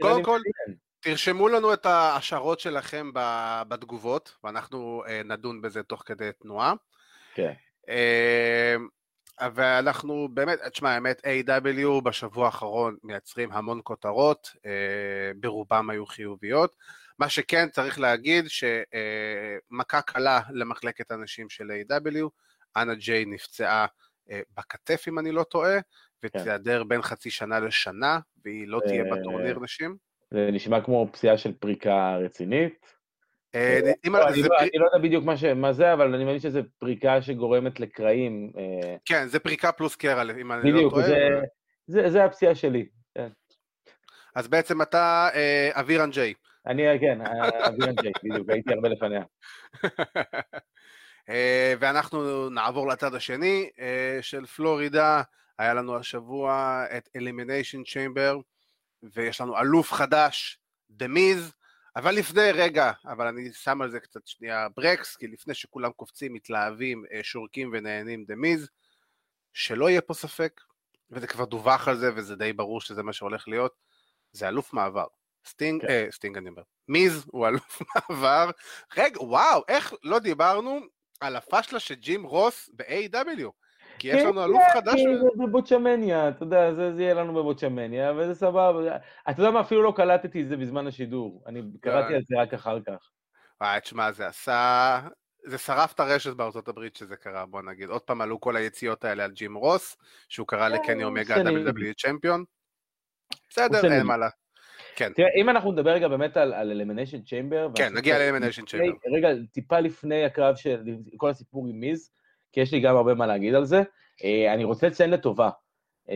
קודם 0.00 0.24
כל, 0.24 0.40
תרשמו 1.00 1.48
לנו 1.48 1.72
את 1.72 1.86
ההשערות 1.86 2.60
שלכם 2.60 3.10
בתגובות, 3.68 4.36
ואנחנו 4.44 5.02
נדון 5.24 5.60
בזה 5.60 5.82
תוך 5.82 6.02
כדי 6.06 6.30
תנועה. 6.42 6.74
כן. 7.34 7.52
ואנחנו 9.54 10.28
באמת, 10.34 10.58
תשמע, 10.72 10.90
האמת, 10.90 11.22
A.W. 11.26 12.00
בשבוע 12.04 12.46
האחרון 12.46 12.96
מייצרים 13.02 13.52
המון 13.52 13.80
כותרות, 13.84 14.56
ברובם 15.36 15.90
היו 15.90 16.06
חיוביות. 16.06 16.76
מה 17.18 17.28
שכן, 17.28 17.68
צריך 17.68 18.00
להגיד 18.00 18.44
שמכה 18.48 20.02
קלה 20.02 20.40
למחלקת 20.50 21.10
הנשים 21.10 21.48
של 21.48 21.70
A.W. 21.70 22.28
אנה 22.76 22.94
ג'יי 22.94 23.24
נפצעה 23.24 23.86
בכתף, 24.56 25.04
אם 25.08 25.18
אני 25.18 25.32
לא 25.32 25.42
טועה, 25.42 25.78
ותיעדר 26.22 26.84
בין 26.84 27.02
חצי 27.02 27.30
שנה 27.30 27.60
לשנה, 27.60 28.18
והיא 28.44 28.68
לא 28.68 28.80
תהיה 28.86 29.04
בטורניר 29.04 29.58
נשים. 29.58 29.96
זה 30.30 30.48
נשמע 30.52 30.80
כמו 30.80 31.08
פציעה 31.12 31.38
של 31.38 31.52
פריקה 31.52 32.16
רצינית. 32.16 32.97
אני 33.54 34.10
לא 34.74 34.84
יודע 34.84 34.98
בדיוק 35.02 35.24
מה 35.56 35.72
זה, 35.72 35.92
אבל 35.92 36.14
אני 36.14 36.24
מבין 36.24 36.38
שזו 36.38 36.60
פריקה 36.78 37.22
שגורמת 37.22 37.80
לקרעים. 37.80 38.52
כן, 39.04 39.26
זה 39.26 39.38
פריקה 39.38 39.72
פלוס 39.72 39.96
קרע, 39.96 40.22
אם 40.22 40.52
אני 40.52 40.72
לא 40.72 40.90
טועה. 40.90 41.06
בדיוק, 41.06 41.44
זה 41.86 42.24
הפציעה 42.24 42.54
שלי. 42.54 42.86
אז 44.34 44.48
בעצם 44.48 44.82
אתה 44.82 45.28
אבירן 45.72 46.10
ג'יי. 46.10 46.34
אני, 46.66 46.82
כן, 47.00 47.18
אבירן 47.68 47.94
ג'יי, 47.94 48.12
בדיוק, 48.24 48.50
הייתי 48.50 48.72
הרבה 48.72 48.88
לפניה. 48.88 49.22
ואנחנו 51.78 52.50
נעבור 52.50 52.88
לצד 52.88 53.14
השני 53.14 53.70
של 54.20 54.46
פלורידה. 54.46 55.22
היה 55.58 55.74
לנו 55.74 55.96
השבוע 55.96 56.84
את 56.96 57.08
Elimination 57.16 57.84
Chamber, 57.84 58.38
ויש 59.02 59.40
לנו 59.40 59.58
אלוף 59.58 59.92
חדש, 59.92 60.58
דה 60.90 61.11
מיז, 61.11 61.52
אבל 61.98 62.14
לפני, 62.14 62.52
רגע, 62.52 62.92
אבל 63.04 63.26
אני 63.26 63.52
שם 63.52 63.82
על 63.82 63.90
זה 63.90 64.00
קצת 64.00 64.26
שנייה 64.26 64.66
ברקס, 64.76 65.16
כי 65.16 65.26
לפני 65.26 65.54
שכולם 65.54 65.92
קופצים, 65.92 66.32
מתלהבים, 66.32 67.04
שורקים 67.22 67.70
ונהנים 67.72 68.24
דה 68.24 68.39
מיז, 68.39 68.68
שלא 69.52 69.90
יהיה 69.90 70.00
פה 70.00 70.14
ספק, 70.14 70.60
וזה 71.10 71.26
כבר 71.26 71.44
דווח 71.44 71.88
על 71.88 71.96
זה, 71.96 72.10
וזה 72.16 72.36
די 72.36 72.52
ברור 72.52 72.80
שזה 72.80 73.02
מה 73.02 73.12
שהולך 73.12 73.48
להיות, 73.48 73.72
זה 74.32 74.48
אלוף 74.48 74.72
מעבר. 74.72 75.06
סטינג, 75.46 75.82
כן. 75.82 75.88
אה, 75.88 76.06
סטינג 76.10 76.36
אני 76.36 76.48
אומר, 76.48 76.62
מיז 76.88 77.24
הוא 77.26 77.48
אלוף 77.48 77.82
מעבר. 78.10 78.50
רגע, 78.96 79.22
וואו, 79.22 79.62
איך 79.68 79.94
לא 80.02 80.18
דיברנו 80.18 80.80
על 81.20 81.36
הפשלה 81.36 81.80
של 81.80 81.94
ג'ים 81.94 82.24
רוס 82.24 82.70
ב-AEW? 82.72 83.50
כי 83.98 84.08
יש 84.08 84.22
לנו 84.22 84.44
אלוף 84.44 84.62
חדש. 84.74 84.94
כן, 84.94 85.16
זה 85.18 85.46
ב 85.46 85.53
Botchmania, 85.53 86.28
אתה 86.28 86.42
יודע, 86.42 86.74
זה 86.74 87.02
יהיה 87.02 87.14
לנו 87.14 87.34
ב 87.34 87.40
Botchmania, 87.40 88.12
וזה 88.16 88.34
סבבה. 88.34 88.96
אתה 89.30 89.40
יודע 89.40 89.50
מה, 89.50 89.60
אפילו 89.60 89.82
לא 89.82 89.92
קלטתי 89.96 90.42
את 90.42 90.48
זה 90.48 90.56
בזמן 90.56 90.86
השידור. 90.86 91.42
אני 91.46 91.62
קראתי 91.80 92.14
על 92.14 92.22
זה 92.28 92.40
רק 92.40 92.54
אחר 92.54 92.80
כך. 92.80 93.10
וואי, 93.60 93.80
תשמע, 93.80 94.12
זה 94.12 94.26
עשה... 94.26 95.00
זה 95.44 95.58
שרף 95.58 95.92
את 95.92 96.00
הרשת 96.00 96.32
בארצות 96.36 96.68
הברית 96.68 96.96
שזה 96.96 97.16
קרה, 97.16 97.46
בוא 97.46 97.62
נגיד. 97.62 97.88
עוד 97.88 98.02
פעם 98.02 98.20
עלו 98.20 98.40
כל 98.40 98.56
היציאות 98.56 99.04
האלה 99.04 99.24
על 99.24 99.30
ג'ים 99.30 99.54
רוס, 99.54 99.96
שהוא 100.28 100.46
קרא 100.46 100.68
לקני 100.68 101.04
אומגה 101.04 101.36
WWE 101.36 101.94
champion. 101.98 102.44
בסדר, 103.50 103.92
אין 103.92 104.06
מה 104.06 104.16
לה. 104.16 104.28
כן. 104.96 105.12
תראה, 105.12 105.28
אם 105.40 105.48
אנחנו 105.48 105.72
נדבר 105.72 105.90
רגע 105.90 106.08
באמת 106.08 106.36
על 106.36 106.54
Elimination 106.54 107.22
Chamber... 107.22 107.68
כן, 107.74 107.94
נגיע 107.94 108.18
ל 108.18 108.22
Elimination 108.22 108.64
Chamber. 108.64 108.98
רגע, 109.16 109.28
טיפה 109.52 109.80
לפני 109.80 110.24
הקרב 110.24 110.56
של 110.56 110.82
כל 111.16 111.30
הסיפור 111.30 111.66
עם 111.66 111.80
מיז, 111.80 112.10
כי 112.52 112.60
יש 112.60 112.72
לי 112.72 112.80
גם 112.80 112.96
הרבה 112.96 113.14
מה 113.14 113.26
להגיד 113.26 113.54
על 113.54 113.64
זה. 113.64 113.82
אני 114.54 114.64
רוצה 114.64 114.86
לציין 114.86 115.10
לטובה 115.10 115.50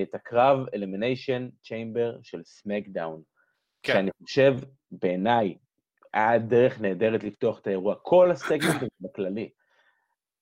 את 0.03 0.14
הקרב 0.14 0.66
Elimination 0.74 1.49
Chamber 1.62 2.16
של 2.22 2.43
SmackDown. 2.45 3.22
כן. 3.83 3.93
שאני 3.93 4.11
חושב, 4.22 4.57
בעיניי, 4.91 5.57
היה 6.12 6.39
דרך 6.39 6.80
נהדרת 6.80 7.24
לפתוח 7.24 7.59
את 7.59 7.66
האירוע. 7.66 7.95
כל 8.03 8.30
הסגמנט 8.30 8.83
בכללי, 9.01 9.51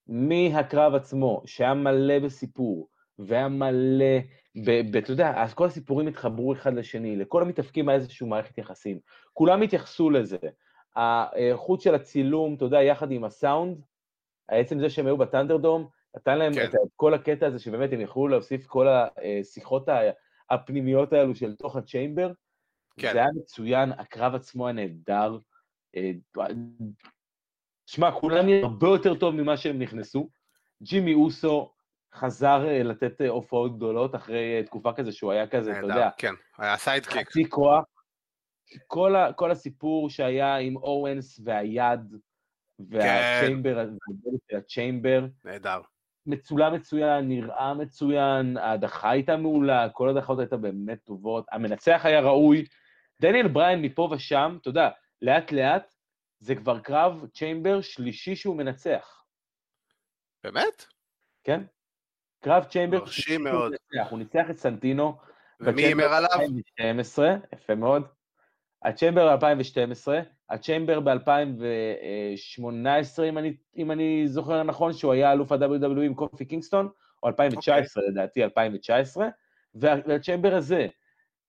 מהקרב 0.07 0.95
עצמו, 0.95 1.43
שהיה 1.47 1.74
מלא 1.74 2.18
בסיפור, 2.18 2.88
והיה 3.18 3.49
מלא, 3.49 4.18
אתה 4.99 5.11
יודע, 5.12 5.43
אז 5.43 5.55
כל 5.55 5.66
הסיפורים 5.66 6.09
התחברו 6.09 6.53
אחד 6.53 6.74
לשני, 6.74 7.16
לכל 7.16 7.43
המתאפקים 7.43 7.88
היה 7.88 7.97
איזושהי 7.97 8.26
מערכת 8.26 8.59
יחסים. 8.59 8.99
כולם 9.32 9.62
התייחסו 9.62 10.11
לזה. 10.11 10.36
האיכות 10.97 11.80
של 11.80 11.95
הצילום, 11.95 12.55
אתה 12.55 12.64
יודע, 12.64 12.82
יחד 12.82 13.11
עם 13.11 13.24
הסאונד, 13.24 13.80
עצם 14.51 14.80
זה 14.80 14.90
שהם 14.90 15.07
היו 15.07 15.16
בטנדרדום, 15.16 15.88
נתן 16.16 16.38
להם 16.38 16.55
כן. 16.55 16.64
את 16.64 16.90
כל 16.96 17.14
הקטע 17.14 17.46
הזה 17.46 17.59
שבאמת 17.59 17.92
הם 17.92 18.01
יכלו 18.01 18.28
להוסיף 18.28 18.66
כל 18.66 18.86
השיחות 18.88 19.88
הפנימיות 20.51 21.12
האלו 21.12 21.34
של 21.34 21.57
תוך 21.57 21.76
הצ'יימבר. 21.76 22.32
כן. 22.96 23.12
זה 23.12 23.18
היה 23.18 23.28
מצוין, 23.42 23.92
הקרב 23.92 24.34
עצמו 24.34 24.66
היה 24.66 24.72
נהדר. 24.72 25.38
אה, 25.96 26.11
שמע, 27.86 28.12
כולם 28.12 28.48
יהיו 28.48 28.66
הרבה 28.66 28.88
יותר 28.88 29.14
טוב 29.14 29.34
ממה 29.34 29.57
שהם 29.57 29.78
נכנסו. 29.78 30.30
ג'ימי 30.82 31.14
אוסו 31.14 31.72
חזר 32.14 32.68
אה, 32.68 32.82
לתת 32.82 33.20
אה, 33.20 33.28
הופעות 33.28 33.76
גדולות 33.76 34.14
אחרי 34.14 34.62
תקופה 34.66 34.92
כזה 34.92 35.12
שהוא 35.12 35.32
היה 35.32 35.46
כזה, 35.46 35.72
אתה 35.72 35.80
יודע. 35.80 36.11
כן, 36.16 36.34
היה 36.59 36.76
sidekick. 36.76 37.28
חצי 37.28 37.48
כוח. 37.48 37.84
כל, 38.86 39.16
ה, 39.16 39.32
כל 39.32 39.51
הסיפור 39.51 40.11
שהיה 40.11 40.57
עם 40.57 40.76
אוונס 40.76 41.40
והיד, 41.44 42.01
וה 42.88 43.08
chamber, 43.08 43.86
כן. 43.87 44.55
וה 44.55 44.69
chamber. 44.69 45.26
נהדר. 45.45 45.81
מצולם 46.26 46.74
מצוין, 46.74 47.28
נראה 47.28 47.74
מצוין, 47.74 48.57
ההדחה 48.57 49.11
הייתה 49.11 49.37
מעולה, 49.37 49.89
כל 49.89 50.09
ההדחות 50.09 50.39
הייתה 50.39 50.57
באמת 50.57 50.99
טובות, 51.05 51.47
המנצח 51.53 52.01
היה 52.05 52.20
ראוי. 52.20 52.64
דניאל 53.20 53.49
בריין 53.49 53.83
מפה 53.83 54.09
ושם, 54.12 54.59
אתה 54.61 54.68
יודע, 54.68 54.89
לאט 55.22 55.53
לאט, 55.53 55.95
זה 56.39 56.55
כבר 56.55 56.81
קרב 56.81 57.26
chamber 57.34 57.80
שלישי 57.81 58.37
שהוא 58.37 58.57
מנצח. 58.57 59.24
באמת? 60.45 60.85
כן. 61.45 61.62
קרב 62.45 62.64
chamber 62.64 63.07
שלישי 63.07 63.39
מאוד. 63.39 63.72
הוא 64.11 64.18
ניצח 64.18 64.51
את 64.51 64.59
סנטינו. 64.59 65.18
ומי 65.61 65.83
הימר 65.83 66.05
עליו? 66.05 66.31
2012, 66.33 67.37
יפה 67.55 67.74
מאוד. 67.74 68.03
ה 68.84 68.91
chamber 68.91 69.36
ב-2012, 69.37 70.09
ה 70.51 70.57
chamber 70.57 71.01
ב-2018, 71.01 73.22
אם, 73.28 73.39
אם 73.76 73.91
אני 73.91 74.28
זוכר 74.28 74.62
נכון, 74.62 74.93
שהוא 74.93 75.12
היה 75.12 75.33
אלוף 75.33 75.53
ה-WWE 75.53 76.03
עם 76.03 76.14
קופי 76.14 76.45
קינגסטון, 76.45 76.89
או 77.22 77.28
2019 77.28 78.03
okay. 78.03 78.07
אוקיי. 78.07 78.22
לדעתי, 78.22 78.45
2019, 78.45 79.28
וה 79.74 79.92
chamber 79.92 80.55
הזה, 80.55 80.87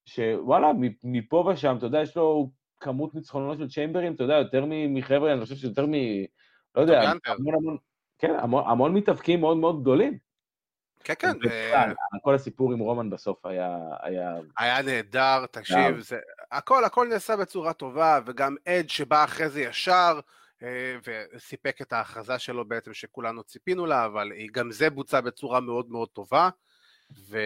שוואלה, 0.06 0.72
מפה 1.04 1.52
ושם, 1.54 1.76
אתה 1.78 1.86
יודע, 1.86 2.02
יש 2.02 2.18
לו 2.18 2.52
כמות 2.80 3.16
ניצחונות 3.16 3.58
של 3.58 3.70
צ'יימברים, 3.70 4.14
אתה 4.14 4.24
יודע, 4.24 4.36
יותר 4.36 4.66
מחבר'ה, 4.68 5.34
אני 5.34 5.42
חושב 5.42 5.56
שיותר 5.56 5.86
מ... 5.86 5.94
לא 6.76 6.82
יודע, 6.82 7.02
המון 7.02 7.56
המון, 7.56 7.78
כן, 8.18 8.36
המון, 8.40 8.64
המון 8.68 8.94
מתאבקים 8.94 9.40
מאוד 9.40 9.58
מאוד 9.58 9.82
גדולים. 9.82 10.18
כן, 11.04 11.14
כן. 11.14 11.32
כל 12.22 12.36
הסיפור 12.36 12.74
עם 12.74 12.80
רומן 12.80 13.10
בסוף 13.10 13.46
היה... 13.46 13.78
היה, 14.02 14.36
היה 14.58 14.82
נהדר, 14.82 15.46
תקשיב, 15.46 16.00
זה, 16.00 16.20
הכל, 16.52 16.86
הכל 16.86 17.08
נעשה 17.08 17.36
בצורה 17.36 17.74
טובה, 17.74 18.20
וגם 18.26 18.56
אד 18.68 18.89
שבא 18.89 19.24
אחרי 19.24 19.49
זה 19.49 19.62
ישר, 19.62 20.20
אה, 20.64 20.97
וסיפק 21.04 21.82
את 21.82 21.93
ההכרזה 21.93 22.39
שלו 22.39 22.68
בעצם 22.68 22.93
שכולנו 22.93 23.43
ציפינו 23.43 23.86
לה, 23.86 24.06
אבל 24.06 24.32
גם 24.52 24.72
זה 24.72 24.89
בוצע 24.89 25.22
בצורה 25.22 25.60
מאוד 25.60 25.89
מאוד 25.89 26.10
טובה, 26.10 26.49
ואני 27.28 27.41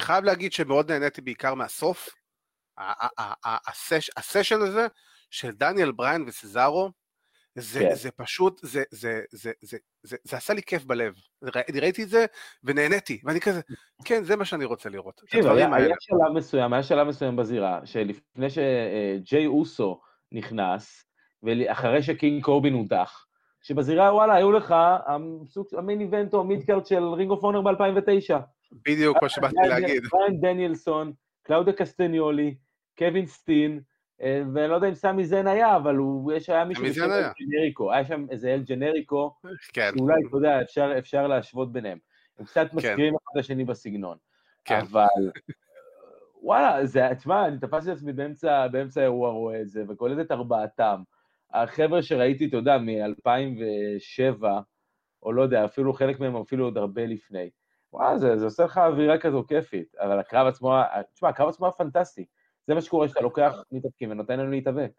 חייב 0.00 0.24
להגיד 0.24 0.52
שמאוד 0.52 0.92
נהניתי 0.92 1.20
בעיקר 1.20 1.54
מהסוף, 1.54 2.08
הסשן 4.16 4.62
הזה 4.62 4.86
של 5.30 5.50
דניאל 5.50 5.92
בריין 5.92 6.24
וסזארו, 6.26 6.90
זה, 7.54 7.80
כן. 7.80 7.94
זה 7.94 8.10
פשוט, 8.10 8.60
זה, 8.62 8.82
זה, 8.90 9.20
זה, 9.30 9.52
זה, 9.62 9.78
זה, 10.02 10.16
זה 10.24 10.36
עשה 10.36 10.54
לי 10.54 10.62
כיף 10.62 10.84
בלב. 10.84 11.14
ראיתי 11.74 12.02
את 12.02 12.08
זה 12.08 12.26
ונהניתי, 12.64 13.20
ואני 13.24 13.40
כזה, 13.40 13.60
כן, 14.06 14.24
זה 14.24 14.36
מה 14.36 14.44
שאני 14.44 14.64
רוצה 14.64 14.88
לראות. 14.88 15.16
תקשיב, 15.16 15.46
היה, 15.46 15.74
היה 15.74 15.94
שלב 16.00 16.32
מסוים, 16.34 16.72
היה 16.72 16.82
שלב 16.82 17.06
מסוים 17.06 17.36
בזירה, 17.36 17.80
שלפני 17.84 18.46
שג'יי 18.50 19.46
אוסו 19.46 20.00
נכנס, 20.32 21.04
ואחרי 21.42 22.02
שקינג 22.02 22.44
קורבין 22.44 22.72
הודח, 22.72 23.26
שבזירה, 23.62 24.14
וואלה, 24.14 24.34
היו 24.34 24.52
לך 24.52 24.74
ה 25.78 25.82
main 25.82 26.00
event 26.00 26.34
או 26.34 26.44
midcard 26.44 26.86
של 26.86 27.04
Ring 27.04 27.30
of 27.30 27.44
Honor 27.44 27.60
ב-2009. 27.60 28.34
בדיוק 28.86 29.22
מה 29.22 29.28
שבאתי 29.28 29.56
להגיד. 29.68 30.02
דניאלסון, 30.40 31.12
קלאודה 31.42 31.72
קסטניולי, 31.72 32.54
קווין 32.98 33.26
סטין, 33.26 33.72
אה, 33.72 33.89
ואני 34.22 34.68
לא 34.68 34.74
יודע 34.74 34.88
אם 34.88 34.94
סמי 34.94 35.24
זן 35.24 35.46
היה, 35.46 35.76
אבל 35.76 35.96
הוא, 35.96 36.32
יש, 36.32 36.50
היה 36.50 36.64
מישהו 36.64 36.84
בשם 36.84 37.10
אל 37.10 37.22
ג'נריקו, 37.40 37.92
היה 37.92 38.04
שם 38.04 38.26
איזה 38.30 38.54
אל 38.54 38.62
ג'נריקו, 38.62 39.34
כן. 39.72 39.90
שאולי, 39.98 40.14
אתה 40.28 40.36
יודע, 40.36 40.62
אפשר, 40.62 40.98
אפשר 40.98 41.26
להשוות 41.26 41.72
ביניהם. 41.72 41.98
הם 42.38 42.44
קצת 42.44 42.66
כן. 42.70 42.76
מזכירים 42.76 43.14
אחד 43.14 43.30
את 43.32 43.40
השני 43.40 43.64
בסגנון. 43.64 44.16
כן. 44.64 44.80
אבל, 44.80 45.30
וואלה, 46.42 46.86
זה, 46.86 47.08
תשמע, 47.16 47.46
אני 47.46 47.58
תפסתי 47.58 47.92
את 47.92 47.96
עצמי 47.96 48.12
באמצע, 48.12 48.66
באמצע 48.68 49.00
האירוע 49.00 49.30
רואה 49.30 49.60
את 49.60 49.68
זה, 49.68 49.84
וקולט 49.88 50.26
את 50.26 50.32
ארבעתם. 50.32 51.02
החבר'ה 51.52 52.02
שראיתי, 52.02 52.46
אתה 52.46 52.56
יודע, 52.56 52.78
מ-2007, 52.78 54.44
או 55.22 55.32
לא 55.32 55.42
יודע, 55.42 55.64
אפילו 55.64 55.92
חלק 55.92 56.20
מהם 56.20 56.36
אפילו 56.36 56.64
עוד 56.64 56.78
הרבה 56.78 57.06
לפני. 57.06 57.50
וואלה, 57.92 58.18
זה, 58.18 58.36
זה 58.38 58.44
עושה 58.44 58.64
לך 58.64 58.78
אווירה 58.78 59.18
כזו 59.18 59.44
כיפית, 59.48 59.94
אבל 59.98 60.18
הקרב 60.18 60.46
עצמו, 60.46 60.74
תשמע, 61.14 61.28
הקרב 61.28 61.48
עצמו 61.48 61.66
היה 61.66 61.72
פנטסטי. 61.72 62.26
זה 62.66 62.74
מה 62.74 62.82
שקורה 62.82 63.06
כשאתה 63.06 63.20
לוקח 63.20 63.52
מתאבקים 63.72 64.10
ונותן 64.10 64.38
להם 64.38 64.50
להתאבק. 64.50 64.90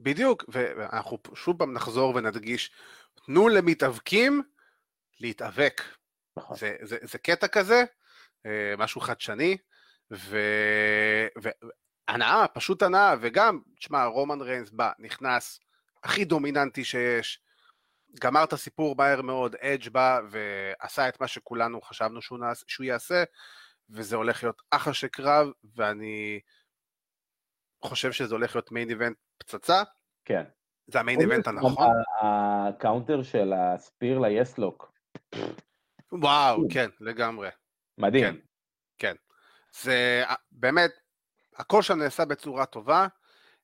בדיוק, 0.00 0.44
ואנחנו 0.48 1.18
שוב 1.34 1.58
פעם 1.58 1.72
נחזור 1.72 2.14
ונדגיש, 2.14 2.70
תנו 3.14 3.48
למתאבקים 3.48 4.42
להתאבק. 5.20 5.82
נכון. 6.36 6.56
זה, 6.56 6.76
זה, 6.82 6.96
זה 7.02 7.18
קטע 7.18 7.48
כזה, 7.48 7.84
אה, 8.46 8.74
משהו 8.78 9.00
חדשני, 9.00 9.56
והנאה, 12.10 12.48
פשוט 12.54 12.82
הנאה, 12.82 13.14
וגם, 13.20 13.60
תשמע, 13.78 14.04
רומן 14.04 14.40
ריינס 14.40 14.70
בא, 14.70 14.92
נכנס, 14.98 15.60
הכי 16.04 16.24
דומיננטי 16.24 16.84
שיש, 16.84 17.42
גמר 18.20 18.44
את 18.44 18.52
הסיפור 18.52 18.96
מהר 18.96 19.22
מאוד, 19.22 19.56
אדג' 19.56 19.88
בא 19.88 20.20
ועשה 20.30 21.08
את 21.08 21.20
מה 21.20 21.28
שכולנו 21.28 21.80
חשבנו 21.82 22.22
שהוא, 22.22 22.38
נעש, 22.38 22.64
שהוא 22.66 22.84
יעשה, 22.84 23.24
וזה 23.90 24.16
הולך 24.16 24.42
להיות 24.42 24.62
אחלה 24.70 24.94
של 24.94 25.08
קרב, 25.08 25.48
ואני 25.76 26.40
חושב 27.82 28.12
שזה 28.12 28.34
הולך 28.34 28.56
להיות 28.56 28.72
main 28.72 28.90
event 28.90 29.16
פצצה. 29.38 29.82
כן. 30.24 30.42
זה 30.86 31.00
ה 31.00 31.04
main 31.04 31.20
event 31.20 31.46
הנכון. 31.46 31.74
ה 32.22 32.34
counter 32.34 33.22
של 33.22 33.52
ה 33.52 33.63
spear 33.63 34.18
ל 34.18 34.26
Yes 34.26 34.51
Lock. 34.51 34.92
וואו, 36.12 36.62
כן, 36.70 36.90
לגמרי. 37.00 37.48
מדהים. 37.98 38.24
כן, 38.24 38.36
כן. 38.98 39.14
זה 39.82 40.22
באמת, 40.52 40.90
הכל 41.56 41.82
שם 41.82 41.98
נעשה 41.98 42.24
בצורה 42.24 42.66
טובה. 42.66 43.06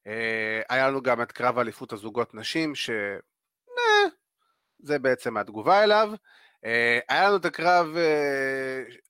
אה, 0.07 0.61
היה 0.69 0.89
לנו 0.89 1.03
גם 1.03 1.23
את 1.23 1.33
קרב 1.33 1.59
אליפות 1.59 1.93
הזוגות 1.93 2.35
נשים, 2.35 2.75
ש... 2.75 2.91
זה 4.79 4.99
בעצם 4.99 5.37
התגובה 5.37 5.85
אליו. 5.85 6.13
אה, 6.65 6.99
היה 7.09 7.29
לנו 7.29 7.37
את 7.37 7.45
הקרב 7.45 7.87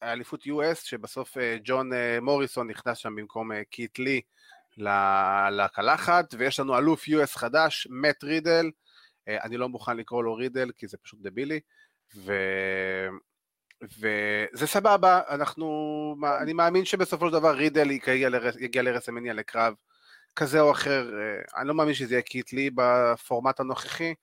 האליפות 0.02 0.42
US, 0.42 0.74
שבסוף 0.82 1.36
ג'ון 1.64 1.90
מוריסון 2.22 2.70
נכנס 2.70 2.98
שם 2.98 3.14
במקום 3.16 3.50
קיט 3.70 3.98
לי 3.98 4.20
לקלחת, 5.50 6.34
ויש 6.38 6.60
לנו 6.60 6.78
אלוף 6.78 7.04
US 7.04 7.38
חדש, 7.38 7.86
מאט 7.90 8.24
רידל, 8.24 8.70
אני 9.28 9.56
לא 9.56 9.68
מוכן 9.68 9.96
לקרוא 9.96 10.24
לו 10.24 10.34
רידל 10.34 10.70
כי 10.76 10.88
זה 10.88 10.96
פשוט 10.96 11.18
דבילי, 11.22 11.60
ו... 12.16 12.32
וזה 13.82 14.66
סבבה, 14.66 15.20
אנחנו, 15.28 16.16
אני 16.40 16.52
מאמין 16.52 16.84
שבסופו 16.84 17.26
של 17.26 17.32
דבר 17.32 17.50
רידל 17.50 17.90
יגיע, 17.90 18.28
לרס, 18.28 18.56
יגיע 18.56 18.82
לרסמניה 18.82 19.32
לקרב 19.32 19.74
כזה 20.36 20.60
או 20.60 20.70
אחר, 20.70 21.10
אה, 21.18 21.60
אני 21.60 21.68
לא 21.68 21.74
מאמין 21.74 21.94
שזה 21.94 22.14
יהיה 22.14 22.22
קיטלי 22.22 22.70
בפורמט 22.74 23.60
הנוכחי, 23.60 24.14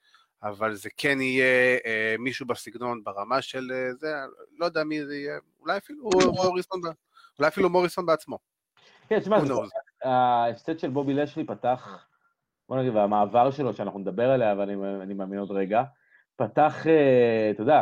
אבל 0.43 0.75
זה 0.75 0.89
כן 0.97 1.21
יהיה 1.21 1.77
אה, 1.85 2.15
מישהו 2.19 2.45
בסגנון 2.45 3.03
ברמה 3.03 3.41
של 3.41 3.71
אה, 3.73 3.93
זה, 3.93 4.13
לא 4.57 4.65
יודע 4.65 4.83
מי 4.83 5.05
זה 5.05 5.15
יהיה, 5.15 5.39
אולי 5.59 5.77
אפילו 5.77 6.09
מוריסון, 6.33 6.81
אולי 7.39 7.47
אפילו 7.47 7.69
מוריסון 7.69 8.05
בעצמו. 8.05 8.39
כן, 9.09 9.19
תשמע, 9.19 9.37
ההפסד 10.03 10.79
של 10.79 10.89
בובי 10.89 11.13
לשלי 11.13 11.43
פתח, 11.43 12.05
בוא 12.69 12.77
נגיד, 12.77 12.95
והמעבר 12.95 13.51
שלו 13.51 13.73
שאנחנו 13.73 13.99
נדבר 13.99 14.31
עליה, 14.31 14.51
אבל 14.51 14.69
אני 15.01 15.13
מאמין 15.13 15.39
עוד 15.39 15.51
רגע, 15.51 15.83
פתח, 16.35 16.87
אה, 16.87 17.51
אתה 17.51 17.61
יודע, 17.61 17.81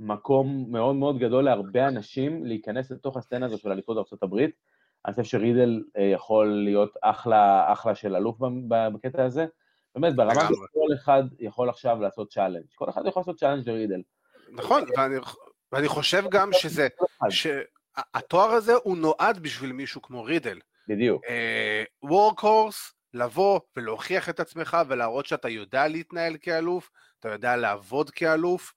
מקום 0.00 0.66
מאוד 0.68 0.96
מאוד 0.96 1.18
גדול 1.18 1.44
להרבה 1.44 1.88
אנשים 1.88 2.44
להיכנס 2.44 2.90
לתוך 2.90 3.16
הסצנה 3.16 3.46
הזו 3.46 3.58
של 3.58 3.70
אליפות 3.72 3.96
ארה"ב. 3.96 4.46
אני 5.06 5.14
חושב 5.14 5.24
שרידל 5.24 5.82
אה, 5.98 6.02
יכול 6.02 6.46
להיות 6.64 6.96
אחלה, 7.02 7.72
אחלה 7.72 7.94
של 7.94 8.16
אלוף 8.16 8.36
בקטע 8.68 9.24
הזה. 9.24 9.46
באמת, 9.94 10.16
ברמה 10.16 10.34
שכל 10.34 10.94
אחד 10.94 11.22
יכול 11.38 11.68
עכשיו 11.68 12.00
לעשות 12.00 12.32
challenge. 12.32 12.64
כל 12.74 12.90
אחד 12.90 13.02
יכול 13.06 13.20
לעשות 13.20 13.38
challenge 13.38 13.68
לרידל. 13.68 14.02
נכון, 14.52 14.82
ואני, 14.96 15.16
ואני 15.72 15.88
חושב 15.88 16.24
גם 16.30 16.50
שזה, 16.52 16.88
שהתואר 17.30 18.50
הזה 18.50 18.74
הוא 18.74 18.96
נועד 18.96 19.38
בשביל 19.38 19.72
מישהו 19.72 20.02
כמו 20.02 20.24
רידל. 20.24 20.58
בדיוק. 20.88 21.22
workhorse, 22.02 22.88
uh, 22.88 22.94
לבוא 23.14 23.60
ולהוכיח 23.76 24.28
את 24.28 24.40
עצמך 24.40 24.76
ולהראות 24.88 25.26
שאתה 25.26 25.48
יודע 25.48 25.88
להתנהל 25.88 26.36
כאלוף, 26.40 26.90
אתה 27.20 27.28
יודע 27.28 27.56
לעבוד 27.56 28.10
כאלוף, 28.10 28.72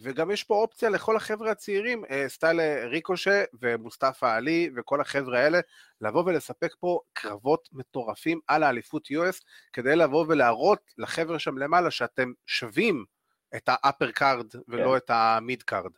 וגם 0.00 0.30
יש 0.30 0.44
פה 0.44 0.54
אופציה 0.54 0.90
לכל 0.90 1.16
החבר'ה 1.16 1.50
הצעירים, 1.50 2.04
uh, 2.04 2.08
style 2.28 2.60
ריקושה 2.90 3.44
ומוסטפא 3.60 4.26
עלי 4.26 4.70
וכל 4.76 5.00
החבר'ה 5.00 5.40
האלה, 5.40 5.60
לבוא 6.00 6.22
ולספק 6.26 6.74
פה 6.80 7.00
קרבות 7.12 7.68
מטורפים 7.72 8.40
על 8.46 8.62
האליפות 8.62 9.06
US, 9.06 9.42
כדי 9.72 9.96
לבוא 9.96 10.24
ולהראות 10.28 10.80
לחבר'ה 10.98 11.38
שם 11.38 11.58
למעלה 11.58 11.90
שאתם 11.90 12.32
שווים 12.46 13.04
את 13.56 13.68
ה 13.68 13.75
upper 13.75 14.10
card 14.10 14.46
ולא 14.68 14.90
כן. 14.90 14.96
את 14.96 15.10
ה 15.14 15.26
mid 15.26 15.62
card. 15.62 15.92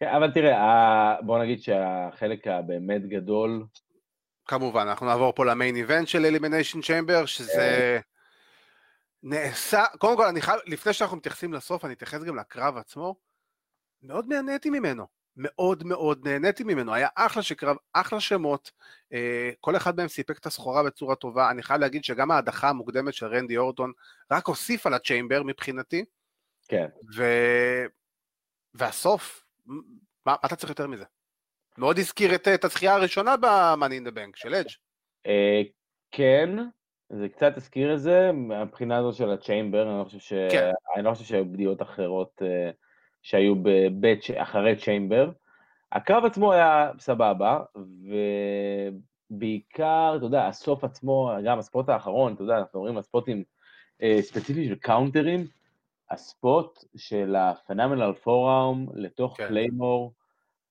כן, 0.00 0.08
אבל 0.08 0.30
תראה, 0.30 1.16
בוא 1.22 1.38
נגיד 1.38 1.62
שהחלק 1.62 2.46
הבאמת 2.46 3.06
גדול... 3.06 3.64
כמובן, 4.44 4.86
אנחנו 4.88 5.06
נעבור 5.06 5.32
פה 5.32 5.44
ל 5.44 5.50
main 5.50 5.76
event 5.76 6.08
של 6.08 6.26
Elimination 6.26 6.82
Chamber, 6.82 7.26
שזה 7.26 8.00
נעשה, 9.22 9.84
קודם 9.98 10.16
כל, 10.16 10.26
אני 10.26 10.42
חייב, 10.42 10.60
לפני 10.66 10.92
שאנחנו 10.92 11.16
מתייחסים 11.16 11.52
לסוף, 11.52 11.84
אני 11.84 11.92
אתייחס 11.92 12.22
גם 12.22 12.36
לקרב 12.36 12.76
עצמו. 12.76 13.16
מאוד 14.02 14.26
נהניתי 14.28 14.70
ממנו, 14.70 15.06
מאוד 15.36 15.84
מאוד 15.84 16.28
נהניתי 16.28 16.64
ממנו, 16.64 16.94
היה 16.94 17.08
אחלה 17.14 17.42
של 17.42 17.54
קרב, 17.54 17.76
אחלה 17.92 18.20
שמות, 18.20 18.70
אה, 19.12 19.50
כל 19.60 19.76
אחד 19.76 19.96
מהם 19.96 20.08
סיפק 20.08 20.38
את 20.38 20.46
הסחורה 20.46 20.82
בצורה 20.82 21.14
טובה, 21.14 21.50
אני 21.50 21.62
חייב 21.62 21.80
להגיד 21.80 22.04
שגם 22.04 22.30
ההדחה 22.30 22.68
המוקדמת 22.68 23.14
של 23.14 23.26
רנדי 23.26 23.56
אורטון 23.56 23.92
רק 24.30 24.46
הוסיף 24.46 24.86
על 24.86 24.94
ה 24.94 25.00
chamber 25.00 25.42
מבחינתי. 25.42 26.04
כן. 26.68 26.86
ו... 27.16 27.24
והסוף, 28.74 29.44
מה, 29.66 29.82
מה 30.26 30.34
אתה 30.44 30.56
צריך 30.56 30.70
יותר 30.70 30.86
מזה? 30.86 31.04
מאוד 31.78 31.98
הזכיר 31.98 32.34
את, 32.34 32.48
את 32.48 32.64
הזכייה 32.64 32.94
הראשונה 32.94 33.36
ב-Money 33.36 34.04
in 34.04 34.08
the 34.08 34.14
Bank 34.14 34.32
של 34.34 34.54
אדג'. 34.54 34.68
אה, 35.26 35.62
כן, 36.10 36.50
זה 37.10 37.28
קצת 37.28 37.56
הזכיר 37.56 37.94
את 37.94 38.00
זה, 38.00 38.30
מהבחינה 38.32 38.96
הזו 38.96 39.12
של 39.12 39.30
ה 39.30 39.37
chamber, 39.37 39.90
אני 39.90 39.98
לא 39.98 40.04
חושב, 40.04 40.18
ש... 40.18 40.32
כן. 40.52 40.70
אני 40.96 41.04
לא 41.04 41.10
חושב 41.10 41.24
שהיו 41.24 41.44
בדיעות 41.44 41.82
אחרות 41.82 42.42
uh, 42.42 42.46
שהיו 43.22 43.54
בבית, 43.62 44.20
אחרי 44.36 44.76
chamber. 44.76 45.30
הקרב 45.92 46.24
עצמו 46.24 46.52
היה 46.52 46.90
סבבה, 46.98 47.60
ובעיקר, 49.30 50.14
אתה 50.16 50.24
יודע, 50.24 50.46
הסוף 50.46 50.84
עצמו, 50.84 51.30
גם 51.44 51.58
ה 51.58 51.64
spot 51.64 51.88
האחרון, 51.88 52.34
אתה 52.34 52.42
יודע, 52.42 52.58
אנחנו 52.58 52.78
אומרים 52.78 52.98
הספוטים 52.98 53.44
uh, 54.00 54.04
ספציפיים 54.20 54.68
של 54.68 54.74
קאונטרים, 54.74 55.46
הספוט 56.10 56.84
של 56.96 57.36
הפנמנל 57.36 58.12
פורום 58.12 58.86
לתוך 58.94 59.36
כן. 59.36 59.48
קליימור 59.48 60.12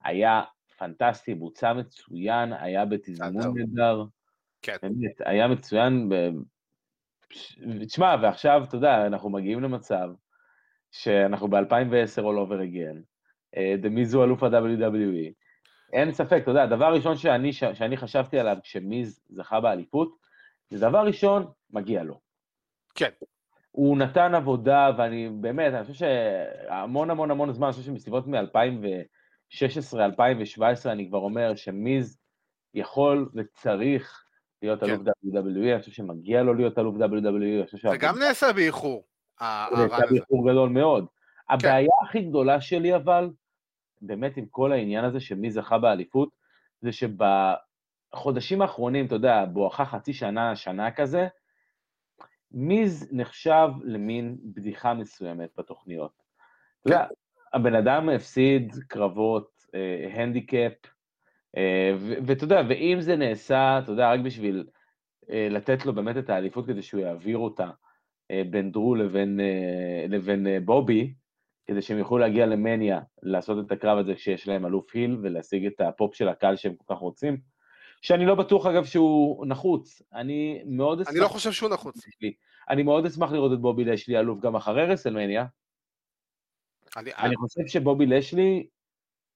היה 0.03 0.41
פנטסטי, 0.83 1.35
בוצע 1.35 1.73
מצוין, 1.73 2.53
היה 2.53 2.85
בתזמון 2.85 3.57
נהדר. 3.57 4.03
כן. 4.61 4.75
באמת, 4.81 5.21
היה 5.25 5.47
מצוין. 5.47 6.09
ב... 6.09 6.15
תשמע, 7.85 8.15
ועכשיו, 8.21 8.63
אתה 8.63 8.75
יודע, 8.75 9.07
אנחנו 9.07 9.29
מגיעים 9.29 9.59
למצב 9.59 10.09
שאנחנו 10.91 11.47
ב-2010 11.47 12.21
all 12.21 12.47
over 12.47 12.59
again. 12.61 12.97
דמיז 13.77 14.13
הוא 14.13 14.23
אלוף 14.23 14.43
ה-WWE. 14.43 15.31
אין 15.93 16.11
ספק, 16.11 16.39
אתה 16.43 16.51
יודע, 16.51 16.63
הדבר 16.63 16.85
הראשון 16.85 17.17
שאני, 17.17 17.53
שאני 17.53 17.97
חשבתי 17.97 18.39
עליו 18.39 18.57
כשמיז 18.63 19.21
זכה 19.29 19.59
באליפות, 19.59 20.17
זה 20.69 20.79
דבר 20.79 21.05
ראשון, 21.05 21.45
מגיע 21.69 22.03
לו. 22.03 22.19
כן. 22.95 23.09
הוא 23.71 23.97
נתן 23.97 24.35
עבודה, 24.35 24.91
ואני 24.97 25.29
באמת, 25.41 25.73
אני 25.73 25.83
חושב 25.83 26.05
שהמון 26.05 27.09
המון 27.09 27.31
המון 27.31 27.53
זמן, 27.53 27.67
אני 27.67 27.73
חושב 27.73 27.85
שמסביבות 27.85 28.25
מ-2016-2017, 29.61 30.89
אני 30.89 31.07
כבר 31.07 31.17
אומר 31.17 31.55
שמיז 31.55 32.17
יכול 32.73 33.29
וצריך 33.33 34.23
להיות 34.61 34.79
כן. 34.79 34.85
אלוף 34.85 35.01
WWE, 35.01 35.73
אני 35.73 35.79
חושב 35.79 35.91
שמגיע 35.91 36.43
לו 36.43 36.53
להיות 36.53 36.79
אלוף 36.79 36.95
WWE, 36.95 37.89
זה 37.91 37.97
גם 37.97 38.19
נעשה 38.19 38.53
באיחור. 38.53 39.05
זה 39.39 39.85
נעשה 39.87 40.05
באיחור 40.09 40.51
גדול 40.51 40.69
מאוד. 40.69 41.05
כן. 41.05 41.53
הבעיה 41.53 41.91
הכי 42.03 42.21
גדולה 42.21 42.61
שלי 42.61 42.95
אבל, 42.95 43.29
באמת 44.01 44.37
עם 44.37 44.45
כל 44.45 44.71
העניין 44.71 45.05
הזה 45.05 45.19
שמי 45.19 45.51
זכה 45.51 45.77
באליפות, 45.77 46.29
זה 46.81 46.89
שבחודשים 46.91 48.61
האחרונים, 48.61 49.05
אתה 49.05 49.15
יודע, 49.15 49.45
בואכה 49.45 49.85
חצי 49.85 50.13
שנה, 50.13 50.55
שנה 50.55 50.91
כזה, 50.91 51.27
מיז 52.51 53.09
נחשב 53.11 53.67
למין 53.83 54.37
בדיחה 54.43 54.93
מסוימת 54.93 55.49
בתוכניות. 55.57 56.11
אתה 56.81 56.89
יודע, 56.89 57.05
כן. 57.07 57.13
הבן 57.53 57.75
אדם 57.75 58.09
הפסיד 58.09 58.73
קרבות, 58.87 59.53
הנדיקאפ, 60.13 60.73
אה, 61.57 61.95
ואתה 62.25 62.43
יודע, 62.43 62.61
ואם 62.69 62.97
זה 63.01 63.15
נעשה, 63.15 63.79
אתה 63.83 63.91
יודע, 63.91 64.11
רק 64.11 64.19
בשביל 64.19 64.67
אה, 65.29 65.47
לתת 65.51 65.85
לו 65.85 65.93
באמת 65.93 66.17
את 66.17 66.29
האליפות 66.29 66.67
כדי 66.67 66.81
שהוא 66.81 67.01
יעביר 67.01 67.37
אותה 67.37 67.69
אה, 68.31 68.41
בין 68.49 68.71
דרו 68.71 68.95
לבין, 68.95 69.39
לבין 70.09 70.47
בובי, 70.65 71.13
כדי 71.65 71.81
שהם 71.81 71.97
יוכלו 71.97 72.17
להגיע 72.17 72.45
למניה, 72.45 72.99
לעשות 73.23 73.65
את 73.65 73.71
הקרב 73.71 73.97
הזה 73.97 74.15
כשיש 74.15 74.47
להם 74.47 74.65
אלוף 74.65 74.95
heel 74.95 75.17
ולהשיג 75.23 75.65
את 75.65 75.81
הפופ 75.81 76.15
של 76.15 76.27
הקהל 76.27 76.55
שהם 76.55 76.75
כל 76.75 76.93
כך 76.93 76.99
רוצים. 76.99 77.37
שאני 78.01 78.25
לא 78.25 78.35
בטוח 78.35 78.65
אגב 78.65 78.85
שהוא 78.85 79.45
נחוץ, 79.47 80.01
אני 80.13 80.61
מאוד 80.65 81.01
אשמח... 81.01 81.13
אני 81.13 81.19
לא 81.19 81.27
חושב 81.27 81.51
שהוא 81.51 81.69
נחוץ. 81.69 82.05
אני 82.69 82.83
מאוד 82.83 83.05
אשמח 83.05 83.31
לראות 83.31 83.53
את 83.53 83.59
בובי 83.59 83.85
לשלי 83.85 84.19
אלוף 84.19 84.39
גם 84.39 84.55
אחרי 84.55 84.85
WrestleMania. 84.85 85.45
אני, 86.97 87.13
אני 87.13 87.35
חושב 87.35 87.61
שבובי 87.67 88.05
לשלי 88.05 88.67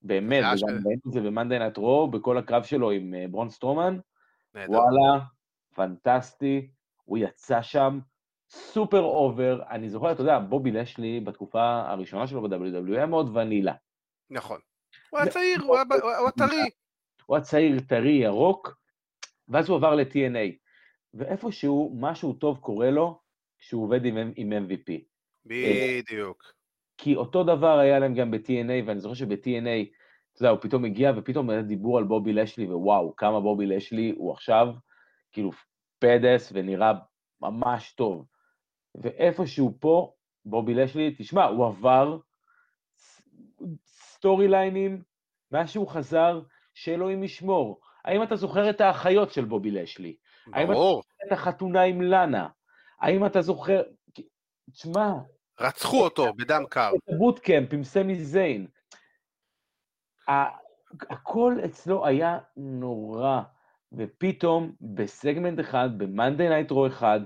באמת, 0.01 0.43
וגם 0.43 0.73
ראינו 0.85 1.01
את 1.07 1.13
זה 1.13 1.21
ב 1.21 1.27
Monday 1.27 1.59
Night 1.59 1.77
Raw, 1.77 2.07
בכל 2.07 2.37
הקרב 2.37 2.63
שלו 2.63 2.91
עם 2.91 3.13
אה, 3.13 3.25
ברון 3.27 3.49
סטרומן, 3.49 3.97
וואלה, 4.55 5.25
פנטסטי, 5.75 6.69
הוא 7.03 7.17
יצא 7.17 7.61
שם 7.61 7.99
super 8.49 9.01
over, 9.01 9.61
אני 9.69 9.89
זוכר, 9.89 10.11
אתה 10.11 10.21
יודע, 10.21 10.39
בובי 10.39 10.71
לשלי 10.71 11.19
בתקופה 11.19 11.81
הראשונה 11.87 12.27
שלו 12.27 12.41
ב-WWE 12.41 12.95
היה 12.95 13.05
מאוד 13.05 13.37
ונילה. 13.37 13.73
נכון. 14.29 14.59
הוא 15.09 15.19
היה 15.19 15.31
צעיר, 15.31 15.61
הוא 15.61 15.75
היה 15.77 16.31
טרי. 16.37 16.69
הוא 17.25 17.35
היה 17.35 17.43
צעיר, 17.43 17.79
טרי, 17.79 18.11
ירוק, 18.11 18.77
ואז 19.47 19.69
הוא 19.69 19.77
עבר 19.77 19.95
ל-TNA. 19.95 20.55
ואיפשהו 21.13 21.95
משהו 21.99 22.33
טוב 22.33 22.57
קורה 22.57 22.91
לו 22.91 23.19
כשהוא 23.59 23.83
עובד 23.83 24.05
עם, 24.05 24.17
עם 24.35 24.53
MVP. 24.53 24.91
בדיוק. 25.45 26.56
כי 26.97 27.15
אותו 27.15 27.43
דבר 27.43 27.79
היה 27.79 27.99
להם 27.99 28.13
גם 28.13 28.31
ב-TNA, 28.31 28.85
ואני 28.85 28.99
זוכר 28.99 29.13
שב-TNA, 29.13 29.93
אתה 30.33 30.41
יודע, 30.41 30.49
הוא 30.49 30.59
פתאום 30.61 30.85
הגיע 30.85 31.11
ופתאום 31.17 31.49
היה 31.49 31.61
דיבור 31.61 31.97
על 31.97 32.03
בובי 32.03 32.33
לשלי, 32.33 32.73
ווואו, 32.73 33.15
כמה 33.15 33.39
בובי 33.39 33.65
לשלי 33.65 34.13
הוא 34.17 34.31
עכשיו, 34.31 34.67
כאילו, 35.31 35.51
פדס 35.99 36.51
ונראה 36.53 36.91
ממש 37.41 37.91
טוב. 37.91 38.25
ואיפשהו 38.95 39.77
פה, 39.79 40.13
בובי 40.45 40.73
לשלי, 40.73 41.15
תשמע, 41.17 41.45
הוא 41.45 41.65
עבר 41.65 42.17
storyline 43.85 44.47
ים, 44.47 45.01
מאז 45.51 45.69
שהוא 45.69 45.87
חזר, 45.87 46.41
שאלוהים 46.73 47.23
ישמור. 47.23 47.79
האם 48.05 48.23
אתה 48.23 48.35
זוכר 48.35 48.69
את 48.69 48.81
האחיות 48.81 49.31
של 49.31 49.45
בובי 49.45 49.71
לשלי? 49.71 50.15
ברור. 50.47 50.57
האם 50.57 50.71
אתה 50.71 50.73
זוכר 50.73 51.27
את 51.27 51.31
החתונה 51.31 51.81
עם 51.81 52.01
לאנה? 52.01 52.47
האם 53.01 53.25
אתה 53.25 53.41
זוכר... 53.41 53.81
תשמע... 54.71 55.13
רצחו 55.59 56.03
אותו 56.03 56.33
בדם 56.33 56.63
קר. 56.69 56.91
את 56.95 57.13
ה 57.13 57.20
bootcamp 57.20 57.73
עם 57.73 57.83
סמי 57.83 58.23
זיין. 58.23 58.67
הכל 61.09 61.55
אצלו 61.65 62.05
היה 62.05 62.39
נורא, 62.57 63.41
ופתאום 63.91 64.75
בסגמנט 64.81 65.59
אחד, 65.59 65.89
ב 65.97 66.05
Monday 66.05 66.49
Night 66.49 66.71
Raw 66.71 66.87
אחד, 66.87 67.19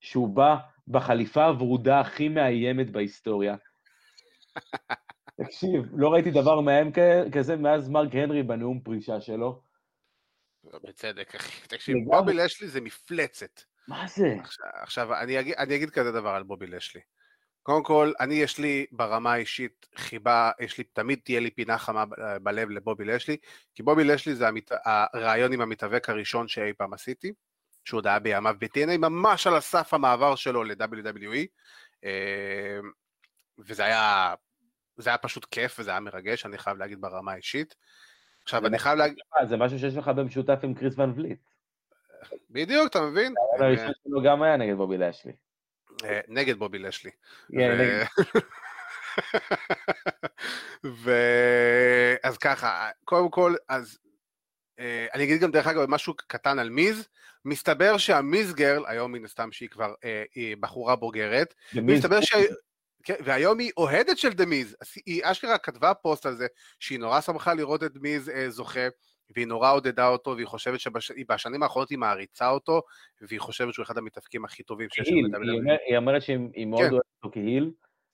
שהוא 0.00 0.28
בא 0.28 0.56
בחליפה 0.88 1.44
הוורודה 1.44 2.00
הכי 2.00 2.28
מאיימת 2.28 2.90
בהיסטוריה. 2.90 3.56
תקשיב, 5.44 5.84
לא 5.92 6.08
ראיתי 6.08 6.30
דבר 6.30 6.60
מאיים 6.60 6.92
כזה 7.32 7.56
מאז 7.56 7.88
מרק 7.88 8.14
הנרי 8.14 8.42
בנאום 8.42 8.80
פרישה 8.80 9.20
שלו. 9.20 9.62
בצדק, 10.64 11.34
אחי. 11.34 11.68
תקשיב, 11.68 11.96
בובי 12.06 12.32
לשלי 12.34 12.68
זה 12.68 12.80
מפלצת. 12.80 13.60
מה 13.88 14.06
זה? 14.08 14.36
עכשיו, 14.82 15.14
אני 15.58 15.76
אגיד 15.76 15.90
כזה 15.90 16.12
דבר 16.12 16.30
על 16.30 16.42
בובי 16.42 16.66
לשלי. 16.66 17.00
קודם 17.68 17.82
כל, 17.82 18.12
אני, 18.20 18.34
יש 18.34 18.58
לי 18.58 18.86
ברמה 18.92 19.32
האישית 19.32 19.86
חיבה, 19.96 20.50
יש 20.60 20.78
לי, 20.78 20.84
תמיד 20.84 21.18
תהיה 21.24 21.40
לי 21.40 21.50
פינה 21.50 21.78
חמה 21.78 22.04
בלב 22.42 22.70
לבובי 22.70 23.04
לשלי, 23.04 23.36
כי 23.74 23.82
בובי 23.82 24.04
לשלי 24.04 24.34
זה 24.34 24.48
המת... 24.48 24.72
הרעיון 24.84 25.52
עם 25.52 25.60
המתאבק 25.60 26.10
הראשון 26.10 26.48
שאי 26.48 26.72
פעם 26.72 26.92
עשיתי, 26.92 27.32
שהוא 27.84 27.98
עוד 27.98 28.06
היה 28.06 28.18
בימיו 28.18 28.54
ב-TNA, 28.58 28.98
ממש 28.98 29.46
על 29.46 29.54
הסף 29.56 29.94
המעבר 29.94 30.34
שלו 30.34 30.64
ל-WWE, 30.64 31.46
אה, 32.04 32.78
וזה 33.58 33.84
היה, 33.84 34.34
זה 34.96 35.10
היה 35.10 35.18
פשוט 35.18 35.44
כיף 35.44 35.76
וזה 35.78 35.90
היה 35.90 36.00
מרגש, 36.00 36.46
אני 36.46 36.58
חייב 36.58 36.76
להגיד 36.76 37.00
ברמה 37.00 37.32
האישית. 37.32 37.74
עכשיו, 38.42 38.66
אני 38.66 38.78
חייב 38.78 38.98
להגיד... 38.98 39.18
זה 39.44 39.56
משהו 39.56 39.78
שיש 39.78 39.96
לך 39.96 40.08
במשותף 40.08 40.58
עם 40.62 40.74
קריס 40.74 40.98
ון 40.98 41.12
וליט. 41.16 41.40
בדיוק, 42.50 42.86
אתה 42.86 43.00
מבין? 43.00 43.34
הראשון 43.60 43.92
שלו 44.04 44.22
גם 44.22 44.42
היה 44.42 44.56
נגד 44.56 44.74
בובי 44.74 44.98
לשלי. 44.98 45.32
אה, 46.04 46.20
נגד 46.28 46.58
בובי 46.58 46.78
לשלי. 46.78 47.10
כן, 47.52 48.04
ו... 51.02 51.12
אז 52.22 52.38
ככה, 52.38 52.90
קודם 53.04 53.30
כל, 53.30 53.54
אז 53.68 53.98
אה, 54.78 55.06
אני 55.14 55.24
אגיד 55.24 55.40
גם 55.40 55.50
דרך 55.50 55.66
אגב 55.66 55.84
משהו 55.88 56.14
קטן 56.16 56.58
על 56.58 56.70
מיז, 56.70 57.08
מסתבר 57.44 57.98
שהמיז 57.98 58.54
גרל, 58.54 58.84
היום 58.86 59.12
מן 59.12 59.24
הסתם 59.24 59.52
שהיא 59.52 59.68
כבר 59.68 59.94
אה, 60.04 60.24
היא 60.34 60.56
בחורה 60.60 60.96
בוגרת, 60.96 61.54
מסתבר 61.74 62.20
ש... 62.20 62.34
כן, 63.02 63.14
והיום 63.24 63.58
היא 63.58 63.70
אוהדת 63.76 64.18
של 64.18 64.32
דה 64.32 64.46
מיז, 64.46 64.76
היא 65.06 65.22
אשכרה 65.24 65.58
כתבה 65.58 65.94
פוסט 65.94 66.26
על 66.26 66.36
זה, 66.36 66.46
שהיא 66.80 66.98
נורא 66.98 67.20
שמחה 67.20 67.54
לראות 67.54 67.82
את 67.82 67.92
מיז 67.94 68.30
זוכה, 68.48 68.88
והיא 69.34 69.46
נורא 69.46 69.72
עודדה 69.72 70.08
אותו, 70.08 70.30
והיא 70.30 70.46
חושבת 70.46 70.80
שבשנים 70.80 71.62
האחרונות 71.62 71.90
היא 71.90 71.98
מעריצה 71.98 72.50
אותו, 72.50 72.82
והיא 73.20 73.40
חושבת 73.40 73.74
שהוא 73.74 73.82
אחד 73.82 73.98
המתאבקים 73.98 74.44
הכי 74.44 74.62
טובים 74.62 74.88
שיש 74.92 75.08
לנו. 75.08 75.70
היא 75.88 75.96
אומרת 75.96 76.22
שהיא 76.22 76.66
מאוד 76.66 76.82
כן. 76.82 76.90
אוהבת 76.90 77.04
אותו 77.22 77.34
כהיל. 77.34 77.70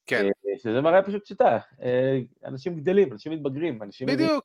כן. 0.06 0.24
אה, 0.24 0.58
שזה 0.62 0.80
מראה 0.80 1.02
פשוט 1.02 1.26
שיטה, 1.26 1.58
אה, 1.82 2.18
אנשים 2.44 2.76
גדלים, 2.76 3.12
אנשים 3.12 3.32
מתבגרים, 3.32 3.82
אנשים... 3.82 4.06
בדיוק. 4.06 4.44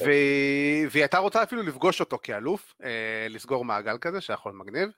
והיא 0.00 0.88
הייתה 0.94 1.18
רוצה 1.18 1.42
אפילו 1.42 1.62
לפגוש 1.62 2.00
אותו 2.00 2.18
כאלוף, 2.22 2.74
אה, 2.84 3.26
לסגור 3.30 3.64
מעגל 3.64 3.98
כזה, 4.00 4.20
שיכול 4.20 4.52
מגניב. 4.52 4.88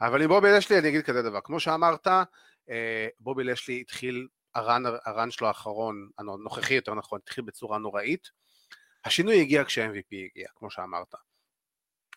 אבל 0.00 0.22
עם 0.22 0.28
בובי 0.28 0.52
לשלי 0.52 0.78
אני 0.78 0.88
אגיד 0.88 1.02
כזה 1.02 1.22
דבר, 1.22 1.40
כמו 1.44 1.60
שאמרת, 1.60 2.06
בובי 3.20 3.44
לשלי 3.44 3.80
התחיל, 3.80 4.26
הרן 4.54 5.30
שלו 5.30 5.46
האחרון, 5.46 6.08
הנוכחי 6.18 6.74
יותר 6.74 6.94
נכון, 6.94 7.18
התחיל 7.22 7.44
בצורה 7.44 7.78
נוראית. 7.78 8.30
השינוי 9.04 9.40
הגיע 9.40 9.64
כשה-MVP 9.64 10.16
הגיע, 10.24 10.48
כמו 10.56 10.70
שאמרת. 10.70 11.14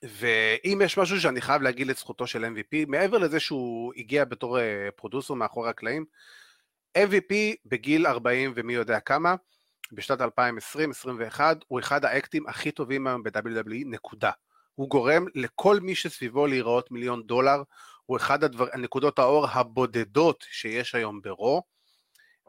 ואם 0.04 0.82
יש 0.86 0.98
משהו 0.98 1.22
שאני 1.22 1.42
חייב 1.42 1.62
להגיד 1.62 1.88
לזכותו 1.88 2.28
של 2.28 2.46
MVP, 2.46 2.86
מעבר 2.88 3.18
לזה 3.18 3.40
שהוא 3.40 3.94
הגיע 3.98 4.26
בתור 4.26 4.60
אה, 4.60 4.90
פרודוסר 4.96 5.34
מאחורי 5.34 5.70
הקלעים, 5.70 6.06
MVP 6.98 7.34
בגיל 7.66 8.08
40 8.08 8.54
ומי 8.56 8.74
יודע 8.74 9.00
כמה, 9.00 9.36
בשנת 9.92 10.22
2020-2021, 10.22 11.40
הוא 11.68 11.80
אחד 11.80 12.06
האקטים 12.06 12.48
הכי 12.48 12.72
טובים 12.72 13.08
היום 13.08 13.24
ב-WWE, 13.24 13.86
נקודה. 13.86 14.32
הוא 14.76 14.90
גורם 14.90 15.26
לכל 15.36 15.80
מי 15.80 15.96
שסביבו 15.96 16.48
להיראות 16.48 16.92
מיליון 16.92 17.24
דולר, 17.24 17.64
הוא 18.06 18.18
אחד 18.18 18.44
הדבר, 18.44 18.68
הנקודות 18.74 19.20
האור 19.20 19.48
הבודדות 19.48 20.46
שיש 20.50 20.96
היום 20.96 21.22
ברו. 21.22 21.64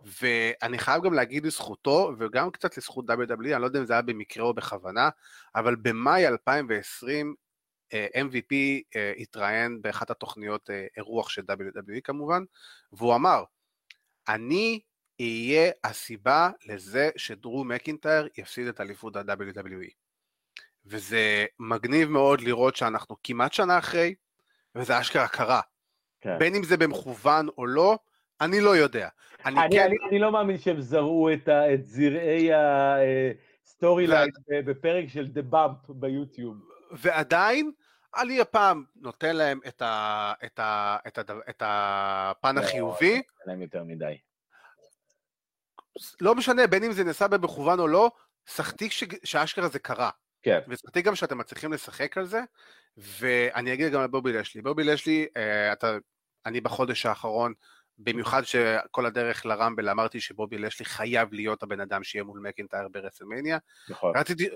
ואני 0.04 0.78
חייב 0.78 1.02
גם 1.02 1.12
להגיד 1.12 1.46
לזכותו, 1.46 2.12
וגם 2.18 2.50
קצת 2.50 2.76
לזכות 2.76 3.10
WWE, 3.10 3.54
אני 3.54 3.62
לא 3.62 3.66
יודע 3.66 3.80
אם 3.80 3.86
זה 3.86 3.92
היה 3.92 4.02
במקרה 4.02 4.44
או 4.44 4.54
בכוונה, 4.54 5.08
אבל 5.54 5.76
במאי 5.76 6.26
2020 6.26 7.34
MVP 7.92 8.52
uh, 8.52 9.20
התראיין 9.20 9.82
באחת 9.82 10.10
התוכניות 10.10 10.70
uh, 10.70 10.72
אירוח 10.96 11.28
של 11.28 11.42
WWE 11.42 12.00
כמובן, 12.04 12.42
והוא 12.92 13.14
אמר, 13.14 13.44
אני 14.28 14.80
אהיה 15.20 15.70
הסיבה 15.84 16.50
לזה 16.66 17.10
שדרו 17.16 17.64
מקינטייר 17.64 18.28
יפסיד 18.38 18.66
את 18.66 18.80
אליפות 18.80 19.16
ה-WWE. 19.16 19.90
וזה 20.86 21.46
מגניב 21.58 22.08
מאוד 22.08 22.40
לראות 22.40 22.76
שאנחנו 22.76 23.16
כמעט 23.22 23.52
שנה 23.52 23.78
אחרי, 23.78 24.14
וזה 24.74 25.00
אשכרה 25.00 25.28
קרה. 25.28 25.60
כן. 26.20 26.38
בין 26.38 26.54
אם 26.54 26.64
זה 26.64 26.76
במכוון 26.76 27.48
או 27.58 27.66
לא, 27.66 27.98
אני 28.40 28.60
לא 28.60 28.76
יודע. 28.76 29.08
אני, 29.44 29.60
אני, 29.60 29.76
כן... 29.76 29.84
אני, 29.86 29.96
אני 30.10 30.18
לא 30.18 30.32
מאמין 30.32 30.58
שהם 30.58 30.80
זרעו 30.80 31.32
את, 31.32 31.48
ה, 31.48 31.74
את 31.74 31.84
זרעי 31.84 32.50
ה 33.64 34.06
storyline 34.06 34.30
ו... 34.50 34.64
בפרק 34.64 35.04
של 35.08 35.28
The 35.28 35.42
Bump 35.42 35.90
ביוטיוב. 35.90 36.56
ועדיין, 36.90 37.72
אני 38.16 38.40
הפעם 38.40 38.84
נותן 38.96 39.36
להם 39.36 39.60
את, 39.68 39.82
ה, 39.82 40.32
את, 40.44 40.58
ה, 40.58 40.96
את, 41.06 41.18
ה, 41.18 41.22
את 41.50 41.62
הפן 41.66 42.56
לא, 42.56 42.60
החיובי. 42.60 43.14
לא, 43.14 43.22
להם 43.46 43.62
יותר 43.62 43.84
מדי. 43.84 44.18
לא 46.20 46.34
משנה, 46.34 46.66
בין 46.66 46.84
אם 46.84 46.92
זה 46.92 47.04
נעשה 47.04 47.28
במכוון 47.28 47.80
או 47.80 47.88
לא, 47.88 48.10
שחקתי 48.46 48.88
שאשכרה 49.24 49.68
זה 49.68 49.78
קרה. 49.78 50.10
כן. 50.42 50.60
ושחקתי 50.68 51.02
גם 51.02 51.14
שאתם 51.14 51.38
מצליחים 51.38 51.72
לשחק 51.72 52.18
על 52.18 52.24
זה, 52.26 52.40
ואני 52.96 53.72
אגיד 53.74 53.92
גם 53.92 54.02
לבובי 54.02 54.32
לשלי. 54.32 54.62
בובי 54.62 54.84
לשלי, 54.84 55.26
אה, 55.36 55.72
אתה, 55.72 55.96
אני 56.46 56.60
בחודש 56.60 57.06
האחרון, 57.06 57.52
במיוחד 57.98 58.42
שכל 58.42 59.06
הדרך 59.06 59.46
לרמבל 59.46 59.88
אמרתי 59.88 60.20
שבובי 60.20 60.58
לשלי 60.58 60.86
חייב 60.86 61.32
להיות 61.32 61.62
הבן 61.62 61.80
אדם 61.80 62.04
שיהיה 62.04 62.24
מול 62.24 62.40
מקינטייר 62.40 62.88
ברסלמניה. 62.88 63.58
נכון. 63.88 64.16
רציתי, 64.16 64.48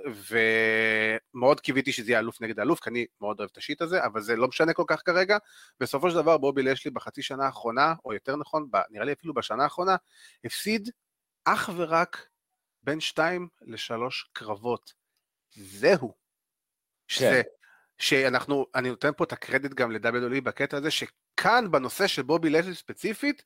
ומאוד 1.33 1.61
קיוויתי 1.61 1.93
שזה 1.93 2.11
יהיה 2.11 2.19
אלוף 2.19 2.41
נגד 2.41 2.61
אלוף, 2.61 2.81
כי 2.81 2.91
אני 2.91 3.07
מאוד 3.21 3.41
אוהב 3.41 3.51
את 3.53 3.57
השיט 3.57 3.83
הזה, 3.83 4.05
אבל 4.05 4.21
זה 4.21 4.37
לא 4.37 4.49
משנה 4.49 4.73
כל 4.73 4.85
כך 4.87 5.03
כרגע. 5.05 5.39
בסופו 5.81 6.11
של 6.11 6.17
דבר 6.17 6.39
בובי 6.39 6.63
לשלי 6.63 6.91
בחצי 6.91 7.23
שנה 7.23 7.47
האחרונה, 7.47 7.95
או 8.05 8.13
יותר 8.15 8.37
נכון, 8.37 8.69
נראה 8.91 9.05
לי 9.05 9.13
אפילו 9.13 9.35
בשנה 9.35 9.65
האחרונה, 9.65 9.97
הפסיד 10.45 10.91
אך 11.45 11.71
ורק 11.77 12.27
בין 12.83 13.01
שתיים 13.01 13.49
לשלוש 13.63 14.31
קרבות. 14.33 14.93
זהו. 15.55 16.09
כן. 16.09 16.15
שזה, 17.15 17.43
שאנחנו, 17.99 18.67
אני 18.75 18.89
נותן 18.89 19.11
פה 19.17 19.25
את 19.25 19.33
הקרדיט 19.33 19.75
גם 19.75 19.93
ל-WWE 19.93 20.41
בקטע 20.41 20.77
הזה, 20.77 20.91
שכאן 21.43 21.71
בנושא 21.71 22.07
של 22.07 22.23
בובי 22.23 22.51
לשלי 22.51 22.75
ספציפית, 22.75 23.43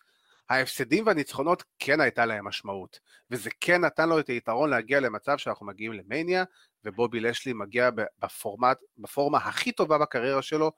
ההפסדים 0.50 1.06
והניצחונות 1.06 1.64
כן 1.78 2.00
הייתה 2.00 2.26
להם 2.26 2.48
משמעות, 2.48 3.00
וזה 3.30 3.50
כן 3.60 3.84
נתן 3.84 4.08
לו 4.08 4.18
את 4.20 4.26
היתרון 4.26 4.70
להגיע 4.70 5.00
למצב 5.00 5.36
שאנחנו 5.38 5.66
מגיעים 5.66 5.92
למניה, 5.92 6.44
ובובי 6.84 7.20
לשלי 7.20 7.52
מגיע 7.52 7.90
בפורמט, 8.18 8.78
בפורמה 8.98 9.38
הכי 9.38 9.72
טובה 9.72 9.98
בקריירה 9.98 10.42
שלו, 10.42 10.72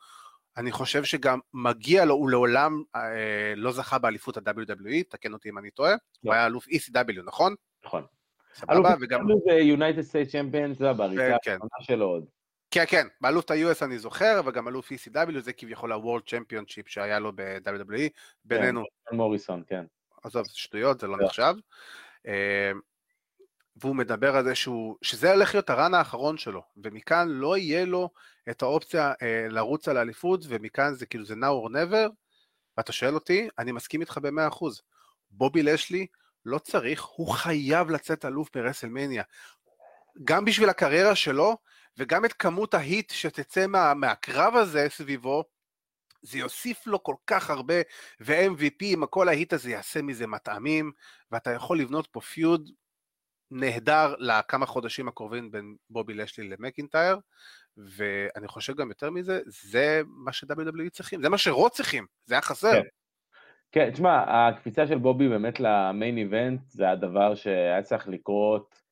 אני 0.56 0.72
חושב 0.72 1.04
שגם 1.04 1.38
מגיע 1.54 2.04
לו, 2.04 2.14
הוא 2.14 2.30
לעולם 2.30 2.82
אה, 2.96 3.52
לא 3.56 3.72
זכה 3.72 3.98
באליפות 3.98 4.36
ה-WWE, 4.36 5.02
תקן 5.08 5.32
אותי 5.32 5.48
אם 5.48 5.58
אני 5.58 5.70
טועה, 5.70 5.92
לא. 5.92 5.96
הוא 6.22 6.34
היה 6.34 6.46
אלוף 6.46 6.66
ECW, 6.68 7.22
נכון? 7.24 7.54
נכון. 7.84 8.02
סבבה, 8.54 8.94
וגם... 9.00 9.20
אלוף 9.20 9.42
זה 9.44 9.58
United 9.76 10.10
States 10.10 10.32
Champions, 10.32 10.78
זה 10.78 10.92
בריצה 10.92 11.36
כן. 11.42 11.58
שלו 11.80 12.06
עוד. 12.06 12.24
כן, 12.70 12.84
כן, 12.88 13.06
באלוף 13.20 13.50
ה-US 13.50 13.84
אני 13.84 13.98
זוכר, 13.98 14.40
וגם 14.46 14.68
אלוף 14.68 14.92
ECW 14.92 15.40
זה 15.40 15.52
כביכול 15.52 15.92
ה-World 15.92 16.30
Championship 16.30 16.84
שהיה 16.86 17.18
לו 17.18 17.32
ב-WWE, 17.34 18.08
בינינו. 18.44 18.84
כן, 19.10 19.16
מוריסון, 19.16 19.62
כן. 19.66 19.84
עזוב, 20.22 20.44
זה 20.44 20.52
שטויות, 20.54 21.00
זה 21.00 21.06
לא 21.06 21.16
נחשב. 21.24 21.54
אה, 22.26 22.72
והוא 23.76 23.96
מדבר 23.96 24.36
על 24.36 24.44
זה 24.44 24.54
שהוא, 24.54 24.96
שזה 25.02 25.32
הולך 25.32 25.54
להיות 25.54 25.70
הרן 25.70 25.94
האחרון 25.94 26.38
שלו, 26.38 26.62
ומכאן 26.76 27.28
לא 27.28 27.56
יהיה 27.56 27.84
לו 27.84 28.10
את 28.50 28.62
האופציה 28.62 29.12
אה, 29.22 29.46
לרוץ 29.50 29.88
על 29.88 29.96
האליפות, 29.96 30.40
ומכאן 30.48 30.94
זה 30.94 31.06
כאילו 31.06 31.24
זה 31.24 31.34
now 31.34 31.68
or 31.68 31.70
never, 31.70 32.10
ואתה 32.76 32.92
שואל 32.92 33.14
אותי, 33.14 33.48
אני 33.58 33.72
מסכים 33.72 34.00
איתך 34.00 34.18
במאה 34.22 34.48
אחוז. 34.48 34.82
בובי 35.30 35.62
לשלי 35.62 36.06
לא 36.46 36.58
צריך, 36.58 37.02
הוא 37.04 37.28
חייב 37.28 37.90
לצאת 37.90 38.24
אלוף 38.24 38.48
ברסלמניה. 38.54 39.22
גם 40.24 40.44
בשביל 40.44 40.68
הקריירה 40.68 41.14
שלו, 41.14 41.56
וגם 41.98 42.24
את 42.24 42.32
כמות 42.32 42.74
ההיט 42.74 43.10
שתצא 43.10 43.66
מה, 43.66 43.94
מהקרב 43.94 44.56
הזה 44.56 44.86
סביבו, 44.88 45.44
זה 46.22 46.38
יוסיף 46.38 46.86
לו 46.86 47.02
כל 47.02 47.14
כך 47.26 47.50
הרבה, 47.50 47.74
ו-MVP 48.20 48.80
עם 48.80 49.06
כל 49.06 49.28
ההיט 49.28 49.52
הזה 49.52 49.70
יעשה 49.70 50.02
מזה 50.02 50.26
מטעמים, 50.26 50.92
ואתה 51.32 51.50
יכול 51.50 51.80
לבנות 51.80 52.06
פה 52.06 52.20
פיוד 52.20 52.70
נהדר 53.50 54.14
לכמה 54.18 54.66
חודשים 54.66 55.08
הקרובים 55.08 55.50
בין 55.50 55.76
בובי 55.90 56.14
לשלי 56.14 56.48
למקינטייר, 56.48 57.18
ואני 57.76 58.48
חושב 58.48 58.76
גם 58.76 58.88
יותר 58.88 59.10
מזה, 59.10 59.40
זה 59.46 60.02
מה 60.06 60.32
ש-WWE 60.32 60.90
צריכים, 60.92 61.22
זה 61.22 61.28
מה 61.28 61.38
שרו 61.38 61.70
צריכים, 61.70 62.06
זה 62.24 62.34
היה 62.34 62.42
חסר. 62.42 62.72
כן. 62.72 62.88
כן, 63.72 63.90
תשמע, 63.90 64.24
הקפיצה 64.28 64.86
של 64.86 64.98
בובי 64.98 65.28
באמת 65.28 65.60
למיין 65.60 66.18
איבנט 66.18 66.60
זה 66.68 66.90
הדבר 66.90 67.34
שהיה 67.34 67.82
צריך 67.82 68.08
לקרות 68.08 68.82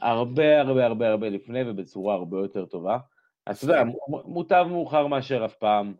הרבה 0.00 0.60
הרבה 0.60 0.86
הרבה 0.86 1.08
הרבה 1.08 1.28
לפני 1.28 1.70
ובצורה 1.70 2.14
הרבה 2.14 2.38
יותר 2.38 2.64
טובה. 2.64 2.98
אז 3.46 3.56
אתה 3.56 3.64
יודע, 3.64 3.82
מוטב 4.08 4.66
מאוחר 4.68 5.06
מאשר 5.06 5.44
אף 5.44 5.54
פעם. 5.54 5.94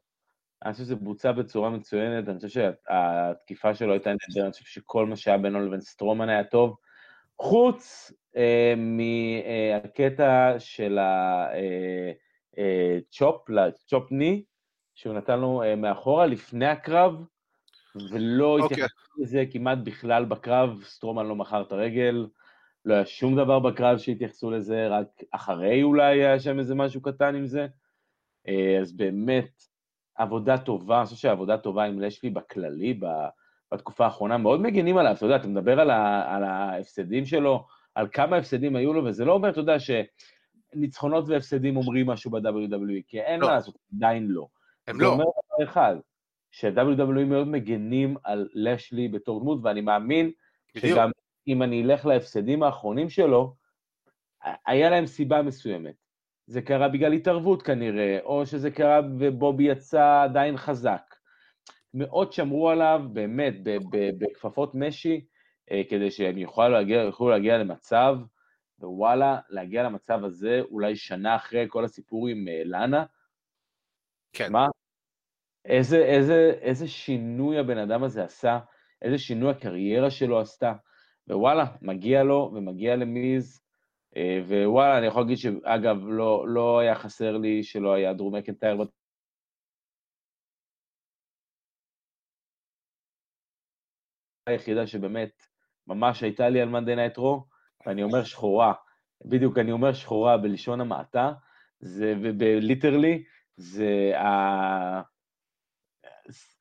אני 0.65 0.73
חושב 0.73 0.85
שזה 0.85 0.97
בוצע 0.97 1.33
בצורה 1.33 1.71
מצוינת, 1.71 2.29
אני 2.29 2.37
חושב 2.37 2.49
שהתקיפה 2.49 3.75
שלו 3.75 3.93
הייתה 3.93 4.11
נהדרת, 4.11 4.45
אני 4.45 4.53
חושב 4.53 4.65
שכל 4.65 5.07
מה 5.07 5.17
שהיה 5.17 5.39
בינו 5.39 5.67
לבין 5.67 5.81
סטרומן 5.81 6.29
היה 6.29 6.45
טוב. 6.45 6.77
חוץ 7.39 8.13
אה, 8.37 8.75
מהקטע 8.77 10.55
של 10.59 10.99
הצ'ופ, 12.59 13.51
אה, 13.51 13.65
אה, 13.65 13.71
צ'ופ 13.87 14.13
ני, 14.13 14.45
שהוא 14.95 15.15
נתן 15.15 15.41
לו 15.41 15.63
אה, 15.63 15.77
מאחורה 15.77 16.27
לפני 16.27 16.67
הקרב, 16.67 17.25
ולא 18.11 18.59
okay. 18.59 18.63
אוקיי. 18.63 18.75
התייחס 18.75 19.09
לזה 19.19 19.45
כמעט 19.51 19.79
בכלל 19.85 20.25
בקרב, 20.25 20.83
סטרומן 20.85 21.27
לא 21.27 21.37
מכר 21.37 21.63
את 21.63 21.73
הרגל, 21.73 22.27
לא 22.85 22.95
היה 22.95 23.07
שום 23.07 23.37
דבר 23.37 23.59
בקרב 23.59 23.99
שהתייחסו 23.99 24.51
לזה, 24.51 24.89
רק 24.89 25.07
אחרי 25.31 25.83
אולי 25.83 26.23
היה 26.23 26.41
שם 26.41 26.59
איזה 26.59 26.75
משהו 26.75 27.03
קטן 27.03 27.35
עם 27.35 27.47
זה. 27.47 27.67
אה, 28.49 28.79
אז 28.81 28.97
באמת, 28.97 29.51
עבודה 30.15 30.59
טובה, 30.59 30.99
אני 30.99 31.05
חושב 31.07 31.17
שעבודה 31.17 31.59
טובה 31.59 31.85
עם 31.85 32.01
לשלי 32.01 32.31
בכללי, 32.31 33.01
בתקופה 33.73 34.05
האחרונה, 34.05 34.39
מאוד 34.39 34.61
מגינים 34.61 34.97
עליו, 34.97 35.13
אתה 35.13 35.27
יודע, 35.27 35.37
אתה 35.37 35.49
מדבר 35.49 35.81
על, 35.81 35.91
ה, 35.91 36.35
על 36.37 36.45
ההפסדים 36.45 37.25
שלו, 37.25 37.67
על 37.95 38.09
כמה 38.13 38.37
הפסדים 38.37 38.77
היו 38.77 38.93
לו, 38.93 39.05
וזה 39.05 39.25
לא 39.25 39.33
אומר, 39.33 39.51
אתה 39.51 39.61
יודע, 39.61 39.77
שניצחונות 40.75 41.25
והפסדים 41.29 41.77
אומרים 41.77 42.07
משהו 42.07 42.31
ב-WWE, 42.31 43.03
כי 43.07 43.21
אין 43.21 43.41
לא. 43.41 43.47
מה 43.47 43.55
לעשות, 43.55 43.75
עדיין 43.97 44.27
לא. 44.29 44.47
הם 44.89 44.97
זה 44.97 45.03
לא. 45.03 45.09
זה 45.09 45.13
אומר 45.13 45.25
דבר 45.25 45.65
אחד, 45.65 45.97
ש-WWE 46.51 47.25
מאוד 47.25 47.49
מגנים 47.49 48.17
על 48.25 48.49
לשלי 48.55 49.09
בתור 49.09 49.41
דמות, 49.41 49.59
ואני 49.63 49.81
מאמין 49.81 50.31
בדיוק. 50.75 50.95
שגם 50.95 51.11
אם 51.49 51.63
אני 51.63 51.83
אלך 51.83 52.07
להפסדים 52.07 52.63
האחרונים 52.63 53.11
שלו, 53.11 53.55
היה 54.67 54.91
להם 54.91 55.07
סיבה 55.07 55.43
מסוימת. 55.43 55.95
זה 56.47 56.63
קרה 56.63 56.89
בגלל 56.89 57.13
התערבות 57.13 57.63
כנראה, 57.63 58.19
או 58.23 58.47
שזה 58.47 58.71
קרה 58.71 59.01
ובובי 59.19 59.65
יצא 59.65 60.23
עדיין 60.25 60.57
חזק. 60.57 61.15
מאוד 61.95 62.33
שמרו 62.33 62.71
עליו, 62.71 63.03
באמת, 63.13 63.55
בכפפות 64.19 64.75
משי, 64.75 65.27
אה, 65.71 65.83
כדי 65.91 66.11
שהם 66.11 66.39
יוכלו 66.39 66.69
להגיע, 66.69 67.01
יוכלו 67.01 67.31
להגיע 67.31 67.59
למצב, 67.59 68.17
ווואלה, 68.79 69.39
להגיע 69.49 69.83
למצב 69.83 70.25
הזה 70.25 70.61
אולי 70.71 70.97
שנה 70.97 71.37
אחרי 71.37 71.67
כל 71.69 71.85
הסיפור 71.85 72.29
עם 72.29 72.49
אה, 72.49 72.63
לאנה. 72.65 73.05
כן. 74.33 74.53
מה? 74.53 74.67
איזה, 75.65 75.97
איזה, 75.97 76.53
איזה 76.61 76.89
שינוי 76.89 77.59
הבן 77.59 77.79
אדם 77.79 78.05
הזה 78.05 78.25
עשה, 78.25 78.59
איזה 79.03 79.19
שינוי 79.19 79.51
הקריירה 79.51 80.11
שלו 80.11 80.41
עשתה. 80.41 80.73
ווואלה, 81.31 81.65
מגיע 81.83 82.23
לו 82.23 82.51
ומגיע 82.55 82.97
למיז, 82.97 83.63
אה, 84.17 84.41
ווואלה, 84.49 84.99
אני 84.99 85.07
יכול 85.07 85.23
להגיד 85.23 85.39
שאגב, 85.39 85.97
לא, 86.07 86.45
לא 86.49 86.79
היה 86.79 86.95
חסר 86.95 87.37
לי 87.37 87.63
שלא 87.63 87.93
היה 87.93 88.13
דרום 88.13 88.37
מקנטייר 88.37 88.77
היחידה 94.47 94.87
שבאמת 94.87 95.31
ממש 95.87 96.23
הייתה 96.23 96.49
לי 96.49 96.61
על 96.61 96.69
מאנדי 96.69 96.97
נייט 96.97 97.17
רו, 97.17 97.45
ואני 97.87 98.03
אומר 98.03 98.25
שחורה, 98.25 98.73
בדיוק 99.25 99.59
אני 99.59 99.73
אומר 99.73 99.93
שחורה 99.93 100.37
בלשון 100.37 100.81
המעטה, 100.81 101.33
זה, 101.81 102.15
ובליטרלי, 102.23 103.25
זה 103.57 104.13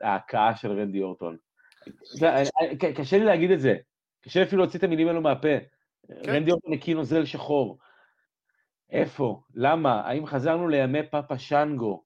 ההכאה 0.02 0.56
של 0.56 0.72
רנדי 0.72 1.02
אורטון. 1.02 1.38
קשה 2.96 3.18
לי 3.18 3.26
להגיד 3.26 3.52
את 3.52 3.60
זה, 3.60 3.76
קשה 4.22 4.44
אפילו 4.44 4.62
להוציא 4.62 4.80
את 4.80 4.84
המילים 4.84 5.08
האלו 5.08 5.22
מהפה. 5.22 5.58
כן. 6.08 6.32
רנדי 6.32 6.52
אורטון 6.52 6.74
הקיא 6.74 6.96
נוזל 6.96 7.26
שחור. 7.26 7.80
איפה? 8.92 9.42
למה? 9.56 10.02
האם 10.06 10.26
חזרנו 10.26 10.68
לימי 10.68 11.04
פאפה 11.04 11.40
שנגו? 11.40 12.04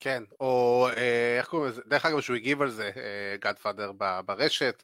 כן, 0.00 0.22
או 0.40 0.88
אה, 0.96 1.38
איך 1.38 1.48
קוראים 1.48 1.68
לזה? 1.68 1.82
דרך 1.86 2.06
אגב, 2.06 2.20
שהוא 2.20 2.36
הגיב 2.36 2.62
על 2.62 2.70
זה, 2.70 2.90
גאדפאדר 3.40 3.92
אה, 4.02 4.22
ברשת, 4.22 4.82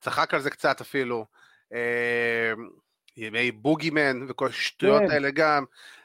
צחק 0.00 0.34
על 0.34 0.40
זה 0.40 0.50
קצת 0.50 0.80
אפילו. 0.80 1.26
אה, 1.72 2.52
ימי 3.16 3.52
בוגימן 3.52 4.26
וכל 4.28 4.46
השטויות 4.48 5.02
כן. 5.02 5.10
האלה 5.10 5.30
גם. 5.30 5.64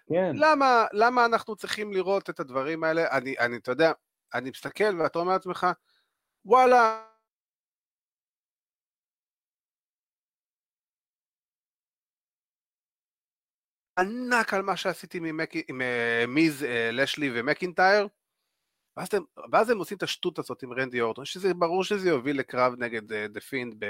כן. 0.10 0.32
למה, 0.36 0.86
למה 0.94 1.26
אנחנו 1.26 1.56
צריכים 1.56 1.94
לראות 1.94 2.30
את 2.30 2.40
הדברים 2.40 2.84
האלה? 2.84 3.08
אני, 3.12 3.36
אני, 3.40 3.58
אתה 3.58 3.72
יודע, 3.72 3.92
אני 4.34 4.50
מסתכל 4.50 5.02
ואתה 5.02 5.20
אומר 5.20 5.34
לעצמך, 5.34 5.68
וואלה, 6.46 7.02
ענק 14.00 14.54
על 14.54 14.62
מה 14.62 14.78
שעשיתי 14.78 15.18
עם, 15.18 15.26
עם 15.68 15.82
uh, 15.82 16.28
מיז, 16.28 16.64
uh, 16.64 16.66
לשלי 16.92 17.30
ומקינטייר, 17.34 18.08
ואז, 18.98 19.08
אתם, 19.08 19.22
ואז 19.52 19.70
הם 19.70 19.78
עושים 19.78 19.98
את 19.98 20.04
השטות 20.04 20.40
הזאת 20.40 20.64
עם 20.64 20.74
רנדי 20.74 21.02
אורטון, 21.02 21.26
שזה 21.26 21.54
ברור 21.54 21.84
שזה 21.84 22.10
יוביל 22.10 22.40
לקרב 22.40 22.74
נגד 22.78 23.14
דה 23.14 23.40
uh, 23.40 23.44
פינד 23.44 23.84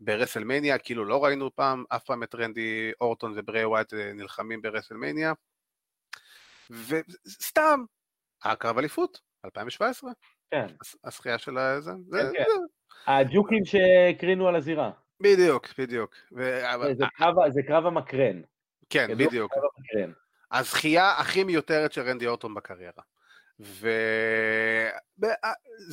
ב 0.00 0.06
WrestleMania, 0.06 0.78
כאילו 0.78 1.04
לא 1.04 1.24
ראינו 1.24 1.56
פעם, 1.56 1.84
אף 1.88 2.04
פעם 2.04 2.22
את 2.22 2.34
רנדי 2.34 2.92
אורטון 3.00 3.34
וברי 3.36 3.64
ווייט 3.64 3.92
נלחמים 3.94 4.62
ברסלמניה, 4.62 5.32
וסתם, 6.70 7.84
הקרב 8.44 8.78
אליפות, 8.78 9.20
2017. 9.44 10.10
כן. 10.50 10.66
הזכייה 11.04 11.38
של 11.38 11.58
הזה. 11.58 11.90
כן, 12.12 12.32
כן. 12.32 12.44
הג'וקים 13.06 13.64
שהקרינו 13.64 14.48
על 14.48 14.56
הזירה. 14.56 14.90
בדיוק, 15.20 15.66
בדיוק. 15.78 16.14
זה, 16.30 17.04
קרב, 17.16 17.34
זה 17.48 17.62
קרב 17.62 17.86
המקרן. 17.86 18.42
כן, 18.90 19.08
בדיוק. 19.18 19.54
הזכייה 20.52 21.10
הכי 21.10 21.44
מיותרת 21.44 21.92
של 21.92 22.00
רנדי 22.00 22.26
אורטון 22.26 22.54
בקריירה. 22.54 23.02
וזה 23.60 24.90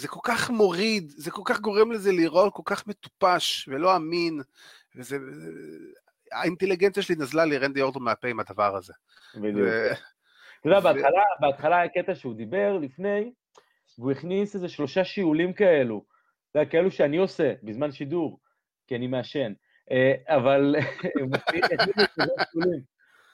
כל 0.07 0.19
כך 0.23 0.49
מוריד, 0.49 1.13
זה 1.17 1.31
כל 1.31 1.41
כך 1.45 1.59
גורם 1.59 1.91
לזה 1.91 2.11
לראות 2.11 2.53
כל 2.53 2.63
כך 2.65 2.87
מטופש 2.87 3.67
ולא 3.67 3.95
אמין, 3.95 4.41
וזה... 4.95 5.17
האינטליגנציה 6.31 7.03
שלי 7.03 7.15
נזלה 7.15 7.45
לי 7.45 7.57
רנדי 7.57 7.81
אורטון 7.81 8.03
מהפה 8.03 8.27
עם 8.27 8.39
הדבר 8.39 8.75
הזה. 8.75 8.93
בדיוק. 9.35 9.67
אתה 10.59 10.69
יודע, 10.69 10.79
בהתחלה, 10.79 11.23
בהתחלה 11.41 11.77
היה 11.77 11.89
קטע 11.89 12.15
שהוא 12.15 12.35
דיבר 12.35 12.77
לפני, 12.77 13.31
והוא 13.97 14.11
הכניס 14.11 14.55
איזה 14.55 14.69
שלושה 14.69 15.05
שיעולים 15.05 15.53
כאלו. 15.53 16.05
זה 16.53 16.59
היה 16.59 16.69
כאלו 16.69 16.91
שאני 16.91 17.17
עושה 17.17 17.53
בזמן 17.63 17.91
שידור, 17.91 18.39
כי 18.87 18.95
אני 18.95 19.07
מעשן. 19.07 19.53
אה, 19.91 20.13
אבל 20.27 20.75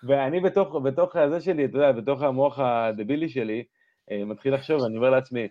ואני 0.03 0.39
בתוך, 0.39 0.75
בתוך 0.83 1.15
הזה 1.15 1.41
שלי, 1.41 1.65
אתה 1.65 1.77
יודע, 1.77 1.91
בתוך 1.91 2.21
המוח 2.21 2.59
הדבילי 2.59 3.29
שלי, 3.29 3.63
אה, 4.11 4.25
מתחיל 4.25 4.53
לחשוב, 4.53 4.83
אני 4.83 4.97
אומר 4.97 5.09
לעצמי, 5.09 5.47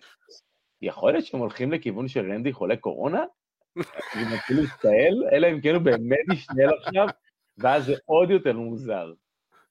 יכול 0.81 1.11
להיות 1.11 1.25
שהם 1.25 1.39
הולכים 1.39 1.71
לכיוון 1.71 2.07
שרנדי 2.07 2.53
חולה 2.53 2.75
קורונה? 2.75 3.23
אני 4.15 4.35
מתחיל 4.35 4.59
להסתעל, 4.61 5.29
אלא 5.31 5.47
אם 5.51 5.61
כן 5.61 5.75
הוא 5.75 5.81
באמת 5.81 6.25
ישנל 6.33 6.69
עכשיו, 6.79 7.07
ואז 7.57 7.85
זה 7.85 7.95
עוד 8.05 8.29
יותר 8.29 8.53
מוזר. 8.53 9.13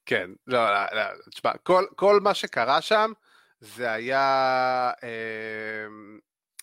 כן, 0.07 0.31
לא, 0.47 0.71
לא, 0.71 0.81
לא, 0.93 1.03
תשמע, 1.31 1.53
כל, 1.63 1.85
כל 1.97 2.21
מה 2.21 2.35
שקרה 2.35 2.81
שם, 2.81 3.13
זה 3.61 3.93
היה, 3.93 4.93
אה, 5.03 5.87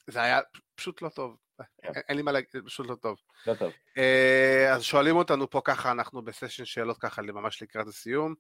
זה 0.07 0.22
היה 0.22 0.39
פשוט 0.76 1.01
לא 1.01 1.09
טוב. 1.09 1.38
כן. 1.81 1.91
אין 2.09 2.17
לי 2.17 2.23
מה 2.23 2.31
להגיד, 2.31 2.49
פשוט 2.65 2.87
לא 2.87 2.95
טוב. 2.95 3.17
לא 3.47 3.53
טוב. 3.53 3.73
אה, 3.97 4.73
אז 4.73 4.83
שואלים 4.83 5.15
אותנו 5.15 5.49
פה 5.49 5.61
ככה, 5.63 5.91
אנחנו 5.91 6.21
בסשן 6.21 6.65
שאלות 6.65 6.97
ככה 6.97 7.21
ממש 7.21 7.61
לקראת 7.63 7.87
הסיום. 7.87 8.35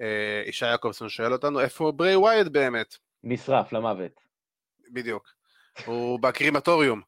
אה, 0.00 0.42
ישי 0.46 0.66
יעקובסון 0.66 1.08
שואל 1.08 1.32
אותנו, 1.32 1.60
איפה 1.60 1.92
ברי 1.92 2.16
ווייד 2.16 2.48
באמת? 2.48 2.96
נשרף 3.24 3.72
למוות. 3.72 4.20
בדיוק. 4.92 5.28
הוא 5.86 6.20
בקרימטוריום. 6.20 7.00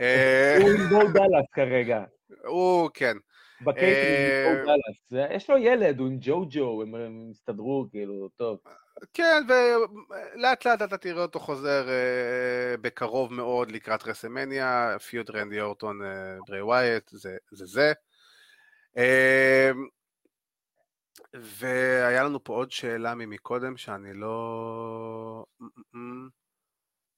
אה, 0.00 0.56
הוא 0.60 0.70
עם 0.70 0.88
בואו 0.88 1.12
דאלאס 1.12 1.46
כרגע. 1.52 2.04
הוא, 2.44 2.90
כן. 2.94 3.16
בקייטרינג 3.60 4.68
אה. 5.14 5.34
יש 5.34 5.50
לו 5.50 5.58
ילד, 5.58 5.98
הוא 5.98 6.08
עם 6.08 6.16
ג'ו 6.20 6.46
ג'ו, 6.50 6.82
הם 6.82 7.28
הסתדרו, 7.30 7.86
כאילו, 7.90 8.28
טוב. 8.36 8.58
כן, 9.14 9.42
ולאט 9.48 10.66
לאט 10.66 10.82
אתה 10.82 10.98
תראה 10.98 11.22
אותו 11.22 11.40
חוזר 11.40 11.88
אה, 11.88 12.76
בקרוב 12.80 13.32
מאוד 13.32 13.70
לקראת 13.70 14.06
WrestleMania, 14.06 14.96
feud 14.98 15.30
רנדי 15.30 15.60
אורטון, 15.60 16.02
אה, 16.02 16.38
ברי 16.48 16.62
ווייט, 16.62 17.10
זה 17.10 17.36
זה. 17.50 17.92
והיה 21.34 22.24
לנו 22.24 22.44
פה 22.44 22.52
עוד 22.52 22.70
שאלה 22.70 23.14
ממקודם 23.14 23.76
שאני 23.76 24.14
לא... 24.14 25.44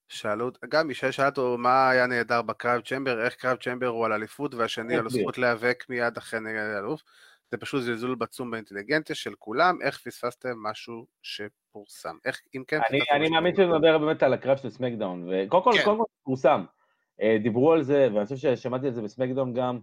שאלו, 0.09 0.51
גם 0.69 0.91
ישי 0.91 1.13
שאל 1.13 1.27
אותו 1.27 1.57
מה 1.59 1.91
היה 1.91 2.07
נהדר 2.07 2.43
בקרב 2.43 2.81
צ'מבר, 2.81 3.25
איך 3.25 3.35
קרב 3.35 3.57
צ'מבר 3.57 3.87
הוא 3.87 4.07
על 4.07 4.13
אליפות 4.13 4.55
והשני 4.55 4.97
על. 4.97 5.07
הזכות 5.07 5.39
להיאבק 5.39 5.85
מיד 5.89 6.17
אחרי 6.17 6.41
נגד 6.41 6.75
האלוף. 6.77 7.03
זה 7.51 7.57
פשוט 7.57 7.83
זלזול 7.83 8.15
בצום 8.15 8.51
באינטליגנציה 8.51 9.17
של 9.17 9.35
כולם, 9.39 9.79
איך 9.83 9.99
פספסתם 9.99 10.63
משהו 10.63 11.07
שפורסם? 11.23 12.17
איך, 12.25 12.41
אם 12.57 12.63
כן, 12.69 12.81
אני, 12.91 12.99
אני 13.13 13.29
מאמין. 13.29 13.57
שנדבר 13.57 13.99
באמת 13.99 14.23
על 14.23 14.35
הקרב 14.35 14.57
של 14.57 14.71
סמקדאון, 14.71 15.29
וקודם 15.31 15.63
כל, 15.63 15.73
כן. 15.73 15.85
קודם 15.85 15.99
כל 15.99 16.05
פורסם. 16.23 16.65
אה, 17.23 17.37
דיברו 17.43 17.73
על 17.73 17.83
זה, 17.83 18.09
ואני 18.15 18.27
חושב 18.27 18.57
ששמעתי 18.57 18.87
על 18.87 18.93
זה 18.93 19.03
בסמקדאון 19.03 19.55
גם, 19.55 19.79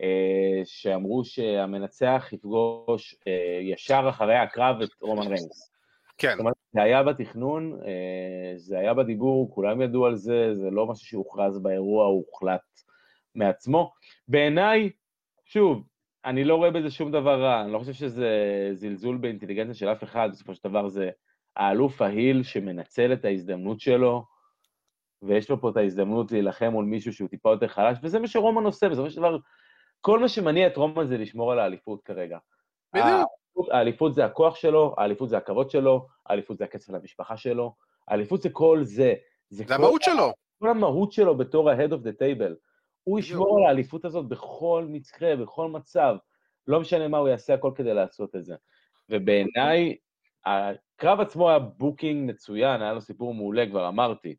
אה, 0.00 0.60
שאמרו 0.64 1.24
שהמנצח 1.24 2.28
יפגוש 2.32 3.14
אה, 3.26 3.60
ישר 3.62 4.06
אחרי 4.08 4.36
הקרב 4.36 4.82
את 4.82 4.88
רומן 5.00 5.26
ריינס. 5.26 5.72
כן, 6.18 6.30
זאת 6.30 6.40
אומרת, 6.40 6.54
זה 6.72 6.82
היה 6.82 7.02
בתכנון, 7.02 7.78
אה, 7.86 8.52
זה 8.56 8.78
היה 8.78 8.94
בדיבור, 8.94 9.54
כולם 9.54 9.82
ידעו 9.82 10.06
על 10.06 10.16
זה, 10.16 10.54
זה 10.54 10.70
לא 10.70 10.86
משהו 10.86 11.06
שהוכרז 11.06 11.58
באירוע, 11.58 12.06
הוא 12.06 12.24
הוחלט 12.26 12.60
מעצמו. 13.34 13.92
בעיניי, 14.28 14.90
שוב, 15.44 15.84
אני 16.24 16.44
לא 16.44 16.56
רואה 16.56 16.70
בזה 16.70 16.90
שום 16.90 17.12
דבר 17.12 17.42
רע, 17.42 17.62
אני 17.62 17.72
לא 17.72 17.78
חושב 17.78 17.92
שזה 17.92 18.28
זלזול 18.72 19.16
באינטליגנציה 19.16 19.74
של 19.74 19.88
אף 19.88 20.04
אחד, 20.04 20.28
בסופו 20.32 20.54
של 20.54 20.68
דבר 20.68 20.88
זה 20.88 21.10
האלוף 21.56 22.02
ההיל 22.02 22.42
שמנצל 22.42 23.12
את 23.12 23.24
ההזדמנות 23.24 23.80
שלו, 23.80 24.24
ויש 25.22 25.50
לו 25.50 25.60
פה 25.60 25.70
את 25.70 25.76
ההזדמנות 25.76 26.32
להילחם 26.32 26.68
מול 26.68 26.84
מישהו 26.84 27.12
שהוא 27.12 27.28
טיפה 27.28 27.50
יותר 27.50 27.68
חלש, 27.68 27.98
וזה 28.02 28.18
מה 28.18 28.28
שרומן 28.28 28.64
עושה, 28.64 28.88
בסופו 28.88 29.10
של 29.10 29.16
דבר, 29.16 29.38
כל 30.00 30.18
מה 30.18 30.28
שמניע 30.28 30.66
את 30.66 30.76
רומן 30.76 31.06
זה 31.06 31.18
לשמור 31.18 31.52
על 31.52 31.58
האליפות 31.58 32.02
כרגע. 32.02 32.38
בדיוק. 32.94 33.39
האליפות- 33.68 33.74
האליפות 33.74 34.14
זה 34.14 34.24
הכוח 34.24 34.56
שלו, 34.56 34.94
האליפות 34.98 35.28
זה 35.28 35.36
הכבוד 35.36 35.70
שלו, 35.70 36.06
האליפות 36.26 36.58
זה 36.58 36.64
הכסף 36.64 36.92
למשפחה 36.92 37.36
שלו, 37.36 37.74
האליפות 38.08 38.42
זה 38.42 38.48
כל 38.52 38.80
זה. 38.82 39.14
זה 39.48 39.64
כל 39.64 39.72
המהות 39.72 40.02
שלו. 40.02 40.32
כל 40.58 40.68
המהות 40.68 41.12
שלו 41.12 41.36
בתור 41.36 41.70
ה-head 41.70 41.90
of 41.90 42.04
the 42.04 42.12
table. 42.22 42.54
הוא. 43.04 43.18
ישמור 43.18 43.58
על 43.58 43.66
האליפות 43.66 44.04
הזאת 44.04 44.28
בכל 44.28 44.86
מקרה, 44.88 45.36
בכל 45.36 45.68
מצב. 45.68 46.16
לא 46.66 46.80
משנה 46.80 47.08
מה, 47.08 47.18
הוא 47.18 47.28
יעשה 47.28 47.54
הכל 47.54 47.72
כדי 47.74 47.94
לעשות 47.94 48.36
את 48.36 48.44
זה. 48.44 48.54
ובעיניי, 49.08 49.96
הקרב 50.46 51.20
עצמו 51.20 51.48
היה 51.50 51.58
booking 51.58 52.30
מצוין, 52.30 52.82
היה 52.82 52.92
לו 52.92 53.00
סיפור 53.00 53.34
מעולה, 53.34 53.66
כבר 53.66 53.88
אמרתי. 53.88 54.36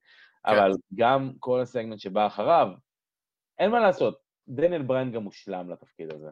כן. 0.48 0.56
אבל 0.56 0.72
גם 0.96 1.32
כל 1.40 1.62
הסגמנט 1.62 2.00
שבא 2.00 2.28
אחריו, 2.28 2.68
אין 3.60 3.72
מה 3.72 3.80
לעשות, 3.80 4.20
דניאל 4.48 4.82
בריין 4.82 5.12
גם 5.12 5.24
מושלם 5.24 5.70
לתפקיד 5.70 6.14
הזה. 6.14 6.30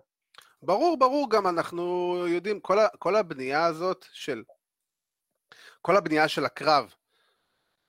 ברור, 0.62 1.00
ברור, 1.00 1.30
גם 1.30 1.48
אנחנו 1.48 2.16
יודעים, 2.28 2.60
כל, 2.60 2.80
ה, 2.80 2.88
כל 3.00 3.16
הבנייה 3.16 3.66
הזאת 3.66 4.06
של... 4.14 4.44
כל 5.82 5.98
הבנייה 5.98 6.28
של 6.28 6.46
הקרב, 6.46 6.94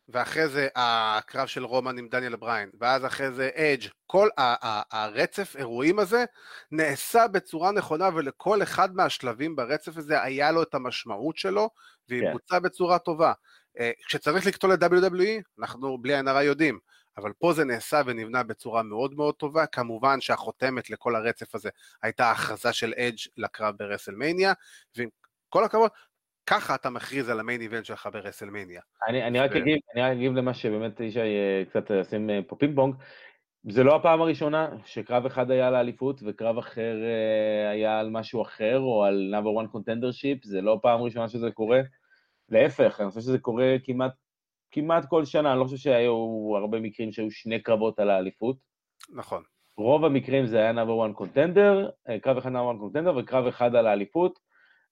ואחרי 0.08 0.48
זה 0.48 0.68
הקרב 0.76 1.46
של 1.46 1.64
רומן 1.64 1.98
עם 1.98 2.08
דניאל 2.08 2.36
בריין, 2.36 2.70
ואז 2.80 3.04
אחרי 3.04 3.32
זה 3.32 3.50
אדג', 3.54 3.88
כל 4.06 4.28
ה- 4.38 4.66
ה- 4.66 5.02
הרצף 5.02 5.56
אירועים 5.56 5.98
הזה 5.98 6.24
נעשה 6.70 7.28
בצורה 7.28 7.72
נכונה, 7.72 8.08
ולכל 8.14 8.62
אחד 8.62 8.94
מהשלבים 8.94 9.56
ברצף 9.56 9.96
הזה 9.96 10.22
היה 10.22 10.50
לו 10.50 10.62
את 10.62 10.74
המשמעות 10.74 11.36
שלו, 11.36 11.70
והיא 12.08 12.22
כן. 12.22 12.32
בוצעה 12.32 12.60
בצורה 12.60 12.98
טובה. 12.98 13.32
אה, 13.78 13.90
כשצריך 14.06 14.46
לקטול 14.46 14.74
את 14.74 14.82
WWE, 14.82 15.42
אנחנו 15.58 15.98
בלי 15.98 16.14
עין 16.16 16.28
הרע 16.28 16.42
יודעים, 16.42 16.78
אבל 17.16 17.32
פה 17.38 17.52
זה 17.52 17.64
נעשה 17.64 18.00
ונבנה 18.06 18.42
בצורה 18.42 18.82
מאוד 18.82 19.14
מאוד 19.14 19.34
טובה. 19.34 19.66
כמובן 19.66 20.20
שהחותמת 20.20 20.90
לכל 20.90 21.16
הרצף 21.16 21.54
הזה 21.54 21.70
הייתה 22.02 22.24
ההכרזה 22.24 22.72
של 22.72 22.92
אדג' 22.96 23.18
לקרב 23.36 23.74
ב 23.78 23.84
WrestleMania, 23.84 24.52
ועם 24.96 25.08
כל 25.48 25.64
הכבוד, 25.64 25.90
ככה 26.46 26.74
אתה 26.74 26.90
מכריז 26.90 27.28
על 27.28 27.40
ה 27.40 27.44
main 27.44 27.60
event 27.60 27.84
שלך 27.84 28.08
ב 28.12 28.17
WrestleMania. 28.17 28.80
אני, 29.08 29.26
אני 29.26 29.40
רק 29.40 29.50
ו- 29.54 29.58
אגיב, 29.58 29.78
אני 29.94 30.02
רק 30.02 30.12
אגיב 30.12 30.32
למה 30.32 30.54
שבאמת 30.54 31.00
ישי 31.00 31.20
אה, 31.20 31.62
קצת 31.70 31.90
ישים 32.00 32.30
אה, 32.30 32.40
פה 32.46 32.56
פינג 32.56 32.76
פונג. 32.76 32.94
זה 33.68 33.84
לא 33.84 33.96
הפעם 33.96 34.20
הראשונה 34.20 34.68
שקרב 34.84 35.26
אחד 35.26 35.50
היה 35.50 35.68
על 35.68 35.74
האליפות 35.74 36.20
וקרב 36.26 36.58
אחר 36.58 36.96
אה, 37.02 37.70
היה 37.70 38.00
על 38.00 38.10
משהו 38.10 38.42
אחר, 38.42 38.78
או 38.78 39.04
על 39.04 39.34
number 39.34 39.64
one 39.64 39.76
contendership, 39.76 40.38
זה 40.42 40.60
לא 40.60 40.78
פעם 40.82 41.00
ראשונה 41.00 41.28
שזה 41.28 41.50
קורה. 41.50 41.80
להפך, 42.48 43.00
אני 43.00 43.08
חושב 43.08 43.20
שזה 43.20 43.38
קורה 43.38 43.76
כמעט, 43.84 44.12
כמעט 44.70 45.04
כל 45.08 45.24
שנה, 45.24 45.52
אני 45.52 45.60
לא 45.60 45.64
חושב 45.64 45.76
שהיו 45.76 46.52
הרבה 46.56 46.80
מקרים 46.80 47.12
שהיו 47.12 47.30
שני 47.30 47.62
קרבות 47.62 47.98
על 47.98 48.10
האליפות. 48.10 48.56
נכון. 49.14 49.42
רוב 49.76 50.04
המקרים 50.04 50.46
זה 50.46 50.58
היה 50.58 50.72
number 50.72 51.16
one 51.16 51.20
contender, 51.20 51.90
אה, 52.08 52.18
קרב 52.18 52.36
אחד 52.36 52.50
number 52.50 52.74
one 52.74 52.96
contender 52.96 53.18
וקרב 53.18 53.46
אחד 53.46 53.74
על 53.74 53.86
האליפות, 53.86 54.38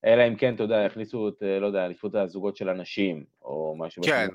אלא 0.04 0.28
אם 0.28 0.36
כן, 0.36 0.54
אתה 0.54 0.62
יודע, 0.62 0.76
יכניסו 0.76 1.28
את, 1.28 1.42
אה, 1.42 1.60
לא 1.60 1.66
יודע, 1.66 1.84
אליפות 1.84 2.14
הזוגות 2.14 2.56
של 2.56 2.68
הנשים, 2.68 3.24
או 3.42 3.74
משהו. 3.78 4.02
כן. 4.02 4.24
הזה. 4.24 4.32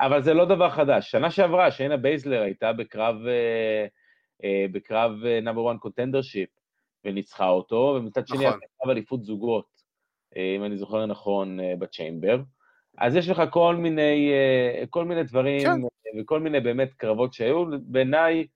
אבל 0.00 0.22
זה 0.22 0.34
לא 0.34 0.44
דבר 0.44 0.70
חדש. 0.70 1.10
שנה 1.10 1.30
שעברה, 1.30 1.70
שיינה 1.70 1.96
בייזלר 1.96 2.42
הייתה 2.42 2.72
בקרב, 2.72 3.16
אה, 3.26 4.66
בקרב 4.72 5.12
number 5.44 5.72
one 5.72 5.86
contendership, 5.88 6.60
וניצחה 7.04 7.48
אותו, 7.48 7.94
ומצד 7.98 8.28
שני, 8.28 8.46
נכון. 8.46 8.60
קרב 8.78 8.90
אליפות 8.90 9.24
זוגות, 9.24 9.82
אם 10.36 10.64
אני 10.64 10.76
זוכר 10.76 11.06
נכון, 11.06 11.58
ב 11.78 11.85
Chamber. 11.85 12.38
אז 13.02 13.16
יש 13.16 13.28
לך 13.28 13.42
כל 13.50 13.76
מיני, 13.76 14.32
אה, 14.32 14.84
כל 14.90 15.04
מיני 15.04 15.22
דברים, 15.22 15.60
כן. 15.60 15.70
אה, 15.70 16.22
וכל 16.22 16.40
מיני 16.40 16.60
באמת 16.60 16.94
קרבות 16.94 17.32
שהיו, 17.32 17.64
בעיניי, 17.82 18.46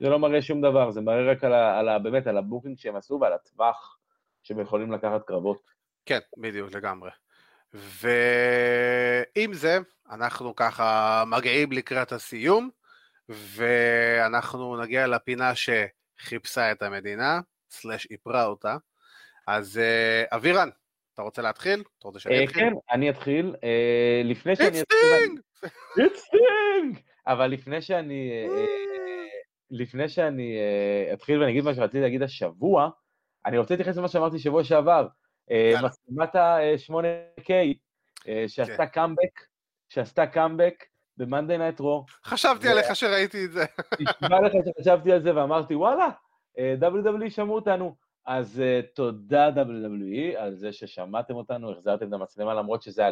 זה 0.00 0.08
לא 0.08 0.18
מראה 0.18 0.42
שום 0.42 0.60
דבר, 0.60 0.90
זה 0.90 1.00
מראה 1.00 1.32
רק 1.32 1.44
על 1.44 1.52
ה, 1.52 1.78
על 1.78 1.88
ה, 1.88 1.98
באמת 1.98 2.26
על 2.26 2.38
ה 2.38 2.43
booking 2.43 2.78
שהם 2.78 2.96
עשו 2.96 3.18
ועל 3.20 3.32
הטווח 3.32 3.98
שהם 4.42 4.60
יכולים 4.60 4.92
לקחת 4.92 5.24
קרבות. 5.26 5.60
כן, 6.06 6.18
בדיוק, 6.36 6.74
לגמרי. 6.74 7.10
ועם 7.74 9.52
זה, 9.54 9.78
אנחנו 10.10 10.56
ככה 10.56 11.24
מגיעים 11.26 11.72
לקראת 11.72 12.12
הסיום, 12.12 12.70
ואנחנו 13.28 14.82
נגיע 14.82 15.06
לפינה 15.06 15.52
שכיבשה 15.54 16.72
את 16.72 16.82
המדינה, 16.82 17.40
סלאש 17.70 18.06
איפרה 18.10 18.44
אותה. 18.44 18.76
אז 19.46 19.78
אה, 19.78 20.24
אבירן, 20.36 20.68
אתה 21.18 21.24
רוצה 21.24 21.42
להתחיל? 21.42 21.82
אתה 21.98 22.08
רוצה 22.08 22.20
שאני 22.20 22.38
אה, 22.38 22.44
אתחיל? 22.44 22.62
כן, 22.62 22.72
אני 22.90 23.10
אתחיל. 23.10 23.54
אה, 23.64 24.22
לפני 24.24 24.56
שאני 24.56 24.80
It's. 24.80 24.94
Sting! 24.94 25.66
It's 25.98 26.18
Sting! 26.18 27.00
אבל 27.26 27.46
לפני 27.46 27.82
שאני... 27.82 28.30
אה, 28.30 28.56
אה, 28.56 28.64
לפני 29.70 30.08
שאני 30.08 30.58
אתחיל 31.12 31.40
ואני 31.40 31.52
אגיד 31.52 31.64
מה 31.64 31.74
שרציתי 31.74 32.00
להגיד 32.00 32.22
השבוע, 32.22 32.90
אני 33.46 33.58
רוצה 33.58 33.74
להתייחס 33.74 33.96
למה 33.96 34.08
שאמרתי 34.08 34.38
שבוע 34.38 34.64
שעבר. 34.64 35.06
יאללה. 35.50 35.88
מצלמת 35.88 36.34
ה-8K, 36.34 37.50
אה, 38.28 38.44
שעשתה 38.48 38.76
כן. 38.76 38.86
קאמבק, 38.86 39.40
שעשתה 39.88 40.26
קאמבק 40.26 40.84
ב-Monday 41.16 41.58
Night 41.58 41.80
Raw. 41.80 42.12
חשבתי 42.24 42.68
עליך 42.68 42.96
שראיתי 42.96 43.44
את 43.44 43.52
זה. 43.52 43.64
נשבע 44.00 44.40
לך 44.40 44.52
שחשבתי 44.66 45.12
על 45.12 45.22
זה 45.22 45.36
ואמרתי, 45.36 45.74
וואלה, 45.74 46.08
WWE 46.58 47.30
שמעו 47.30 47.54
אותנו. 47.54 48.07
אז 48.28 48.60
אה, 48.60 48.80
תודה 48.94 49.48
WWE 49.48 50.38
על 50.38 50.54
זה 50.54 50.72
ששמעתם 50.72 51.34
אותנו, 51.34 51.72
החזרתם 51.72 52.08
את 52.08 52.12
המצלמה, 52.12 52.54
למרות 52.54 52.82
שזה 52.82 53.02
היה 53.02 53.10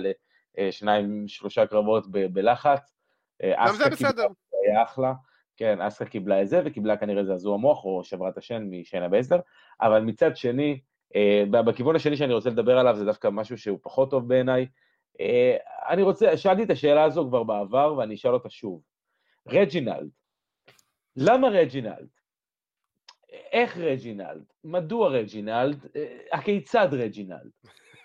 לשניים, 0.58 1.28
שלושה 1.28 1.66
קרבות 1.66 2.10
ב- 2.10 2.26
בלחץ. 2.26 2.94
אה, 3.42 3.64
גם 3.68 3.74
זה 3.74 3.90
בסדר. 3.90 4.26
היה 4.66 4.82
אחלה. 4.82 5.12
כן, 5.56 5.80
אסקה 5.80 6.04
קיבלה 6.04 6.42
את 6.42 6.48
זה, 6.48 6.62
וקיבלה 6.64 6.96
כנראה 6.96 7.24
זעזוע 7.24 7.56
מוח, 7.56 7.84
או 7.84 8.04
שברה 8.04 8.28
את 8.28 8.38
השן 8.38 8.62
משיינה 8.70 9.08
בייסלר, 9.08 9.40
אבל 9.80 10.00
מצד 10.00 10.36
שני, 10.36 10.80
אה, 11.16 11.44
ב- 11.50 11.60
בכיוון 11.60 11.96
השני 11.96 12.16
שאני 12.16 12.34
רוצה 12.34 12.50
לדבר 12.50 12.78
עליו, 12.78 12.96
זה 12.96 13.04
דווקא 13.04 13.28
משהו 13.28 13.58
שהוא 13.58 13.78
פחות 13.82 14.10
טוב 14.10 14.28
בעיניי. 14.28 14.66
אה, 15.20 15.56
אני 15.88 16.02
רוצה, 16.02 16.36
שאלתי 16.36 16.62
את 16.62 16.70
השאלה 16.70 17.04
הזו 17.04 17.26
כבר 17.28 17.42
בעבר, 17.42 17.94
ואני 17.98 18.14
אשאל 18.14 18.34
אותה 18.34 18.50
שוב. 18.50 18.82
רג'ינלד, 19.48 20.08
למה 21.16 21.48
רג'ינלד? 21.48 22.08
איך 23.52 23.78
רג'ינלד? 23.78 24.44
מדוע 24.64 25.08
רג'ינלד? 25.08 25.86
אה, 25.96 26.18
הכיצד 26.32 26.88
רג'ינלד? 26.92 27.50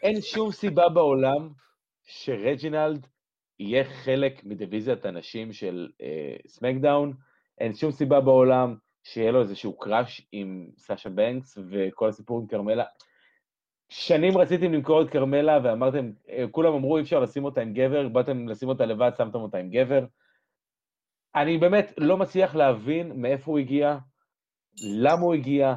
אין 0.03 0.21
שום 0.21 0.51
סיבה 0.51 0.89
בעולם 0.89 1.49
שרג'ינלד 2.03 3.07
יהיה 3.59 3.83
חלק 3.83 4.43
מדיוויזיית 4.43 5.05
הנשים 5.05 5.53
של 5.53 5.89
אה, 6.01 6.35
SmackDown, 6.47 7.13
אין 7.57 7.73
שום 7.73 7.91
סיבה 7.91 8.21
בעולם 8.21 8.75
שיהיה 9.03 9.31
לו 9.31 9.41
איזשהו 9.41 9.77
crush 9.77 10.27
עם 10.31 10.69
סאשה 10.77 11.09
בנקס 11.09 11.57
וכל 11.69 12.09
הסיפור 12.09 12.39
עם 12.39 12.47
כרמלה. 12.47 12.83
שנים 13.89 14.37
רציתם 14.37 14.73
למכור 14.73 15.01
את 15.01 15.09
כרמלה 15.09 15.59
ואמרתם, 15.63 16.11
אה, 16.29 16.45
כולם 16.51 16.73
אמרו 16.73 16.97
אי 16.97 17.01
אפשר 17.01 17.19
לשים 17.19 17.45
אותה 17.45 17.61
עם 17.61 17.73
גבר, 17.73 18.07
באתם 18.07 18.47
לשים 18.47 18.69
אותה 18.69 18.85
לבד, 18.85 19.11
שמתם 19.17 19.39
אותה 19.39 19.57
עם 19.57 19.69
גבר. 19.69 20.05
אני 21.35 21.57
באמת 21.57 21.93
לא 21.97 22.17
מצליח 22.17 22.55
להבין 22.55 23.21
מאיפה 23.21 23.51
הוא 23.51 23.59
הגיע, 23.59 23.97
למה 24.79 25.21
הוא 25.21 25.33
הגיע, 25.33 25.75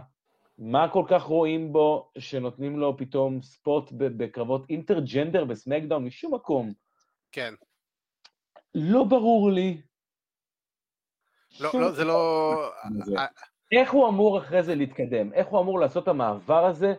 מה 0.59 0.89
כל 0.93 1.05
כך 1.09 1.23
רואים 1.23 1.73
בו 1.73 2.11
שנותנים 2.19 2.79
לו 2.79 2.97
פתאום 2.97 3.43
ספוט 3.43 3.93
בקרבות 3.93 4.71
אינטרג'נדר 4.71 5.45
בסמקדאון 5.45 6.05
משום 6.05 6.35
מקום. 6.35 6.73
כן. 7.33 7.55
לא 8.75 9.05
ברור 9.05 9.51
לי. 9.51 9.83
לא, 11.61 11.71
לא, 11.75 11.93
זה 11.93 12.05
לא... 12.05 12.55
איך 13.73 13.93
הוא 13.93 14.09
אמור 14.09 14.39
אחרי 14.39 14.63
זה 14.63 14.75
להתקדם? 14.75 15.33
איך 15.33 15.47
הוא 15.47 15.61
אמור 15.61 15.81
לעשות 15.81 16.03
את 16.03 16.09
המעבר 16.09 16.67
הזה 16.67 16.95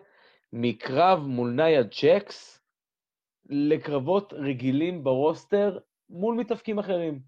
מקרב 0.54 1.20
מול 1.20 1.52
נאיה 1.52 1.84
ג'קס 1.84 2.62
לקרבות 3.46 4.34
רגילים 4.34 5.04
ברוסטר 5.04 5.80
מול 6.10 6.36
מתאבקים 6.36 6.80
אחרים? 6.80 7.20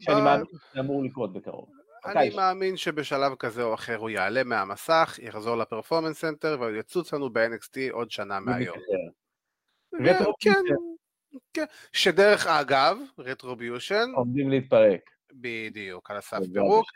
שאני 0.00 0.20
מאמין 0.20 0.44
שזה 0.46 0.80
אמור 0.80 1.02
לקרות 1.04 1.32
בקרוב. 1.32 1.79
אני 2.04 2.36
מאמין 2.36 2.76
שבשלב 2.76 3.34
כזה 3.34 3.62
או 3.62 3.74
אחר 3.74 3.96
הוא 3.96 4.10
יעלה 4.10 4.44
מהמסך, 4.44 5.18
יחזור 5.22 5.56
ל 5.56 5.61
Performance 5.61 6.20
Center 6.20 6.56
ויצוץ 6.60 7.14
לנו 7.14 7.32
ב-NXT 7.32 7.92
עוד 7.92 8.10
שנה 8.10 8.40
מהיום. 8.40 8.76
כן, 10.40 10.62
כן. 11.54 11.64
שדרך 11.92 12.46
אגב, 12.46 12.98
Retribution... 13.18 14.10
עומדים 14.14 14.50
להתפרק. 14.50 15.00
בדיוק, 15.32 16.10
על 16.10 16.16
הסף 16.16 16.38
פירוק. 16.52 16.86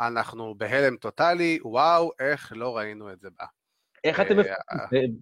אנחנו 0.00 0.54
בהלם 0.54 0.96
טוטאלי, 0.96 1.58
וואו, 1.62 2.10
איך 2.18 2.52
לא 2.56 2.76
ראינו 2.76 3.12
את 3.12 3.20
זה 3.20 3.28
בה. 3.38 3.46
איך 4.04 4.20
אתם 4.20 4.36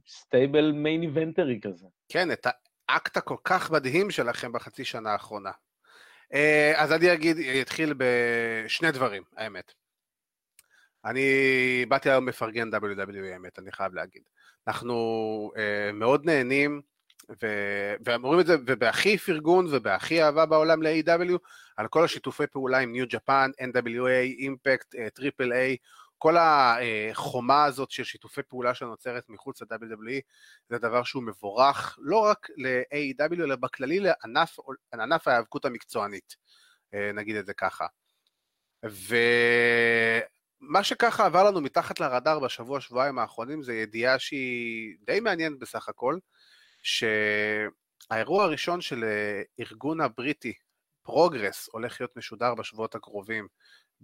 stable 0.08 0.72
main 0.72 1.02
event 1.02 1.43
רי 1.43 1.60
כזה? 1.62 1.86
כן, 2.08 2.32
את 2.32 2.46
האקט 2.88 3.16
הכל 3.16 3.36
כך 3.44 3.70
מדהים 3.70 4.10
שלכם 4.10 4.52
בחצי 4.52 4.84
שנה 4.84 5.12
האחרונה. 5.12 5.50
אה, 6.34 6.72
אז 6.76 6.92
אני 6.92 7.12
אגיד, 7.12 7.36
אתחיל 7.60 7.94
בשני 7.96 8.92
דברים, 8.92 9.22
האמת. 9.36 9.72
אני 11.04 11.84
באתי 11.88 12.10
היום 12.10 12.26
מפרגן 12.26 12.70
WWE, 12.74 13.32
האמת, 13.32 13.58
אני 13.58 13.72
חייב 13.72 13.94
להגיד. 13.94 14.22
אנחנו 14.68 14.94
uh, 15.54 15.92
מאוד 15.92 16.24
נהנים, 16.26 16.80
ו... 17.42 17.46
ואומרים 18.04 18.40
את 18.40 18.46
זה, 18.46 18.56
ובהכי 18.66 19.18
פרגון 19.18 19.66
ובהכי 19.70 20.22
אהבה 20.22 20.46
בעולם 20.46 20.82
ל-AEW, 20.82 21.38
על 21.76 21.88
כל 21.88 22.04
השיתופי 22.04 22.46
פעולה 22.46 22.78
עם 22.78 22.92
New 22.92 23.06
Japan, 23.08 23.50
NWA, 23.60 24.38
Impact, 24.38 24.94
טריפל 25.14 25.52
איי, 25.52 25.76
כל 26.18 26.36
החומה 26.38 27.64
הזאת 27.64 27.90
של 27.90 28.04
שיתופי 28.04 28.42
פעולה 28.42 28.74
שנוצרת 28.74 29.28
מחוץ 29.28 29.62
ל-WWE 29.62 30.20
זה 30.68 30.78
דבר 30.78 31.02
שהוא 31.02 31.22
מבורך 31.22 31.98
לא 32.00 32.16
רק 32.16 32.48
ל-AEW 32.56 33.44
אלא 33.44 33.56
בכללי 33.56 34.00
לענף, 34.00 34.56
לענף 34.92 35.28
ההיאבקות 35.28 35.64
המקצוענית, 35.64 36.36
אה, 36.94 37.12
נגיד 37.14 37.36
את 37.36 37.46
זה 37.46 37.54
ככה. 37.54 37.86
ומה 38.82 39.14
שככה 40.84 41.26
עבר 41.26 41.44
לנו 41.44 41.60
מתחת 41.60 42.00
לרדאר 42.00 42.38
בשבוע 42.38 42.80
שבועיים 42.80 43.18
האחרונים 43.18 43.62
זה 43.62 43.74
ידיעה 43.74 44.18
שהיא 44.18 44.96
די 45.06 45.20
מעניינת 45.20 45.58
בסך 45.58 45.88
הכל, 45.88 46.18
שהאירוע 46.82 48.44
הראשון 48.44 48.80
של 48.80 49.04
אה, 49.04 49.42
ארגון 49.60 50.00
הבריטי, 50.00 50.52
Progress, 51.02 51.68
הולך 51.72 52.00
להיות 52.00 52.16
משודר 52.16 52.54
בשבועות 52.54 52.94
הקרובים 52.94 53.48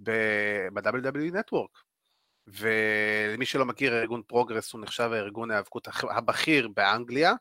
ב-WWE 0.02 1.32
Network. 1.32 1.93
ולמי 2.46 3.46
שלא 3.46 3.64
מכיר, 3.64 3.94
ארגון 4.00 4.22
Progress 4.26 4.72
הוא 4.72 4.80
נחשב 4.80 5.10
הארגון 5.12 5.50
ההיאבקות 5.50 5.88
הבכיר 6.10 6.68
באנגליה, 6.68 7.32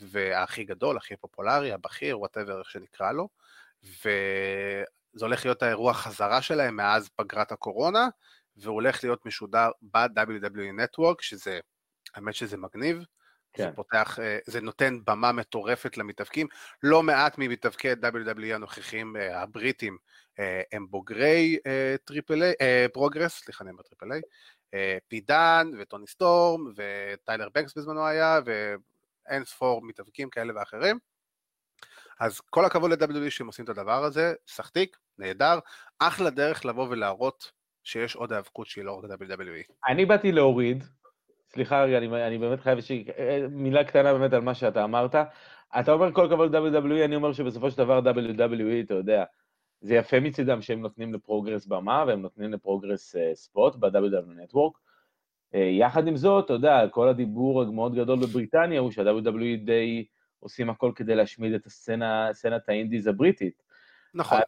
והכי 0.00 0.64
גדול, 0.64 0.96
הכי 0.96 1.16
פופולרי, 1.16 1.72
הבכיר, 1.72 2.18
whatever 2.18 2.58
איך 2.58 2.70
שנקרא 2.70 3.12
לו, 3.12 3.28
וזה 3.84 5.24
הולך 5.24 5.44
להיות 5.44 5.62
האירוע 5.62 5.94
חזרה 5.94 6.42
שלהם 6.42 6.76
מאז 6.76 7.08
פגרת 7.16 7.52
הקורונה, 7.52 8.08
והוא 8.56 8.74
הולך 8.74 9.04
להיות 9.04 9.26
משודר 9.26 9.68
ב-WWE 9.82 10.80
Network, 10.80 11.16
שזה, 11.20 11.60
האמת 12.14 12.34
שזה 12.34 12.56
מגניב, 12.56 13.04
כן. 13.52 13.70
זה 13.70 13.76
פותח, 13.76 14.18
אה, 14.22 14.38
זה 14.46 14.60
נותן 14.60 14.98
במה 15.06 15.32
מטורפת 15.32 15.96
למתאבקים. 15.96 16.46
לא 16.82 17.02
מעט 17.02 17.38
ממתאבקי 17.38 17.92
WWE 17.92 18.54
הנוכחים 18.54 19.16
אה, 19.16 19.42
הבריטים 19.42 19.96
הם 20.72 20.86
בוגרי 20.90 21.58
טריפל 22.04 22.42
איי, 22.42 22.54
Progress, 22.92 23.38
סליחה, 23.38 23.64
אני 23.64 23.70
אומר 23.70 23.82
טריפל 23.82 24.12
איי, 24.12 24.20
פיט 25.08 25.39
דאן 25.39 25.70
וטוני 25.78 26.06
סטורם 26.06 26.72
וטיילר 26.76 27.48
בנקס 27.54 27.74
בזמנו 27.76 28.06
היה, 28.06 28.40
ואין 28.44 29.44
ספור 29.44 29.82
מתאבקים 29.82 30.30
כאלה 30.30 30.52
ואחרים. 30.56 30.98
אז 32.20 32.40
כל 32.40 32.64
הכבוד 32.64 32.90
ל-WWE 32.90 33.30
שהם 33.30 33.46
עושים 33.46 33.64
את 33.64 33.70
הדבר 33.70 34.04
הזה, 34.04 34.34
סחתיק, 34.48 34.96
נהדר, 35.18 35.58
אחלה 35.98 36.30
דרך 36.30 36.64
לבוא 36.64 36.86
ולהראות 36.90 37.52
שיש 37.84 38.16
עוד 38.16 38.32
היאבקות 38.32 38.66
שהיא 38.66 38.84
לא 38.84 38.92
רק 38.92 39.04
WWE. 39.04 39.72
אני 39.88 40.06
באתי 40.06 40.32
להוריד, 40.32 40.84
סליחה 41.52 41.82
רגע, 41.82 41.98
אני, 41.98 42.26
אני 42.26 42.38
באמת 42.38 42.60
חייב 42.60 42.76
איזושהי 42.76 43.04
אה, 43.18 43.46
מילה 43.50 43.84
קטנה 43.84 44.12
באמת 44.12 44.32
על 44.32 44.40
מה 44.40 44.54
שאתה 44.54 44.84
אמרת. 44.84 45.14
אתה 45.80 45.92
אומר 45.92 46.12
כל 46.12 46.26
הכבוד 46.26 46.54
WWE, 46.54 47.04
אני 47.04 47.16
אומר 47.16 47.32
שבסופו 47.32 47.70
של 47.70 47.78
דבר 47.78 47.98
WWE, 47.98 48.84
אתה 48.84 48.94
יודע, 48.94 49.24
זה 49.84 49.94
יפה 49.94 50.20
מצידם 50.20 50.62
שהם 50.62 50.80
נותנים 50.80 51.14
ל 51.14 51.20
Progress 51.20 51.66
במה 51.66 52.04
והם 52.06 52.22
נותנים 52.22 52.52
ל 52.52 52.59
Progress 52.59 53.16
uh, 53.16 53.18
spot 53.34 53.76
ב-WWE 53.76 54.52
Network. 54.52 54.78
Uh, 55.54 55.56
יחד 55.58 56.06
עם 56.06 56.16
זאת, 56.16 56.44
אתה 56.44 56.52
יודע, 56.52 56.88
כל 56.90 57.08
הדיבור 57.08 57.62
המאוד 57.62 57.94
גדול 57.94 58.18
בבריטניה 58.18 58.80
הוא 58.80 58.90
שה-WWE 58.90 59.64
די 59.64 60.04
עושים 60.40 60.70
הכל 60.70 60.92
כדי 60.94 61.14
להשמיד 61.14 61.52
את 61.52 61.66
הסצנה, 61.66 62.28
סצנת 62.32 62.68
ה 62.68 62.73
indies 62.73 63.06
הבריטית. 63.06 63.62
נכון. 64.14 64.38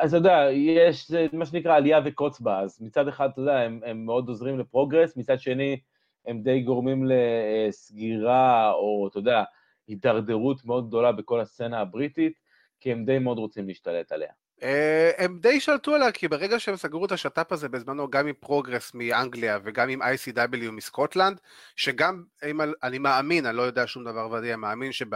אז 0.00 0.14
אתה 0.14 0.16
יודע, 0.16 0.48
יש 0.52 1.10
מה 1.32 1.46
שנקרא 1.46 1.76
עלייה 1.76 2.00
וקוץ 2.04 2.40
בה, 2.40 2.60
אז 2.60 2.82
מצד 2.82 3.08
אחד, 3.08 3.28
אתה 3.32 3.40
יודע, 3.40 3.58
הם, 3.58 3.80
הם 3.84 4.06
מאוד 4.06 4.28
עוזרים 4.28 4.58
ל 4.58 4.64
Progress, 4.64 5.16
מצד 5.16 5.40
שני, 5.40 5.80
הם 6.26 6.42
די 6.42 6.60
גורמים 6.62 7.04
לסגירה, 7.06 8.72
או 8.72 9.08
אתה 9.10 9.18
יודע, 9.18 9.44
הידרדרות 9.88 10.64
מאוד 10.64 10.88
גדולה 10.88 11.12
בכל 11.12 11.40
הסצנה 11.40 11.80
הבריטית, 11.80 12.32
כי 12.80 12.92
הם 12.92 13.04
די 13.04 13.18
מאוד 13.18 13.38
רוצים 13.38 13.68
להשתלט 13.68 14.12
עליה. 14.12 14.32
אה, 14.62 15.10
הם 15.18 15.38
די 15.38 15.60
שלטו 15.60 15.94
עליה, 15.94 16.12
כי 16.12 16.28
ברגע 16.28 16.58
שהם 16.58 16.76
סגרו 16.76 17.04
את 17.04 17.12
השת"פ 17.12 17.52
הזה 17.52 17.68
בזמנו 17.68 18.10
גם 18.10 18.26
עם 18.26 18.34
Progress 18.40 18.94
מאנגליה 18.94 19.58
וגם 19.64 19.88
עם 19.88 20.02
ICW 20.02 20.70
מסקוטלנד, 20.70 21.40
שגם, 21.76 22.24
אם 22.50 22.60
אני 22.82 22.98
מאמין, 22.98 23.46
אני 23.46 23.56
לא 23.56 23.62
יודע 23.62 23.86
שום 23.86 24.04
דבר 24.04 24.30
ודאי, 24.30 24.52
אני 24.52 24.60
מאמין 24.60 24.92
שב... 24.92 25.14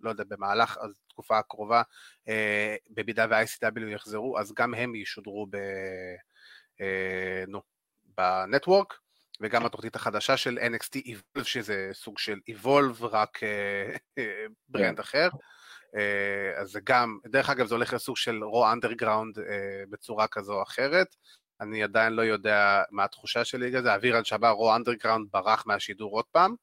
לא 0.00 0.10
יודע, 0.10 0.24
במהלך 0.28 0.78
התקופה 1.06 1.38
הקרובה, 1.38 1.82
אה, 2.28 2.76
במידה 2.90 3.26
ו-ICW 3.30 3.88
יחזרו, 3.88 4.38
אז 4.38 4.52
גם 4.52 4.74
הם 4.74 4.94
ישודרו 4.94 5.46
ב... 5.50 5.56
אה, 6.80 7.44
נו, 7.48 7.62
ב 8.16 8.25
Network. 8.25 8.94
וגם 9.40 9.66
התוכנית 9.66 9.96
החדשה 9.96 10.36
של 10.36 10.58
NXT 10.58 10.98
Evolve, 11.06 11.44
שזה 11.44 11.90
סוג 11.92 12.18
של 12.18 12.38
Evolve, 12.50 13.04
רק 13.04 13.40
brand 14.68 14.96
כן. 14.96 15.00
אחר. 15.00 15.28
אה, 15.96 16.60
אז 16.60 16.70
זה 16.70 16.80
גם, 16.84 17.18
דרך 17.26 17.50
אגב 17.50 17.66
זה 17.66 17.74
הולך 17.74 17.92
לסוג 17.92 18.16
של 18.16 18.44
Raw 18.44 18.72
Underground 18.72 19.38
אה, 19.38 19.44
בצורה 19.90 20.26
כזו 20.26 20.52
או 20.52 20.62
אחרת. 20.62 21.16
אני 21.60 21.82
עדיין 21.82 22.12
לא 22.12 22.22
יודע 22.22 22.82
מה 22.90 23.04
התחושה 23.04 23.44
שלי 23.44 23.70
לזה, 23.70 23.94
אבירן 23.94 24.24
שבה 24.24 24.50
Raw 24.50 24.76
Underground 24.76 25.28
ברח 25.32 25.66
מהשידור 25.66 26.12
עוד 26.12 26.24
פעם. 26.24 26.54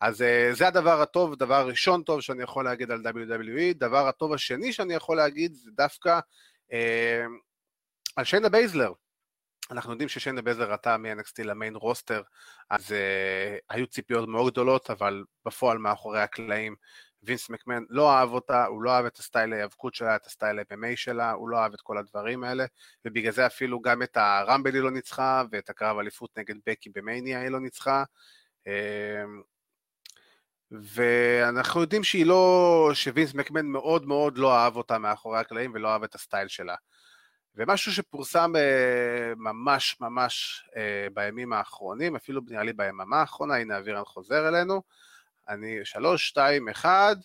אז 0.00 0.24
זה 0.52 0.68
הדבר 0.68 1.00
הטוב, 1.00 1.34
דבר 1.34 1.68
ראשון 1.68 2.02
טוב 2.02 2.20
שאני 2.20 2.42
יכול 2.42 2.64
להגיד 2.64 2.90
על 2.90 3.02
WWE. 3.06 3.74
דבר 3.78 4.08
הטוב 4.08 4.32
השני 4.32 4.72
שאני 4.72 4.94
יכול 4.94 5.16
להגיד 5.16 5.54
זה 5.54 5.70
דווקא 5.76 6.20
אה, 6.72 7.24
על 8.16 8.24
שיינה 8.24 8.48
בייזלר. 8.48 8.92
אנחנו 9.70 9.92
יודעים 9.92 10.08
ששיינה 10.08 10.42
בייזלר 10.42 10.72
עלתה 10.72 10.96
מ-NXT 10.96 11.42
ל 11.44 11.50
main 11.50 11.76
roster, 11.76 12.22
אז 12.70 12.90
uh, 12.90 12.94
היו 13.70 13.86
ציפיות 13.86 14.28
מאוד 14.28 14.52
גדולות, 14.52 14.90
אבל 14.90 15.24
בפועל 15.44 15.78
מאחורי 15.78 16.20
הקלעים 16.20 16.76
וינס 17.26 17.50
מקמן 17.50 17.82
לא 17.88 18.12
אהב 18.12 18.32
אותה, 18.32 18.64
הוא 18.66 18.82
לא 18.82 18.90
אהב 18.90 19.04
את 19.04 19.16
ה 19.18 19.24
style 19.24 19.52
ההיאבקות 19.52 19.94
שלה, 19.94 20.16
את 20.16 20.26
ה 20.26 20.31
style 20.31 20.58
ה-MMA 20.58 20.96
שלה, 20.96 21.30
הוא 21.30 21.48
לא 21.48 21.58
אהב 21.58 21.74
את 21.74 21.80
כל 21.80 21.98
הדברים 21.98 22.44
האלה, 22.44 22.64
ובגלל 23.04 23.32
זה 23.32 23.46
אפילו 23.46 23.80
גם 23.80 24.02
את 24.02 24.16
ה 24.16 24.24
Rumble 24.24 24.74
היא 24.74 24.82
לא 24.82 24.90
ניצחה, 24.90 25.42
ואת 25.50 25.70
הקרב 25.70 25.98
אליפות 25.98 26.38
נגד 26.38 26.54
בקי 26.66 26.90
במאניה 26.94 27.40
היא 27.40 27.48
לא 27.48 27.60
ניצחה. 27.60 28.04
אמ, 28.66 29.42
ואנחנו 30.70 31.80
יודעים 31.80 32.04
שהיא 32.04 32.26
לא, 32.26 32.90
שווינס 32.94 33.34
מקמן 33.34 33.66
מאוד 33.66 34.06
מאוד 34.06 34.38
לא 34.38 34.56
אהב 34.56 34.76
אותה 34.76 34.98
מאחורי 34.98 35.38
הקלעים 35.38 35.72
ולא 35.74 35.88
אהב 35.92 36.02
את 36.02 36.14
ה 36.14 36.20
style 36.20 36.48
שלה. 36.48 36.74
ומשהו 37.56 37.92
שפורסם 37.92 38.52
uh, 38.54 39.34
ממש 39.36 39.96
ממש 40.00 40.64
uh, 40.68 41.12
בימים 41.14 41.52
האחרונים, 41.52 42.16
אפילו 42.16 42.40
נראה 42.48 42.62
לי 42.62 42.72
ביממה 42.72 43.20
האחרונה, 43.20 43.56
הנה 43.56 43.78
אבירן 43.78 44.04
חוזר 44.04 44.48
אלינו, 44.48 44.82
אני 45.48 45.84
שלוש, 45.84 46.28
שתיים, 46.28 46.68
אחד, 46.68 47.16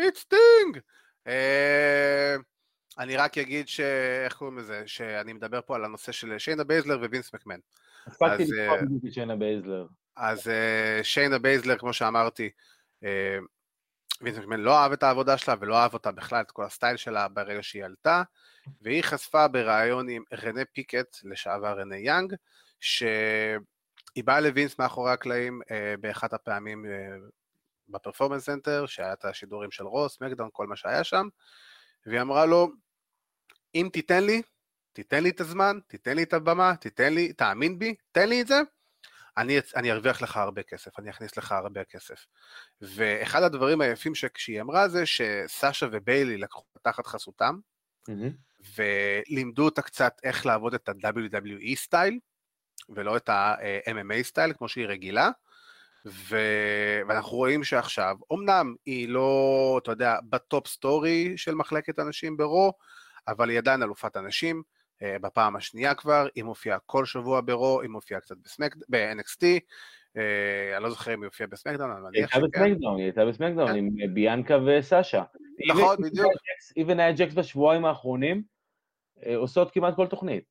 it's 0.00 0.24
thing! 0.32 0.78
Uh, 1.26 2.42
אני 2.98 3.16
רק 3.16 3.38
אגיד 3.38 3.68
ש... 3.68 3.80
איך 4.24 4.34
קוראים 4.34 4.58
לזה? 4.58 4.82
שאני 4.86 5.32
מדבר 5.32 5.60
פה 5.66 5.76
על 5.76 5.84
הנושא 5.84 6.12
של 6.12 6.38
שיינה 6.38 6.64
בייזלר 6.64 6.98
ווינס 7.00 7.34
מקמן. 7.34 7.58
הספקתי 8.06 8.42
לקרוא 8.42 8.76
בדיוק 8.76 9.04
את 9.06 9.12
שיינה 9.12 9.36
בייזלר. 9.36 9.86
אז 10.16 10.46
uh, 10.46 11.04
שיינה 11.04 11.38
בייזלר, 11.38 11.78
כמו 11.78 11.92
שאמרתי, 11.92 12.50
uh, 13.04 13.06
וינס 14.20 14.42
מקמן 14.42 14.60
לא 14.60 14.78
אהב 14.78 14.92
את 14.92 15.02
העבודה 15.02 15.38
שלה 15.38 15.54
ולא 15.60 15.76
אהב 15.78 15.94
אותה 15.94 16.12
בכלל, 16.12 16.40
את 16.40 16.50
כל 16.50 16.64
ה 16.64 16.69
style 16.69 16.96
שלה 16.96 17.28
ברגע 17.28 17.62
שהיא 17.62 17.84
עלתה, 17.84 18.22
והיא 18.80 19.02
חשפה 19.02 19.48
בריאיון 19.48 20.08
עם 20.08 20.22
רנה 20.42 20.64
פאקט, 20.64 21.16
לשעבר 21.24 21.80
רנה 21.80 21.96
יאנג, 21.96 22.34
שהיא 24.16 24.24
באה 24.24 24.40
לווינס 24.40 24.78
מאחורי 24.78 25.12
הקלעים 25.12 25.60
uh, 25.62 26.00
באחת 26.00 26.32
הפעמים 26.32 26.84
uh, 26.84 26.88
ב 27.88 27.93
Performance 27.93 28.44
Center, 28.44 28.86
שהיה 28.86 29.12
את 29.12 29.24
השידורים 29.24 29.70
של 29.70 29.84
Raw, 29.84 30.20
SmackDown, 30.20 30.48
כל 30.52 30.66
מה 30.66 30.76
שהיה 30.76 31.04
שם, 31.04 31.28
והיא 32.06 32.20
אמרה 32.20 32.46
לו, 32.46 32.68
אם 33.74 33.88
תיתן 33.92 34.24
לי, 34.24 34.42
תיתן 34.92 35.22
לי 35.22 35.30
את 35.30 35.40
הזמן, 35.40 35.78
תיתן 35.86 36.16
לי 36.16 36.22
את 36.22 36.32
הבמה, 36.32 36.76
תיתן 36.76 37.14
לי, 37.14 37.32
תאמין 37.32 37.78
בי, 37.78 37.94
תן 38.12 38.28
לי 38.28 38.40
את 38.40 38.46
זה, 38.46 38.60
אני, 39.36 39.58
אני 39.76 39.92
ארוויח 39.92 40.22
לך 40.22 40.36
הרבה 40.36 40.62
כסף, 40.62 40.98
אני 40.98 41.10
אכניס 41.10 41.36
לך 41.36 41.52
הרבה 41.52 41.84
כסף. 41.84 42.26
ואחד 42.80 43.42
הדברים 43.42 43.80
היפים 43.80 44.14
שכשהיא 44.14 44.60
אמרה 44.60 44.88
זה 44.88 45.06
שסאשה 45.06 45.86
וביילי 45.92 46.36
לקחו 46.36 46.64
תחת 46.82 47.06
חסותם, 47.06 47.58
mm-hmm. 48.10 48.62
ולימדו 48.76 49.64
אותה 49.64 49.82
קצת 49.82 50.20
איך 50.22 50.46
לעבוד 50.46 50.74
את 50.74 50.88
ה- 50.88 51.76
WWE 51.76 51.90
style, 51.90 52.18
ולא 52.88 53.16
את 53.16 53.28
ה- 53.28 53.66
MMA 53.66 54.22
style 54.22 54.52
כמו 54.52 54.68
שהיא 54.68 54.86
רגילה. 54.86 55.30
ו... 56.06 56.36
ואנחנו 57.08 57.36
רואים 57.36 57.64
שעכשיו, 57.64 58.16
אמנם 58.32 58.74
היא 58.86 59.08
לא, 59.08 59.80
אתה 59.82 59.92
יודע, 59.92 60.16
ב 60.28 60.38
top 60.38 60.66
story 60.66 61.32
של 61.36 61.54
מחלקת 61.54 61.98
הנשים 61.98 62.36
ב 62.36 62.43
Raw, 62.43 62.72
אבל 63.28 63.50
היא 63.50 63.58
עדיין 63.58 63.82
אלופת 63.82 64.16
הנשים, 64.16 64.62
אה, 65.02 65.16
בפעם 65.20 65.56
השנייה 65.56 65.94
כבר, 65.94 66.28
היא 66.34 66.44
מופיעה 66.44 66.78
כל 66.86 67.04
שבוע 67.04 67.40
ברו, 67.40 67.80
היא 67.80 67.90
מופיעה 67.90 68.20
קצת 68.20 68.36
בסמק... 68.44 68.76
ב-NXT, 68.88 69.44
אה, 70.16 70.76
אני 70.76 70.84
לא 70.84 70.90
זוכר 70.90 71.14
אם 71.14 71.22
היא 71.22 71.26
הופיעה 71.26 71.48
בסמקדאון, 71.48 71.90
אבל 71.90 72.00
מניח 72.00 72.30
שכן. 72.30 72.38
היא 72.38 72.44
הייתה 72.44 72.58
בסמקדאון, 72.58 72.96
היא 72.96 73.04
הייתה 73.04 73.24
בסמקדאון 73.24 73.76
עם 73.76 73.88
אה, 74.02 74.08
ביאנקה 74.14 74.58
וסאשה. 74.66 75.22
נכון, 75.68 75.96
בדיוק. 76.02 76.32
איבן 76.76 77.12
ג'קס 77.16 77.34
בשבועיים 77.34 77.84
האחרונים, 77.84 78.42
עושות 79.36 79.70
כמעט 79.70 79.96
כל 79.96 80.06
תוכנית. 80.06 80.44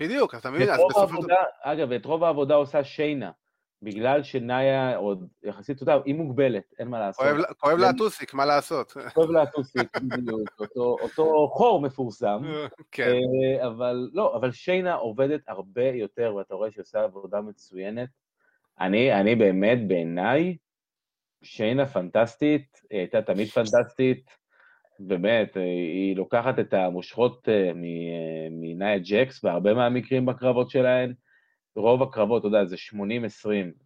בדיוק, 0.00 0.34
אתה 0.34 0.50
מבין? 0.50 0.70
אז 0.70 0.80
בסופו 0.88 1.22
של 1.22 1.26
דבר... 1.26 1.34
אגב, 1.62 1.92
את 1.92 2.04
רוב 2.04 2.24
העבודה 2.24 2.54
עושה 2.54 2.84
שיינה. 2.84 3.30
בגלל 3.82 4.22
שנאיה 4.22 4.96
עוד 4.96 5.28
יחסית, 5.42 5.76
אתה 5.76 5.82
יודע, 5.82 6.04
היא 6.04 6.14
מוגבלת, 6.14 6.74
אין 6.78 6.88
מה 6.88 7.00
לעשות. 7.00 7.26
כואב 7.58 7.78
לה 7.78 7.88
הטוסיק, 7.88 8.34
מה 8.34 8.44
לעשות? 8.44 8.92
כואב 9.14 9.30
לה 9.30 9.42
הטוסיק, 9.42 9.98
בדיוק, 10.16 10.60
אותו 10.76 11.48
חור 11.48 11.80
מפורסם. 11.80 12.38
כן. 12.92 13.10
אה, 13.10 13.66
אבל 13.66 14.10
לא, 14.12 14.36
אבל 14.36 14.52
שיינה 14.52 14.94
עובדת 14.94 15.40
הרבה 15.48 15.88
יותר, 15.88 16.34
ואתה 16.34 16.54
רואה 16.54 16.70
שהיא 16.70 16.82
עושה 16.82 17.02
עבודה 17.02 17.40
מצוינת. 17.40 18.08
אני, 18.80 19.20
אני 19.20 19.34
באמת, 19.34 19.88
בעיניי, 19.88 20.56
שיינה 21.42 21.86
פנטסטית, 21.86 22.80
היא 22.90 22.98
הייתה 22.98 23.22
תמיד 23.22 23.48
פנטסטית, 23.48 24.30
באמת, 25.00 25.56
היא 25.56 26.16
לוקחת 26.16 26.58
את 26.58 26.74
המושכות 26.74 27.48
אה, 27.48 27.72
מנאיה 28.50 28.98
ג'קס 28.98 29.44
בהרבה 29.44 29.74
מהמקרים 29.74 30.26
בקרבות 30.26 30.70
שלהן. 30.70 31.14
רוב 31.76 32.02
הקרבות, 32.02 32.40
אתה 32.40 32.48
יודע, 32.48 32.64
זה 32.64 32.76
80-20, 32.92 32.96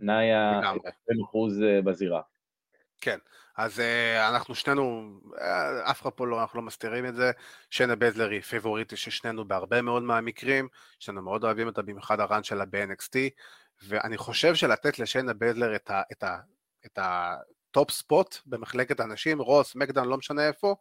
נאיה 0.00 0.60
20 0.60 0.90
אחוז 1.24 1.62
אה, 1.62 1.82
בזירה. 1.82 2.20
כן, 3.00 3.18
אז 3.56 3.78
אה, 3.78 4.28
אנחנו 4.34 4.54
שנינו, 4.54 5.10
אה, 5.34 5.90
אף 5.90 6.02
אחד 6.02 6.10
פה 6.10 6.26
לא, 6.26 6.40
אנחנו 6.40 6.60
לא 6.60 6.66
מסתירים 6.66 7.06
את 7.06 7.14
זה, 7.14 7.30
שיינה 7.70 7.96
בייזלר 7.96 8.30
היא 8.30 8.40
favorite 8.40 8.96
של 8.96 9.10
שנינו 9.10 9.48
בהרבה 9.48 9.82
מאוד 9.82 10.02
מהמקרים, 10.02 10.68
שנינו 10.98 11.22
מאוד 11.22 11.44
אוהבים 11.44 11.66
אותה, 11.66 11.82
במיוחד 11.82 12.20
ה 12.20 12.26
run 12.26 12.42
שלה 12.42 12.64
ב-NXT, 12.64 13.16
ואני 13.88 14.16
חושב 14.16 14.54
שלתת 14.54 14.98
לשיינה 14.98 15.32
בייזלר 15.32 15.76
את, 15.76 15.90
ה, 15.90 16.02
את, 16.12 16.22
ה, 16.22 16.38
את 16.86 16.98
ה 17.70 17.75
top 17.75 17.90
spot 17.90 18.38
במחלקת 18.46 19.00
הנשים, 19.00 19.40
Raw, 19.40 19.76
SmackDown, 19.76 20.04
לא 20.04 20.16
משנה 20.16 20.48
איפה, 20.48 20.76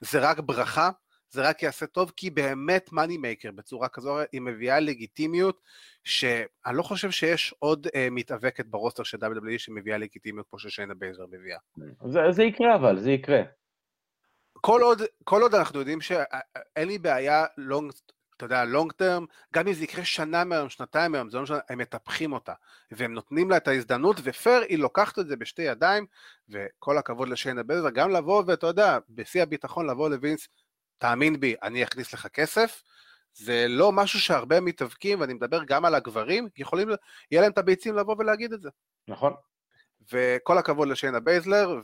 זה 0.00 0.18
רק 0.20 0.38
ברכה, 0.40 0.90
זה 1.30 1.48
רק 1.48 1.62
יעשה 1.62 1.86
טוב, 1.86 2.12
כי 2.16 2.30
באמת 2.30 2.92
money 2.92 3.16
maker 3.16 3.50
בצורה 3.50 3.88
כזו, 3.88 4.18
היא 4.32 4.40
מביאה 4.40 4.80
לגיטימיות, 4.80 5.62
שאני 6.04 6.76
לא 6.76 6.82
חושב 6.82 7.10
שיש 7.10 7.54
עוד 7.58 7.86
אה, 7.94 8.08
מתאבקת 8.10 8.66
ב 8.66 8.71
roster 8.71 9.02
של 9.02 9.18
WWE 9.18 9.58
שמביאה 9.58 9.98
לגיטימיות 9.98 10.46
כמו 10.50 10.58
ששיינה 10.58 10.94
בייזלר 10.94 11.26
מביאה. 11.30 11.58
זה, 12.06 12.20
זה 12.30 12.42
יקרה 12.42 12.74
אבל, 12.74 12.98
זה 12.98 13.10
יקרה. 13.10 13.42
כל 14.52 14.80
עוד, 14.82 15.02
כל 15.24 15.42
עוד 15.42 15.54
אנחנו 15.54 15.78
יודעים 15.78 16.00
שאין 16.00 16.88
לי 16.88 16.98
בעיה 16.98 17.44
long, 17.56 17.92
אתה 18.40 18.46
יודע, 18.46 18.64
long 18.64 18.92
term, 18.92 19.26
גם 19.54 19.68
אם 19.68 19.72
זה 19.72 19.84
יקרה 19.84 20.04
שנה 20.04 20.44
מהיום, 20.44 20.68
שנתיים 20.68 21.12
מהיום, 21.12 21.30
זה 21.30 21.36
לא 21.36 21.42
משנה, 21.42 21.58
הם 21.68 21.78
מטפחים 21.78 22.32
אותה, 22.32 22.52
והם 22.90 23.14
נותנים 23.14 23.50
לה 23.50 23.56
את 23.56 23.68
ההזדמנות, 23.68 24.16
ופייר, 24.22 24.62
היא 24.68 24.78
לוקחת 24.78 25.18
את 25.18 25.28
זה 25.28 25.36
בשתי 25.36 25.62
ידיים, 25.62 26.06
וכל 26.48 26.98
הכבוד 26.98 27.28
לשיינה 27.28 27.62
בייזלר, 27.62 27.90
גם 27.90 28.10
לבוא, 28.10 28.42
ואתה 28.46 28.66
יודע, 28.66 28.98
בשיא 29.08 29.42
הביטחון 29.42 29.90
לבוא 29.90 30.10
לווינס 30.10 30.48
תאמין 30.98 31.40
בי, 31.40 31.54
אני 31.62 31.84
אכניס 31.84 32.12
לך 32.12 32.26
כסף, 32.26 32.82
זה 33.34 33.66
לא 33.68 33.92
משהו 33.92 34.20
שהרבה 34.20 34.60
מתאבקים, 34.60 35.20
ואני 35.20 35.34
מדבר 35.34 35.64
גם 35.64 35.84
על 35.84 35.94
הגברים, 35.94 36.48
יכולים, 36.56 36.88
יהיה 37.30 37.42
להם 37.42 37.52
את 37.52 37.58
הביצים 37.58 37.94
לבוא 37.94 38.16
ולהגיד 38.18 38.52
את 38.52 38.62
זה. 38.62 38.68
נכון. 39.08 39.32
וכל 40.12 40.58
הכבוד 40.58 40.88
לשיינה 40.88 41.20
בייזלר, 41.20 41.80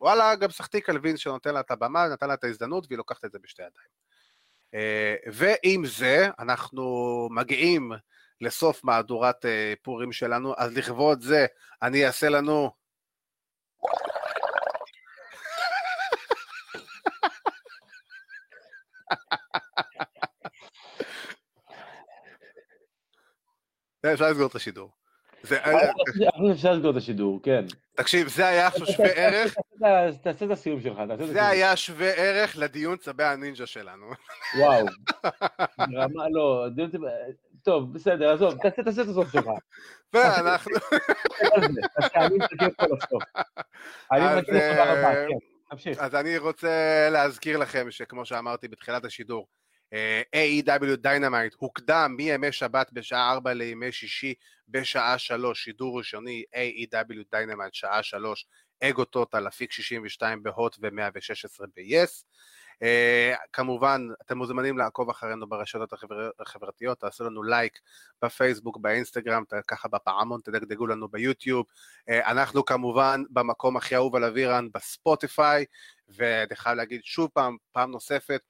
ווואלה, 0.00 0.34
גם 0.34 0.50
סחטיין 0.50 0.90
על 0.90 0.98
וינס 1.02 1.20
שנותן 1.20 1.54
לה 1.54 1.60
את 1.60 1.70
הבמה, 1.70 2.08
נתן 2.08 2.28
לה 2.28 2.34
את 2.34 2.44
ההזדמנות, 2.44 2.86
והיא 2.88 2.98
לוקחת 2.98 3.24
את 3.24 3.32
זה 3.32 3.38
בשתי 3.42 3.62
ידיים. 3.62 4.01
אה, 4.74 5.16
ועם 5.32 5.86
זה, 5.86 6.28
אנחנו 6.38 7.28
מגיעים 7.30 7.92
לסוף 8.40 8.84
מהדורת 8.84 9.44
אה, 9.44 9.74
פורים 9.82 10.12
שלנו, 10.12 10.54
אז 10.56 10.76
לכבוד 10.76 11.20
זה, 11.20 11.46
אני 11.82 12.06
אעשה 12.06 12.28
לנו... 12.28 12.70
אפשר 24.12 24.30
לסגור 24.30 24.46
את 24.46 24.54
השידור. 24.54 25.01
אפשר 26.52 26.72
לסגור 26.72 26.90
את 26.90 26.96
השידור, 26.96 27.40
כן. 27.42 27.64
תקשיב, 27.94 28.28
זה 28.28 28.46
היה 28.46 28.70
שווה 28.70 29.08
ערך. 29.08 29.54
תעשה 30.22 30.46
את 30.46 30.50
הסיום 30.50 30.80
שלך. 30.80 30.98
זה 31.32 31.46
היה 31.46 31.76
שווה 31.76 32.10
ערך 32.10 32.56
לדיון 32.56 32.96
צבי 32.96 33.24
הנינג'ה 33.24 33.66
שלנו. 33.66 34.06
וואו. 34.58 34.86
רמה, 35.96 36.24
לא, 36.30 36.66
דיון 36.74 36.90
צבי... 36.90 37.06
טוב, 37.62 37.92
בסדר, 37.94 38.32
עזוב, 38.32 38.54
תעשה 38.62 38.82
את 38.82 38.86
הסוף 38.86 39.32
שלך. 39.32 39.46
ואנחנו... 40.12 40.76
אני 41.56 41.66
מחכה 41.68 42.68
פה 42.76 42.86
לסוף. 42.96 43.22
אני 44.12 44.24
מחכה 44.24 44.40
תודה 44.46 44.92
רבה, 44.92 45.14
כן. 45.14 45.92
אז 45.98 46.14
אני 46.14 46.38
רוצה 46.38 47.08
להזכיר 47.12 47.58
לכם 47.58 47.90
שכמו 47.90 48.24
שאמרתי 48.24 48.68
בתחילת 48.68 49.04
השידור, 49.04 49.46
AEW 50.34 51.04
Dynamite 51.04 51.56
הוקדם 51.56 52.14
מימי 52.16 52.52
שבת 52.52 52.92
בשעה 52.92 53.32
4 53.32 53.52
לימי 53.52 53.92
שישי 53.92 54.34
בשעה 54.68 55.18
3, 55.18 55.64
שידור 55.64 55.98
ראשוני 55.98 56.44
AEW 56.54 57.34
Dynamite 57.34 57.72
שעה 57.72 58.02
3, 58.02 58.46
אגו 58.82 59.04
טוטל, 59.04 59.48
אפיק 59.48 59.72
62 59.72 60.42
בהוט 60.42 60.76
ו-116 60.80 61.66
ב-yes. 61.76 62.24
Uh, 62.82 63.36
כמובן, 63.52 64.08
אתם 64.22 64.38
מוזמנים 64.38 64.78
לעקוב 64.78 65.10
אחרינו 65.10 65.48
ברשתות 65.48 65.92
החבר... 65.92 66.30
החברתיות, 66.40 67.00
תעשו 67.00 67.24
לנו 67.24 67.42
לייק 67.42 67.78
בפייסבוק, 68.22 68.78
באינסטגרם, 68.80 69.42
ככה 69.68 69.88
בפעמון, 69.88 70.40
תדגדגו 70.44 70.86
לנו 70.86 71.08
ביוטיוב. 71.08 71.66
Uh, 72.10 72.12
אנחנו 72.30 72.64
כמובן 72.64 73.22
במקום 73.30 73.76
הכי 73.76 73.96
אהוב 73.96 74.16
על 74.16 74.24
אבירן, 74.24 74.68
בספוטיפיי, 74.74 75.64
ואני 76.08 76.56
חייב 76.56 76.76
להגיד 76.76 77.00
שוב 77.04 77.30
פעם, 77.34 77.56
פעם 77.72 77.90
נוספת, 77.90 78.40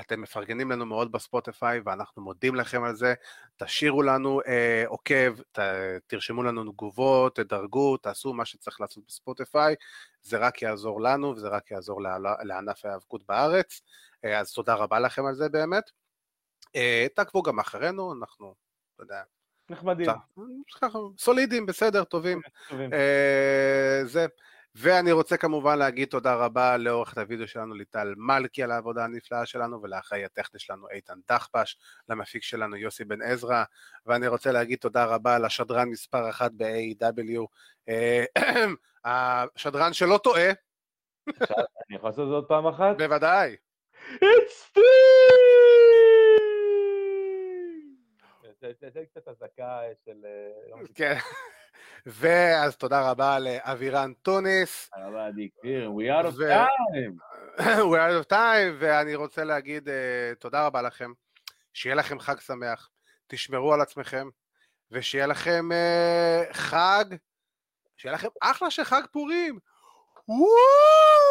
אתם 0.00 0.20
מפרגנים 0.20 0.70
לנו 0.70 0.86
מאוד 0.86 1.12
בספוטיפיי 1.12 1.80
ואנחנו 1.84 2.22
מודים 2.22 2.54
לכם 2.54 2.84
על 2.84 2.96
זה. 2.96 3.14
תשאירו 3.56 4.02
לנו 4.02 4.40
אה, 4.46 4.84
עוקב, 4.86 5.34
ת, 5.52 5.58
תרשמו 6.06 6.42
לנו 6.42 6.72
תגובות, 6.72 7.36
תדרגו, 7.36 7.96
תעשו 7.96 8.32
מה 8.32 8.44
שצריך 8.44 8.80
לעשות 8.80 9.04
בספוטיפיי, 9.08 9.74
זה 10.22 10.38
רק 10.38 10.62
יעזור 10.62 11.00
לנו 11.00 11.28
וזה 11.28 11.48
רק 11.48 11.70
יעזור 11.70 12.02
לענף 12.42 12.84
ההיאבקות 12.84 13.26
בארץ. 13.26 13.82
אה, 14.24 14.40
אז 14.40 14.52
תודה 14.52 14.74
רבה 14.74 15.00
לכם 15.00 15.26
על 15.26 15.34
זה 15.34 15.48
באמת. 15.48 15.90
אה, 16.76 17.06
תעקבו 17.14 17.42
גם 17.42 17.58
אחרינו, 17.58 18.12
אנחנו, 18.20 18.54
אתה 18.94 19.02
יודע, 19.02 19.22
נחמדים. 19.70 20.06
סולידים, 21.18 21.66
בסדר, 21.66 22.04
טובים. 22.04 22.40
טובים. 22.68 22.92
אה, 22.92 24.00
זה. 24.04 24.26
ואני 24.78 25.12
רוצה 25.12 25.36
כמובן 25.36 25.78
להגיד 25.78 26.08
תודה 26.08 26.34
רבה 26.34 26.76
לעורכת 26.76 27.18
הוידאו 27.18 27.48
שלנו 27.48 27.74
ליטל 27.74 28.14
מלכי 28.16 28.62
על 28.62 28.70
העבודה 28.70 29.04
הנפלאה 29.04 29.46
שלנו 29.46 29.82
ולאחראי 29.82 30.24
הטכני 30.24 30.60
שלנו 30.60 30.88
איתן 30.90 31.18
דחפש, 31.28 31.78
למפיק 32.08 32.42
שלנו 32.42 32.76
יוסי 32.76 33.04
בן 33.04 33.22
עזרא, 33.22 33.64
ואני 34.06 34.26
רוצה 34.26 34.52
להגיד 34.52 34.78
תודה 34.78 35.04
רבה 35.04 35.38
לשדרן 35.38 35.88
מספר 35.88 36.30
אחת 36.30 36.50
ב-AW, 36.56 37.46
אה, 37.88 38.24
השדרן 39.04 39.92
שלא 39.92 40.18
טועה. 40.22 40.50
אני 41.88 41.96
יכול 41.96 42.08
לעשות 42.08 42.22
את 42.24 42.28
זה 42.28 42.34
עוד 42.34 42.46
פעם 42.48 42.66
אחת? 42.66 42.96
בוודאי. 42.98 43.56
It's 44.12 44.68
Steve! 44.70 44.82
תן 48.60 49.04
קצת 49.04 49.28
אזעקה 49.28 49.80
של... 50.04 50.24
אה, 50.24 50.80
כן. 50.94 51.16
ואז 52.06 52.76
תודה 52.76 53.10
רבה 53.10 53.38
לאבירן 53.38 54.12
טוניס. 54.22 54.90
תודה 54.90 55.06
רבה, 55.06 55.26
עדי 55.26 55.48
כפיר, 55.58 55.90
we 55.90 56.22
out 56.22 56.26
of 56.26 56.38
time. 56.38 57.20
we 57.90 57.96
out 57.96 58.26
of 58.26 58.30
time, 58.30 58.74
ואני 58.78 59.14
רוצה 59.14 59.44
להגיד 59.44 59.88
uh, 59.88 59.92
תודה 60.38 60.66
רבה 60.66 60.82
לכם, 60.82 61.12
שיהיה 61.72 61.94
לכם 61.96 62.20
חג 62.20 62.40
שמח, 62.40 62.88
תשמרו 63.26 63.74
על 63.74 63.80
עצמכם, 63.80 64.28
ושיהיה 64.90 65.26
לכם 65.26 65.68
uh, 65.72 66.54
חג, 66.54 67.04
שיהיה 67.96 68.14
לכם 68.14 68.28
אחלה 68.40 68.70
של 68.70 68.84
חג 68.84 69.02
פורים. 69.12 69.58
וואו! 70.28 71.25